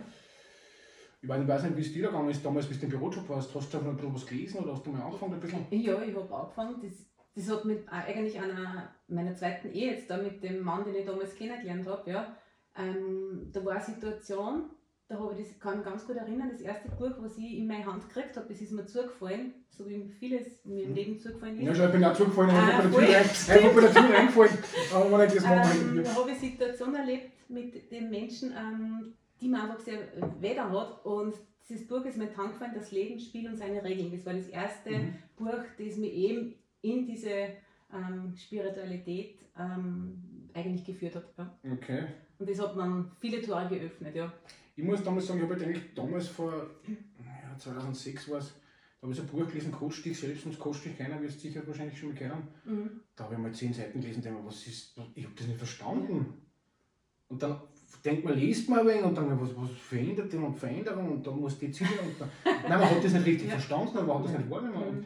Ich 1.25 1.29
weiß, 1.29 1.41
ich 1.41 1.47
weiß 1.47 1.63
nicht, 1.63 1.77
wie 1.77 1.81
es 1.81 1.91
dir 1.91 2.03
da 2.03 2.09
gegangen 2.09 2.29
ist, 2.29 2.45
damals, 2.45 2.67
bis 2.67 2.79
du 2.79 2.85
im 2.85 2.91
Bürojob 2.91 3.27
warst. 3.27 3.55
Hast 3.55 3.73
du 3.73 3.77
da 3.79 3.83
noch 3.83 4.13
was 4.13 4.27
gelesen 4.27 4.59
oder 4.59 4.73
hast 4.73 4.85
du 4.85 4.91
mal 4.91 5.01
angefangen 5.01 5.33
ein 5.33 5.39
bisschen? 5.39 5.65
Ja, 5.71 5.99
ich 6.03 6.15
habe 6.15 6.35
angefangen. 6.35 6.75
Das, 6.83 6.91
das 7.33 7.49
hat 7.49 7.65
mit 7.65 7.89
eigentlich 7.89 8.39
einer 8.39 8.89
meiner 9.07 9.35
zweiten 9.35 9.71
Ehe 9.71 9.93
jetzt 9.93 10.07
da 10.07 10.17
mit 10.17 10.43
dem 10.43 10.63
Mann, 10.63 10.85
den 10.85 10.93
ich 10.93 11.03
damals 11.03 11.33
kennengelernt 11.35 11.87
habe, 11.87 12.11
ja. 12.11 12.37
Ähm, 12.77 13.49
da 13.51 13.65
war 13.65 13.73
eine 13.73 13.83
Situation, 13.83 14.65
da 15.07 15.17
habe 15.17 15.33
ich 15.33 15.47
das, 15.47 15.59
kann 15.59 15.77
mich 15.77 15.85
ganz 15.85 16.05
gut 16.05 16.15
erinnern, 16.15 16.49
das 16.51 16.61
erste 16.61 16.89
Buch, 16.89 17.13
was 17.17 17.37
ich 17.39 17.57
in 17.57 17.65
meine 17.65 17.85
Hand 17.87 18.07
gekriegt 18.07 18.37
habe, 18.37 18.47
das 18.47 18.61
ist 18.61 18.71
mir 18.73 18.85
zugefallen, 18.85 19.53
so 19.69 19.87
wie 19.87 20.07
vieles 20.19 20.63
in 20.63 20.75
meinem 20.75 20.89
mhm. 20.89 20.95
Leben 20.95 21.19
zugefallen 21.19 21.57
ist. 21.57 21.65
Ja, 21.65 21.73
schon, 21.73 21.85
ich 21.85 21.91
bin 21.91 22.03
auch 22.03 22.13
zugefallen, 22.13 22.51
ah, 22.51 22.77
einfach, 22.77 22.99
bei 22.99 23.05
der 23.07 23.93
Tür 23.93 24.15
reingefallen, 24.15 24.57
aber 24.93 25.25
nicht 25.25 25.37
das 25.37 25.43
ähm, 25.43 26.03
Da 26.03 26.15
habe 26.15 26.29
ich 26.29 26.37
eine 26.37 26.51
Situation 26.51 26.93
erlebt 26.93 27.49
mit 27.49 27.91
den 27.91 28.09
Menschen, 28.11 28.51
ähm, 28.51 29.13
die 29.41 29.49
man 29.49 29.61
einfach 29.61 29.79
sehr 29.79 29.99
weder 30.39 30.71
hat 30.71 31.05
und 31.05 31.35
dieses 31.67 31.87
Buch 31.87 32.05
ist 32.05 32.17
mir 32.17 32.25
in 32.25 32.29
gefallen, 32.29 32.73
das 32.75 32.91
Leben, 32.91 33.19
Spiel 33.19 33.49
und 33.49 33.57
seine 33.57 33.83
Regeln. 33.83 34.11
Das 34.11 34.25
war 34.25 34.33
das 34.33 34.47
erste 34.47 34.91
mhm. 34.91 35.15
Buch, 35.35 35.63
das 35.77 35.97
mir 35.97 36.11
eben 36.11 36.53
in 36.81 37.05
diese 37.07 37.49
ähm, 37.91 38.35
Spiritualität 38.35 39.39
ähm, 39.57 40.49
eigentlich 40.53 40.85
geführt 40.85 41.15
hat. 41.15 41.33
Ja. 41.37 41.57
Okay. 41.73 42.05
Und 42.37 42.49
das 42.49 42.59
hat 42.59 42.75
man 42.75 43.11
viele 43.19 43.41
Tore 43.41 43.67
geöffnet, 43.67 44.15
ja. 44.15 44.31
Ich 44.75 44.83
muss 44.83 45.03
damals 45.03 45.25
sagen, 45.25 45.39
ich 45.39 45.45
habe 45.45 45.55
halt 45.55 45.63
eigentlich 45.65 45.93
damals 45.95 46.27
vor 46.27 46.51
ja, 46.87 47.57
2006 47.57 48.29
war 48.29 48.39
es, 48.39 48.53
da 48.99 49.03
habe 49.03 49.13
ich 49.13 49.17
so 49.17 49.23
ein 49.23 49.29
Buch 49.29 49.47
gelesen, 49.47 49.71
Coach 49.71 50.03
dich 50.03 50.19
selbst 50.19 50.45
und 50.45 50.59
Coach 50.59 50.83
dich 50.83 50.97
keiner, 50.97 51.21
wirst 51.21 51.37
du 51.37 51.47
sicher 51.47 51.65
wahrscheinlich 51.65 51.97
schon 51.97 52.09
mal 52.09 52.15
kennen. 52.15 52.47
Mhm. 52.65 53.01
Da 53.15 53.23
habe 53.23 53.35
ich 53.35 53.39
mal 53.39 53.53
zehn 53.53 53.73
Seiten 53.73 54.01
gelesen 54.01 54.21
denke 54.21 54.45
was 54.45 54.67
ist, 54.67 54.99
ich 55.15 55.23
habe 55.23 55.35
das 55.35 55.47
nicht 55.47 55.57
verstanden. 55.57 56.41
Und 57.27 57.41
dann 57.41 57.61
denkt 58.03 58.25
man, 58.25 58.37
liest 58.37 58.69
man 58.69 58.79
ein 58.79 58.87
wenig 58.87 59.03
und 59.03 59.17
dann, 59.17 59.39
was, 59.39 59.55
was 59.55 59.69
verändert 59.71 60.31
denn 60.31 60.43
und 60.43 60.57
Veränderung 60.57 61.11
und 61.11 61.25
da 61.25 61.31
muss 61.31 61.57
die 61.57 61.71
Ziele 61.71 61.89
und 62.01 62.19
dann, 62.19 62.29
nein, 62.43 62.79
man 62.79 62.89
hat 62.89 63.03
das 63.03 63.13
nicht 63.13 63.25
richtig 63.25 63.49
verstanden, 63.57 63.97
aber 63.97 64.07
man 64.07 64.17
hat 64.19 64.25
das 64.25 64.37
nicht 64.37 64.49
wahrgenommen. 64.49 64.97
Mhm 64.97 65.05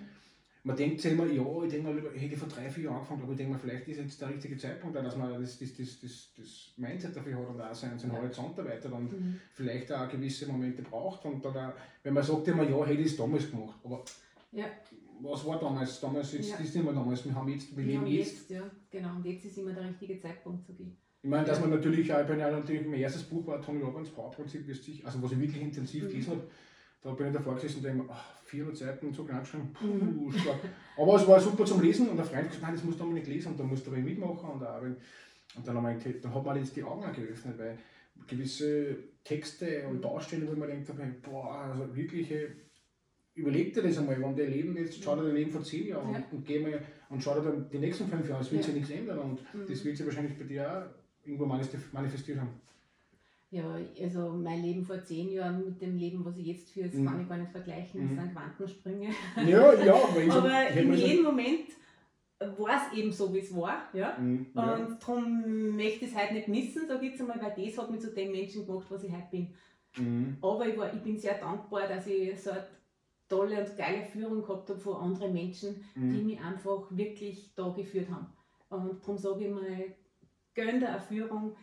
man 0.63 0.75
denkt 0.75 0.99
sich 1.01 1.13
immer, 1.13 1.25
ja, 1.25 1.63
ich 1.63 1.71
denke 1.71 1.91
mal, 1.91 2.01
hätte 2.13 2.33
ich 2.33 2.37
vor 2.37 2.47
drei, 2.47 2.69
vier 2.69 2.85
Jahren 2.85 2.97
angefangen, 2.97 3.23
aber 3.23 3.31
ich 3.31 3.37
denke 3.37 3.53
mal, 3.53 3.59
vielleicht 3.59 3.87
ist 3.87 3.97
jetzt 3.97 4.21
der 4.21 4.29
richtige 4.29 4.57
Zeitpunkt, 4.57 4.95
dass 4.95 5.15
man 5.15 5.41
das, 5.41 5.57
das, 5.57 5.73
das, 5.75 5.99
das, 6.01 6.29
das 6.37 6.73
Mindset 6.77 7.15
dafür 7.15 7.37
hat 7.37 7.49
und 7.49 7.61
auch 7.61 7.73
seinen, 7.73 7.97
seinen 7.97 8.13
ja. 8.13 8.21
Horizont 8.21 8.57
erweitert 8.57 8.91
und 8.91 9.11
mhm. 9.11 9.39
vielleicht 9.53 9.91
auch 9.91 10.09
gewisse 10.09 10.47
Momente 10.47 10.81
braucht. 10.81 11.23
Und 11.25 11.43
dann, 11.43 11.73
wenn 12.03 12.13
man 12.13 12.23
sagt 12.23 12.47
immer, 12.49 12.69
ja, 12.69 12.85
hätte 12.85 13.01
ich 13.01 13.07
es 13.07 13.17
damals 13.17 13.49
gemacht. 13.49 13.79
Aber 13.83 14.03
ja. 14.51 14.65
was 15.21 15.45
war 15.45 15.59
damals? 15.59 15.99
Damals 16.01 16.33
ist, 16.33 16.49
ja. 16.49 16.57
ist 16.57 16.75
nicht 16.75 16.83
mehr 16.83 16.93
damals, 16.93 17.25
wir 17.25 17.33
haben 17.33 17.49
jetzt, 17.49 17.75
wir, 17.75 17.85
wir 17.85 17.93
leben 17.93 18.07
jetzt. 18.07 18.49
jetzt. 18.49 18.49
Ja, 18.49 18.69
genau, 18.91 19.15
und 19.15 19.25
jetzt 19.25 19.45
ist 19.45 19.57
immer 19.57 19.71
der 19.71 19.85
richtige 19.85 20.19
Zeitpunkt 20.19 20.65
zu 20.65 20.73
gehen. 20.73 20.97
Ich 21.21 21.29
meine, 21.29 21.45
dass 21.45 21.59
man 21.59 21.69
natürlich 21.69 22.09
ich 22.09 22.27
bin 22.27 22.39
ja 22.39 22.49
natürlich, 22.49 22.87
mein 22.87 22.99
erstes 22.99 23.23
Buch 23.23 23.45
war 23.45 23.61
Tony 23.61 23.81
Robbins 23.81 24.09
Powerprinzip, 24.09 24.63
also 25.03 25.21
was 25.21 25.31
ich 25.33 25.39
wirklich 25.39 25.61
intensiv 25.61 26.03
mhm. 26.03 26.07
gelesen 26.07 26.31
habe, 26.31 26.43
da 27.01 27.11
bin 27.11 27.27
ich 27.27 27.33
davor 27.33 27.55
gesessen 27.55 27.77
und 27.77 27.83
denke 27.83 28.03
mir, 28.03 28.09
ach, 28.09 28.35
400 28.45 28.77
Seiten 28.77 29.13
so 29.13 29.23
knapp 29.23 29.43
geschrieben, 29.43 29.71
puh, 29.73 29.85
mhm. 29.85 30.31
stark. 30.31 30.59
Aber 30.97 31.15
es 31.15 31.27
war 31.27 31.39
super 31.39 31.65
zum 31.65 31.81
Lesen 31.81 32.09
und 32.09 32.17
der 32.17 32.25
Freund 32.25 32.43
hat 32.43 32.47
gesagt, 32.47 32.63
nein, 32.63 32.75
das 32.75 32.83
musst 32.83 32.99
du 32.99 33.03
aber 33.03 33.13
nicht 33.13 33.27
lesen 33.27 33.51
und 33.51 33.59
da 33.59 33.63
musst 33.63 33.85
du 33.85 33.91
aber 33.91 33.99
mitmachen. 33.99 34.49
Und, 34.49 34.63
auch, 34.63 34.81
und 34.81 34.97
dann, 35.65 35.75
haben 35.75 36.03
wir, 36.03 36.13
dann 36.21 36.33
hat 36.33 36.45
man 36.45 36.57
jetzt 36.57 36.75
die 36.75 36.83
Augen 36.83 37.03
auch 37.03 37.13
geöffnet, 37.13 37.57
weil 37.57 37.77
gewisse 38.27 38.97
Texte 39.23 39.87
und 39.87 40.01
Baustellen, 40.01 40.47
wo 40.47 40.55
man 40.55 40.69
denkt, 40.69 41.21
boah, 41.21 41.71
also 41.71 41.95
wirkliche, 41.95 42.49
überleg 43.35 43.73
dir 43.73 43.83
das 43.83 43.97
einmal, 43.97 44.21
wenn 44.21 44.35
dein 44.35 44.51
Leben 44.51 44.75
jetzt, 44.75 45.01
schau 45.01 45.15
dir 45.15 45.23
dein 45.23 45.35
Leben 45.35 45.51
vor 45.51 45.63
zehn 45.63 45.87
Jahren 45.87 46.13
ja. 46.13 46.23
und, 46.31 46.45
geh 46.45 46.59
mal 46.59 46.81
und 47.09 47.23
schau 47.23 47.35
dir 47.35 47.49
dann 47.49 47.69
die 47.69 47.79
nächsten 47.79 48.07
fünf 48.07 48.27
Jahre, 48.27 48.41
es 48.41 48.51
wird 48.51 48.61
ja. 48.61 48.65
sich 48.65 48.75
nichts 48.75 48.89
ändern 48.89 49.19
und 49.19 49.53
mhm. 49.53 49.67
das 49.67 49.85
wird 49.85 49.95
sich 49.95 50.05
wahrscheinlich 50.05 50.37
bei 50.37 50.43
dir 50.43 50.69
auch 50.69 51.08
irgendwo 51.23 51.45
manifestiert 51.45 52.39
haben. 52.39 52.61
Ja, 53.51 53.63
also 53.99 54.29
mein 54.29 54.61
Leben 54.61 54.85
vor 54.85 55.03
zehn 55.03 55.31
Jahren 55.31 55.65
mit 55.65 55.81
dem 55.81 55.97
Leben, 55.97 56.23
was 56.23 56.37
ich 56.37 56.45
jetzt 56.45 56.69
führe, 56.69 56.87
das 56.87 56.99
mhm. 56.99 57.05
kann 57.07 57.21
ich 57.21 57.29
gar 57.29 57.37
nicht 57.37 57.51
vergleichen. 57.51 58.01
Das 58.01 58.11
mhm. 58.11 58.19
sind 58.19 58.33
Quantensprünge. 58.33 59.09
Ja, 59.47 59.73
ja. 59.73 59.95
Aber 60.29 60.69
in 60.75 60.93
jedem 60.93 61.23
Moment 61.23 61.65
war 62.39 62.79
es 62.91 62.97
eben 62.97 63.11
so, 63.11 63.33
wie 63.33 63.39
es 63.39 63.55
war. 63.55 63.89
Ja? 63.93 64.15
Mhm, 64.19 64.47
ja. 64.53 64.75
Und 64.75 65.01
darum 65.01 65.75
möchte 65.75 66.05
ich 66.05 66.11
es 66.11 66.17
heute 66.17 66.35
nicht 66.35 66.47
missen, 66.47 66.87
sage 66.87 67.05
ich 67.05 67.11
jetzt 67.11 67.21
einmal, 67.21 67.41
weil 67.41 67.65
das 67.65 67.77
hat 67.77 67.89
mich 67.89 68.01
zu 68.01 68.13
dem 68.13 68.31
Menschen 68.31 68.67
gemacht, 68.67 68.85
was 68.89 69.03
ich 69.03 69.11
heute 69.11 69.27
bin. 69.31 69.53
Mhm. 69.97 70.37
Aber 70.41 70.67
ich, 70.67 70.77
war, 70.77 70.93
ich 70.93 71.01
bin 71.01 71.17
sehr 71.17 71.39
dankbar, 71.39 71.87
dass 71.87 72.05
ich 72.05 72.39
so 72.39 72.51
eine 72.51 72.67
tolle 73.27 73.59
und 73.59 73.77
geile 73.77 74.05
Führung 74.05 74.41
gehabt 74.41 74.69
habe 74.69 74.79
von 74.79 74.95
anderen 74.95 75.33
Menschen, 75.33 75.83
mhm. 75.95 76.13
die 76.13 76.23
mich 76.23 76.39
einfach 76.39 76.85
wirklich 76.91 77.53
da 77.55 77.69
geführt 77.69 78.09
haben. 78.09 78.27
Und 78.69 79.01
darum 79.01 79.17
sage 79.17 79.45
ich 79.45 79.51
mal, 79.51 79.95
gönn 80.55 80.79
der 80.79 80.99
Führung, 80.99 81.55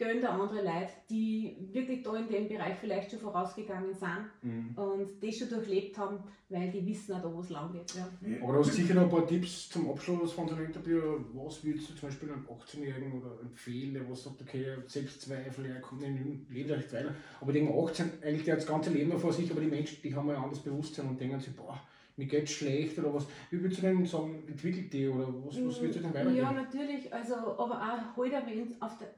gönnt 0.00 0.26
auch 0.26 0.40
andere 0.40 0.64
Leute, 0.64 0.92
die 1.10 1.68
wirklich 1.72 2.02
da 2.02 2.16
in 2.16 2.26
dem 2.26 2.48
Bereich 2.48 2.78
vielleicht 2.80 3.10
schon 3.10 3.20
vorausgegangen 3.20 3.94
sind 3.94 4.30
mhm. 4.40 4.74
und 4.74 5.22
das 5.22 5.36
schon 5.36 5.50
durchlebt 5.50 5.98
haben, 5.98 6.24
weil 6.48 6.70
die 6.70 6.84
wissen 6.86 7.14
auch 7.14 7.20
da, 7.20 7.32
wo 7.32 7.40
es 7.40 7.50
lang 7.50 7.70
geht. 7.70 7.94
Ja. 7.94 8.08
Aber 8.42 8.54
du 8.54 8.58
hast 8.60 8.72
sicher 8.72 8.94
noch 8.94 9.02
ein 9.02 9.10
paar 9.10 9.26
Tipps 9.26 9.68
zum 9.68 9.90
Abschluss 9.90 10.32
von 10.32 10.48
so 10.48 10.54
einem 10.54 10.64
Interview. 10.64 11.00
Was 11.34 11.62
würdest 11.62 11.90
du 11.90 11.94
zum 11.94 12.08
Beispiel 12.08 12.32
einem 12.32 12.46
18-Jährigen 12.46 13.20
oder 13.20 13.40
empfehlen, 13.42 13.92
der 13.92 14.08
was 14.08 14.24
sagt, 14.24 14.40
okay, 14.40 14.78
Selbstzweifel, 14.86 15.66
er 15.66 15.80
kommt 15.82 16.02
in 16.02 16.16
dem 16.16 16.46
Leben 16.48 16.70
recht 16.70 16.92
weiter. 16.94 17.14
Aber 17.38 17.52
den 17.52 17.68
18, 17.68 18.22
eigentlich 18.22 18.44
der 18.44 18.54
hat 18.54 18.62
das 18.62 18.68
ganze 18.68 18.90
Leben 18.90 19.10
noch 19.10 19.20
vor 19.20 19.34
sich, 19.34 19.50
aber 19.50 19.60
die 19.60 19.66
Menschen, 19.66 20.00
die 20.02 20.14
haben 20.14 20.30
ein 20.30 20.36
anderes 20.36 20.60
Bewusstsein 20.60 21.08
und 21.08 21.20
denken 21.20 21.40
sich, 21.40 21.54
boah, 21.54 21.78
mir 22.20 22.26
geht 22.26 22.44
es 22.44 22.52
schlecht 22.52 22.98
oder 22.98 23.14
was. 23.14 23.26
Wie 23.50 23.60
würdest 23.60 23.82
du 23.82 23.86
denn 23.86 24.04
sagen, 24.04 24.44
entwickelt 24.46 24.92
die 24.92 25.08
oder 25.08 25.26
was, 25.28 25.56
was 25.56 25.80
würdest 25.80 25.98
du 25.98 26.02
denn 26.02 26.14
weitergeben? 26.14 26.36
Ja, 26.36 26.52
natürlich, 26.52 27.12
also, 27.12 27.34
aber 27.34 27.80
auch 27.80 28.16
heute 28.16 28.34
erwähnt, 28.34 28.76
auf 28.78 28.98
der, 28.98 29.08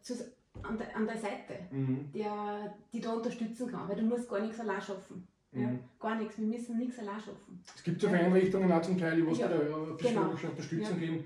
an 0.62 0.78
der, 0.78 0.96
an 0.96 1.06
der 1.06 1.16
Seite, 1.16 1.54
mhm. 1.70 2.10
der 2.14 2.74
die 2.92 3.00
da 3.00 3.12
unterstützen 3.14 3.66
kann, 3.70 3.88
weil 3.88 3.96
du 3.96 4.02
musst 4.02 4.28
gar 4.28 4.40
nichts 4.40 4.60
allein 4.60 4.80
schaffen. 4.80 5.26
Mhm. 5.50 5.60
Ja, 5.60 5.70
gar 5.98 6.14
nichts, 6.16 6.38
wir 6.38 6.46
müssen 6.46 6.78
nichts 6.78 6.98
allein 7.00 7.20
schaffen. 7.20 7.60
Es 7.74 7.82
gibt 7.82 8.00
so 8.00 8.06
ja. 8.06 8.14
Einrichtungen 8.14 8.70
auch 8.70 8.82
zum 8.82 8.96
Teil, 8.96 9.26
wo 9.26 9.32
es 9.32 9.38
ja. 9.38 9.48
da 9.48 9.58
genau. 9.58 10.30
Unterstützung 10.30 11.00
ja. 11.00 11.06
geben 11.06 11.24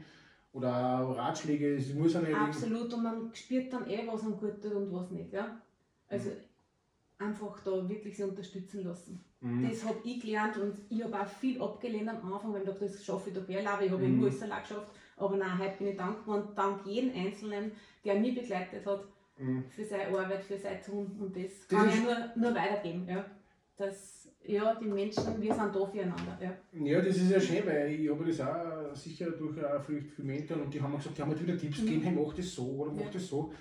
oder 0.52 0.70
Ratschläge, 0.70 1.76
es 1.76 1.92
muss 1.92 2.16
eine 2.16 2.34
Absolut, 2.34 2.92
und 2.94 3.02
man 3.02 3.30
spürt 3.34 3.70
dann 3.70 3.86
eh, 3.86 4.06
was 4.06 4.22
einem 4.22 4.38
gut 4.38 4.62
tut 4.62 4.72
und 4.72 4.90
was 4.90 5.10
nicht. 5.10 5.30
Ja? 5.30 5.60
Also 6.08 6.30
mhm. 6.30 7.26
einfach 7.26 7.60
da 7.62 7.86
wirklich 7.86 8.16
sie 8.16 8.22
unterstützen 8.22 8.84
lassen. 8.84 9.20
Mhm. 9.40 9.68
Das 9.68 9.84
habe 9.84 9.98
ich 10.04 10.20
gelernt 10.20 10.56
und 10.56 10.78
ich 10.88 11.02
habe 11.04 11.20
auch 11.20 11.26
viel 11.26 11.60
abgelehnt 11.60 12.08
am 12.08 12.32
Anfang, 12.32 12.52
weil 12.52 12.62
ich 12.62 12.68
dachte, 12.68 12.86
das 12.86 13.04
schaffe 13.04 13.30
ich 13.30 13.36
doch 13.36 13.48
eh 13.48 13.58
allein, 13.58 13.86
ich 13.86 13.92
habe 13.92 14.06
mhm. 14.06 14.22
alles 14.22 14.42
allein 14.42 14.62
geschafft. 14.62 14.92
Aber 15.16 15.36
nein, 15.36 15.58
heute 15.58 15.76
bin 15.78 15.88
ich 15.88 15.96
dankbar 15.96 16.36
und 16.38 16.56
dank 16.58 16.86
jedem 16.86 17.14
Einzelnen, 17.14 17.72
der 18.04 18.18
mich 18.18 18.34
begleitet 18.34 18.84
hat, 18.86 19.04
mhm. 19.38 19.64
für 19.68 19.84
seine 19.84 20.08
Arbeit, 20.08 20.44
für 20.44 20.58
sein 20.58 20.80
Tun 20.82 21.16
und 21.20 21.36
das, 21.36 21.66
das 21.68 21.68
kann 21.68 21.88
ich 21.88 22.02
nur, 22.02 22.16
nur 22.36 22.54
weitergeben. 22.54 23.06
Ja. 23.08 23.24
Das, 23.76 24.28
ja, 24.44 24.74
die 24.76 24.86
Menschen, 24.86 25.40
wir 25.40 25.54
sind 25.54 25.74
da 25.74 25.86
füreinander. 25.86 26.38
Ja. 26.40 26.56
ja, 26.84 27.00
das 27.00 27.16
ist 27.16 27.30
ja 27.30 27.40
schön, 27.40 27.66
weil 27.66 27.90
ich 27.92 28.10
habe 28.10 28.24
das 28.24 28.40
auch 28.40 28.94
sicher 28.94 29.30
durch 29.32 29.62
auch 29.62 29.82
viele, 29.84 30.04
Mentoren 30.18 30.62
und 30.62 30.72
die 30.72 30.80
haben 30.80 30.92
mir 30.92 30.98
gesagt, 30.98 31.18
die 31.18 31.22
haben 31.22 31.30
mir 31.30 31.40
wieder 31.40 31.58
Tipps 31.58 31.80
gegeben, 31.80 32.00
mhm. 32.00 32.04
hey, 32.04 32.12
mach 32.14 32.32
das 32.32 32.54
so 32.54 32.66
oder 32.68 32.92
mach 32.92 33.04
ja. 33.04 33.10
das 33.12 33.26
so. 33.26 33.52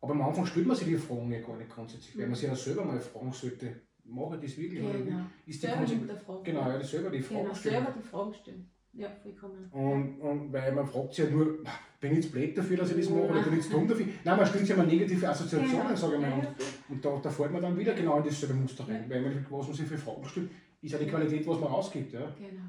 Aber 0.00 0.12
am 0.12 0.22
Anfang 0.22 0.46
stellt 0.46 0.66
man 0.66 0.76
sich 0.76 0.86
die 0.86 0.96
Fragen 0.96 1.32
ja 1.32 1.40
gar 1.40 1.56
nicht 1.56 1.70
grundsätzlich, 1.70 2.14
mhm. 2.14 2.20
weil 2.20 2.26
man 2.28 2.36
sich 2.36 2.48
ja 2.48 2.54
selber 2.54 2.84
mal 2.84 3.00
fragen 3.00 3.32
sollte, 3.32 3.74
mache 4.08 4.36
ich 4.36 4.42
das 4.42 4.58
wirklich? 4.58 4.80
Genau. 4.80 4.90
Oder 4.90 5.30
ist 5.46 5.62
die 5.62 5.66
selber 5.66 6.42
Genau, 6.44 6.70
ja, 6.70 6.82
selber 6.82 7.10
die 7.10 7.20
Fragen 7.20 7.42
genau, 7.42 7.54
stellen. 7.54 7.74
selber 7.74 7.94
die 7.96 8.02
Fragen 8.02 8.34
stellen. 8.34 8.70
Ja, 8.94 9.08
vollkommen. 9.22 9.68
Und, 9.70 10.20
und 10.20 10.52
weil 10.52 10.72
man 10.72 10.86
fragt 10.86 11.14
sich 11.14 11.24
ja 11.24 11.30
nur, 11.30 11.58
bin 12.00 12.10
ich 12.10 12.16
jetzt 12.16 12.32
blöd 12.32 12.56
dafür, 12.56 12.78
dass 12.78 12.90
ich 12.90 12.96
das 12.96 13.10
mache 13.10 13.28
oder 13.28 13.42
bin 13.42 13.52
ich 13.52 13.58
jetzt 13.60 13.72
dumm 13.72 13.86
dafür? 13.86 14.06
Nein, 14.24 14.36
man 14.36 14.46
stellt 14.46 14.60
sich 14.60 14.70
ja 14.70 14.76
mal 14.76 14.86
negative 14.86 15.28
Assoziationen, 15.28 15.86
genau. 15.86 15.94
sage 15.96 16.14
ich 16.16 16.20
mal. 16.20 16.32
Und, 16.32 16.48
und 16.88 17.04
da, 17.04 17.20
da 17.22 17.30
fällt 17.30 17.52
man 17.52 17.62
dann 17.62 17.78
wieder 17.78 17.94
genau 17.94 18.18
in 18.18 18.24
dasselbe 18.24 18.54
Muster 18.54 18.88
rein. 18.88 19.04
Weil 19.08 19.22
man, 19.22 19.46
was 19.50 19.66
man 19.66 19.76
sich 19.76 19.86
für 19.86 19.98
Fragen 19.98 20.24
stellt, 20.24 20.50
ist 20.80 20.92
ja 20.92 20.98
die 20.98 21.06
Qualität, 21.06 21.46
was 21.46 21.60
man 21.60 21.68
rausgibt. 21.68 22.12
Ja? 22.12 22.34
Genau. 22.38 22.62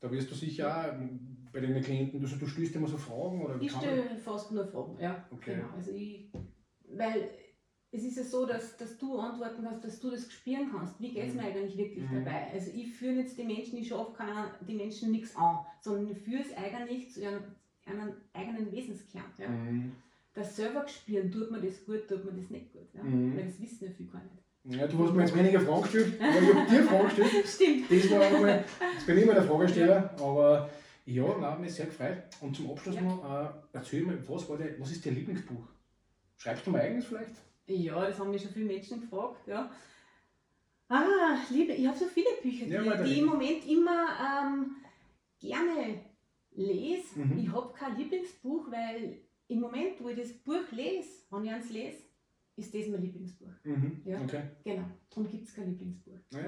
Da 0.00 0.10
wirst 0.12 0.30
du 0.30 0.34
sicher 0.34 0.92
auch 0.92 1.52
bei 1.52 1.60
deinen 1.60 1.82
Klienten, 1.82 2.20
du, 2.20 2.26
du 2.26 2.46
stellst 2.46 2.76
immer 2.76 2.88
so 2.88 2.98
Fragen? 2.98 3.42
Oder 3.42 3.60
ich 3.60 3.72
stelle 3.72 4.16
fast 4.22 4.52
nur 4.52 4.66
Fragen, 4.66 4.98
ja. 5.00 5.24
Okay. 5.30 5.56
Genau. 5.56 5.68
Also 5.74 5.92
ich, 5.92 6.30
weil 6.90 7.30
es 7.94 8.02
ist 8.02 8.16
ja 8.16 8.24
so, 8.24 8.44
dass, 8.44 8.76
dass 8.76 8.98
du 8.98 9.18
antworten 9.18 9.62
kannst, 9.62 9.84
dass 9.84 10.00
du 10.00 10.10
das 10.10 10.30
spüren 10.30 10.68
kannst. 10.72 11.00
Wie 11.00 11.12
geht 11.12 11.28
es 11.28 11.34
mhm. 11.34 11.40
mir 11.40 11.46
eigentlich 11.46 11.76
wirklich 11.76 12.10
mhm. 12.10 12.24
dabei? 12.24 12.48
Also 12.52 12.72
ich 12.74 12.92
führe 12.92 13.14
jetzt 13.14 13.38
die 13.38 13.44
Menschen, 13.44 13.78
ich 13.78 13.88
schaffe 13.88 14.12
die 14.66 14.74
Menschen 14.74 15.12
nichts 15.12 15.36
an, 15.36 15.58
sondern 15.80 16.10
ich 16.10 16.18
führe 16.18 16.42
es 16.42 16.56
eigentlich 16.56 17.12
zu 17.12 17.22
ihrem, 17.22 17.42
einem 17.86 18.14
eigenen 18.32 18.72
Wesenskern. 18.72 19.22
Ja? 19.38 19.48
Mhm. 19.48 19.92
Das 20.32 20.56
selber 20.56 20.86
spüren, 20.88 21.30
tut 21.30 21.52
man 21.52 21.64
das 21.64 21.84
gut, 21.84 22.08
tut 22.08 22.24
man 22.24 22.36
das 22.36 22.50
nicht 22.50 22.72
gut. 22.72 22.88
Ja? 22.94 23.04
Mhm. 23.04 23.36
Weil 23.36 23.44
das 23.44 23.60
wissen 23.60 23.84
ja 23.84 23.90
viele 23.96 24.08
gar 24.08 24.22
nicht. 24.22 24.42
Ja, 24.66 24.86
du 24.88 25.04
hast 25.04 25.14
mir 25.14 25.22
jetzt 25.22 25.36
weniger 25.36 25.60
Fragen 25.60 25.82
gestellt, 25.82 26.20
aber 26.20 26.40
ich 26.40 26.54
habe 26.54 26.70
dir 26.70 26.82
Fragen 26.84 27.04
gestellt. 27.04 27.46
Stimmt. 27.46 27.90
Das 27.90 28.10
war 28.10 28.20
einmal, 28.22 28.64
jetzt 28.94 29.06
bin 29.06 29.18
ich 29.18 29.22
immer 29.22 29.34
der 29.34 29.42
Fragesteller, 29.42 30.14
ja. 30.18 30.24
aber 30.24 30.70
ja, 31.04 31.38
nein, 31.38 31.60
mich 31.60 31.74
sehr 31.74 31.86
gefreut. 31.86 32.22
Und 32.40 32.56
zum 32.56 32.70
Abschluss 32.70 32.94
ja. 32.96 33.02
noch, 33.02 33.44
äh, 33.44 33.48
erzähl 33.74 34.04
mir, 34.04 34.18
was, 34.26 34.48
war 34.48 34.56
der, 34.56 34.80
was 34.80 34.90
ist 34.90 35.04
dein 35.04 35.14
Lieblingsbuch? 35.14 35.68
Schreibst 36.38 36.66
du 36.66 36.70
mal 36.70 36.80
eigenes 36.80 37.04
vielleicht? 37.04 37.36
Ja, 37.66 38.06
das 38.06 38.18
haben 38.18 38.30
mich 38.30 38.42
schon 38.42 38.50
viele 38.52 38.66
Menschen 38.66 39.00
gefragt. 39.00 39.46
Ja. 39.46 39.70
Ah, 40.88 41.38
liebe, 41.50 41.72
ich 41.72 41.86
habe 41.86 41.96
so 41.96 42.04
viele 42.06 42.28
Bücher, 42.42 42.66
die, 42.66 42.72
ja, 42.72 43.02
die 43.02 43.18
im 43.20 43.26
Moment 43.26 43.66
immer 43.66 44.06
ähm, 44.20 44.76
gerne 45.40 46.00
lese, 46.52 47.18
Mhm. 47.20 47.38
ich 47.38 47.50
habe 47.52 47.72
kein 47.72 47.96
Lieblingsbuch, 47.96 48.70
weil 48.70 49.18
im 49.48 49.60
Moment, 49.60 50.00
wo 50.02 50.08
ich 50.10 50.16
das 50.18 50.32
Buch 50.32 50.70
lese, 50.72 51.08
wenn 51.30 51.44
ich 51.44 51.50
eins 51.52 51.70
lese, 51.70 52.02
ist 52.56 52.74
das 52.74 52.86
mein 52.88 53.02
Lieblingsbuch. 53.02 53.50
Mhm. 53.64 54.02
Ja. 54.04 54.20
Okay. 54.20 54.42
Genau. 54.62 54.84
Darum 55.10 55.28
gibt 55.28 55.48
es 55.48 55.54
kein 55.54 55.70
Lieblingsbuch. 55.70 56.18
Ja. 56.32 56.40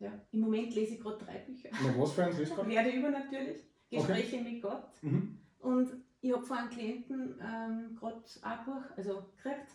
Ja. 0.00 0.12
Im 0.32 0.40
Moment 0.40 0.74
lese 0.74 0.94
ich 0.94 1.00
gerade 1.00 1.24
drei 1.24 1.38
Bücher. 1.38 1.70
Na, 1.72 1.94
was 1.98 2.12
für 2.12 2.24
eins 2.24 2.38
ist 2.38 2.54
gerade? 2.54 2.68
Werde 2.70 2.90
übernatürlich, 2.90 3.58
Gespräche 3.90 4.40
mit 4.42 4.60
Gott. 4.62 4.90
Mhm. 5.02 5.38
Und 5.60 5.90
ich 6.20 6.32
habe 6.32 6.44
von 6.44 6.56
einem 6.58 6.70
Klienten 6.70 7.34
ähm, 7.40 7.96
gerade 7.98 8.16
ein 8.42 8.58
Buch 8.64 8.82
also 8.96 9.22
gekriegt. 9.36 9.68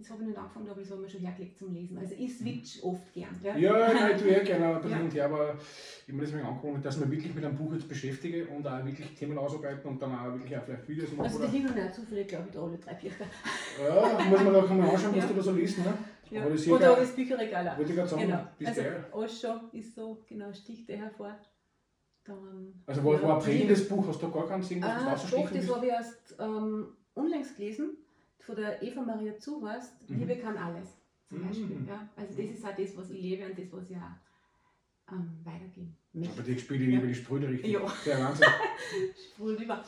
Das 0.00 0.10
habe 0.10 0.22
ich 0.22 0.28
nicht 0.28 0.38
angefangen, 0.38 0.68
aber 0.70 0.80
das 0.80 0.90
habe 0.92 1.00
ich 1.00 1.06
mir 1.06 1.10
schon 1.18 1.20
hergelegt 1.26 1.58
zum 1.58 1.74
Lesen. 1.74 1.98
Also 1.98 2.14
ich 2.16 2.38
switch 2.38 2.80
oft 2.84 3.12
gern. 3.12 3.34
Ja, 3.42 3.54
Mhm. 3.54 3.60
Ja, 3.60 3.72
nein, 3.92 4.12
ich 4.14 4.22
tue 4.22 4.30
eh 4.30 4.44
gerne 4.44 4.78
bisschen 4.78 5.06
Ja. 5.08 5.12
her, 5.12 5.24
aber 5.24 5.54
ich 5.54 6.08
habe 6.08 6.12
mir 6.12 6.20
deswegen 6.24 6.46
angefangen, 6.46 6.82
dass 6.82 6.94
ich 6.94 7.00
mich 7.00 7.10
wirklich 7.10 7.34
mit 7.34 7.44
einem 7.44 7.56
Buch 7.56 7.72
jetzt 7.72 7.88
beschäftige 7.88 8.46
und 8.46 8.64
auch 8.64 8.84
wirklich 8.84 9.12
Themen 9.16 9.36
ausarbeiten 9.36 9.90
und 9.90 10.00
dann 10.00 10.14
auch 10.16 10.32
wirklich 10.34 10.56
auch 10.56 10.62
vielleicht 10.62 10.88
Videos 10.88 11.10
machen. 11.10 11.22
Also 11.26 11.44
die 11.48 11.56
liegen 11.58 11.74
nicht 11.74 11.94
zufällig, 11.94 12.28
glaube 12.28 12.44
ich, 12.46 12.54
da 12.54 12.62
alle 12.62 12.78
drei 12.78 12.94
Bücher. 12.94 13.24
Ja, 13.84 14.24
muss 14.30 14.44
man 14.44 14.54
auch 14.54 14.68
mal 14.70 14.88
anschauen, 14.88 15.16
was 15.16 15.24
Ja. 15.24 15.26
du 15.30 15.34
da 15.34 15.42
so 15.42 15.50
liest. 15.52 15.78
Ne? 15.78 15.84
Ja. 16.30 16.42
Aber 16.42 16.50
Oder 16.54 16.96
das 16.96 17.16
Bücherregal 17.16 17.68
auch. 17.68 17.78
Wollte 17.78 17.90
ich 17.90 17.96
gerade 17.96 18.08
sagen, 18.08 18.22
Genau. 18.22 18.46
Also. 18.66 18.82
Osho 19.12 19.60
ist 19.72 19.94
so, 19.96 20.22
genau, 20.28 20.52
sticht 20.52 20.88
der 20.88 20.98
hervor. 20.98 21.36
Dann, 22.28 22.74
Also 22.86 23.02
war, 23.04 23.22
war 23.22 23.34
ein 23.34 23.40
die- 23.40 23.46
prägendes 23.46 23.88
Buch, 23.88 24.06
hast 24.06 24.22
du 24.22 24.30
gar 24.30 24.46
keins 24.46 24.70
irgendwas, 24.70 24.90
Ah, 25.02 25.10
das 25.12 25.30
doch, 25.30 25.38
rausstechen 25.38 25.66
das 25.66 25.74
habe 25.74 25.86
ich 25.86 25.92
erst 25.92 26.36
ähm, 26.38 26.86
unlängst 27.14 27.56
gelesen, 27.56 27.96
von 28.38 28.56
der 28.56 28.82
Eva 28.82 29.00
Maria 29.02 29.38
Zuhorst, 29.38 29.94
Mhm. 30.10 30.18
Liebe 30.20 30.36
kann 30.36 30.56
alles, 30.58 30.88
zum 31.28 31.38
Mhm. 31.40 31.46
Beispiel. 31.48 31.84
Ja? 31.88 32.08
Also 32.16 32.34
das 32.42 32.50
ist 32.50 32.64
auch 32.66 32.76
das, 32.76 32.96
was 32.96 33.10
ich 33.10 33.20
lebe 33.22 33.46
und 33.46 33.58
das, 33.58 33.72
was 33.72 33.90
ich 33.90 33.96
auch 33.96 35.12
ähm, 35.12 35.30
weitergeben 35.42 35.96
Aber 36.14 36.20
möchte. 36.26 36.42
die 36.42 36.58
spiele 36.58 36.84
ich 36.84 36.90
Ja. 36.92 36.98
über 36.98 37.06
die 37.06 37.14
Sprüde 37.14 37.48
richtig. 37.48 37.72
Ja. 37.72 37.80
Der 38.04 38.18
Wahnsinn. 38.24 38.46
Sprudelt 39.34 39.60
über. 39.62 39.84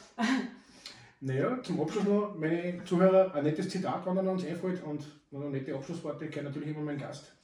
Naja, 1.22 1.62
zum 1.62 1.80
Abschluss 1.82 2.04
noch, 2.04 2.34
meine 2.38 2.82
Zuhörer, 2.84 3.34
ein 3.34 3.44
nettes 3.44 3.68
Zitat, 3.68 4.06
wenn 4.06 4.16
er 4.16 4.32
uns 4.32 4.44
einfällt 4.46 4.82
und 4.82 5.04
noch 5.30 5.50
nette 5.50 5.74
Abschlussworte, 5.74 6.28
kenne 6.30 6.48
natürlich 6.48 6.70
immer 6.70 6.80
meinen 6.80 6.98
Gast. 6.98 7.34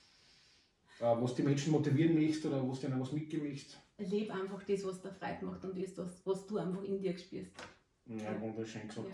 Äh, 1.01 1.05
was 1.21 1.35
die 1.35 1.43
Menschen 1.43 1.73
motivieren 1.73 2.15
möchtest 2.15 2.47
oder 2.47 2.67
was 2.67 2.81
denen 2.81 2.99
was 2.99 3.13
mitgeben 3.13 3.47
möchtest. 3.47 3.77
Lebe 3.99 4.33
einfach 4.35 4.63
das, 4.65 4.85
was 4.87 5.01
dir 5.01 5.11
Freude 5.11 5.47
macht 5.47 5.65
und 5.65 5.79
das, 5.79 5.97
was, 5.97 6.27
was 6.27 6.47
du 6.47 6.59
einfach 6.59 6.83
in 6.85 7.01
dir 7.01 7.17
spürst. 7.17 7.53
Ja, 8.07 8.41
wunderschön 8.41 8.87
gesagt. 8.87 9.07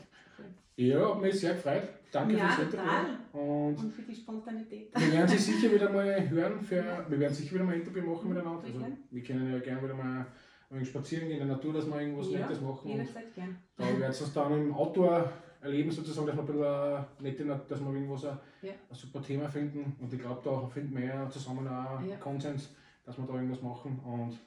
Ja, 0.77 0.85
Ja, 0.99 1.15
hat 1.15 1.21
mich 1.23 1.35
sehr 1.41 1.55
gefreut. 1.55 1.89
Danke 2.11 2.37
Ja, 2.37 2.49
fürs 2.51 2.67
Interview. 2.75 2.93
Und 3.33 3.77
Und 3.79 3.93
für 3.93 4.03
die 4.03 4.15
Spontanität. 4.15 4.91
wir 4.95 5.13
werden 5.13 5.29
Sie 5.29 5.39
sicher 5.39 5.73
wieder 5.73 5.91
mal 5.91 6.29
hören, 6.31 6.61
für, 6.61 7.07
wir 7.09 7.21
werden 7.21 7.33
sicher 7.35 7.55
wieder 7.55 7.65
mal 7.65 7.75
ein 7.75 7.81
Interview 7.81 8.03
machen 8.13 8.29
Mhm, 8.29 8.35
miteinander. 8.35 8.65
Also, 8.67 8.87
wir 9.11 9.23
können 9.23 9.53
ja 9.53 9.59
gerne 9.61 9.83
wieder 9.83 9.95
mal 9.95 10.27
ein 10.71 10.85
spazieren 10.85 11.29
gehen 11.29 11.41
in 11.41 11.47
der 11.47 11.57
Natur, 11.57 11.73
dass 11.75 11.87
wir 11.87 12.01
irgendwas 12.01 12.31
Ja, 12.31 12.41
Nettes 12.41 12.61
machen. 12.61 12.89
Jederzeit 12.89 13.35
gern. 13.35 13.57
da 13.77 13.85
werden 13.87 14.01
wir 14.01 14.07
uns 14.09 14.33
dann 14.35 14.53
im 14.53 14.75
Outdoor 14.75 15.33
erleben, 15.61 15.91
sozusagen, 15.91 16.27
dass 16.27 16.37
wir, 16.37 16.43
ein 16.43 16.47
bisschen, 17.23 17.51
eine 17.51 17.59
nette, 17.59 17.65
dass 17.69 17.81
wir 17.81 17.93
irgendwas 17.95 18.25
ein, 18.25 18.39
Ja. 18.63 18.73
ein 18.91 18.95
super 18.95 19.23
Thema 19.23 19.49
finden. 19.49 19.97
Und 20.01 20.13
ich 20.13 20.21
glaube, 20.21 20.41
da 20.45 20.67
finden 20.69 20.97
wir 20.97 21.05
ja 21.07 21.31
zusammen 21.31 21.67
auch. 21.69 22.01
Konsens, 22.21 22.75
dass 23.05 23.17
wir 23.17 23.25
da 23.27 23.35
irgendwas 23.35 23.63
machen. 23.63 23.99
Und 24.01 24.39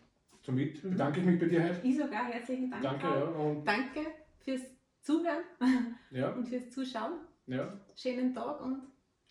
somit 0.46 0.84
Mhm. 0.84 0.92
bedanke 0.92 1.20
ich 1.20 1.26
mich 1.26 1.40
bei 1.40 1.48
dir 1.48 1.64
heute. 1.64 1.80
Ich 1.88 1.98
sogar 1.98 2.26
herzlichen 2.26 2.70
Dank. 2.72 2.84
Danke, 2.84 3.08
ja. 3.08 3.24
Und, 3.24 3.66
Danke 3.66 4.00
fürs 4.44 4.62
Zuhören 5.02 5.44
ja, 6.12 6.30
und 6.32 6.48
fürs 6.48 6.70
Zuschauen. 6.70 7.14
ja. 7.48 7.68
Schönen 7.96 8.34
Tag 8.34 8.62
und 8.62 8.82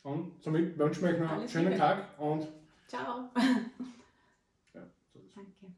Und 0.02 0.42
somit 0.42 0.78
wünschen 0.78 1.02
wir 1.04 1.10
euch 1.14 1.20
noch 1.20 1.30
einen 1.32 1.48
schönen 1.48 1.66
Liebe. 1.68 1.78
Tag 1.78 2.18
und 2.18 2.48
ciao. 2.88 3.30
ja, 4.74 4.82
so. 5.12 5.20
Danke. 5.34 5.74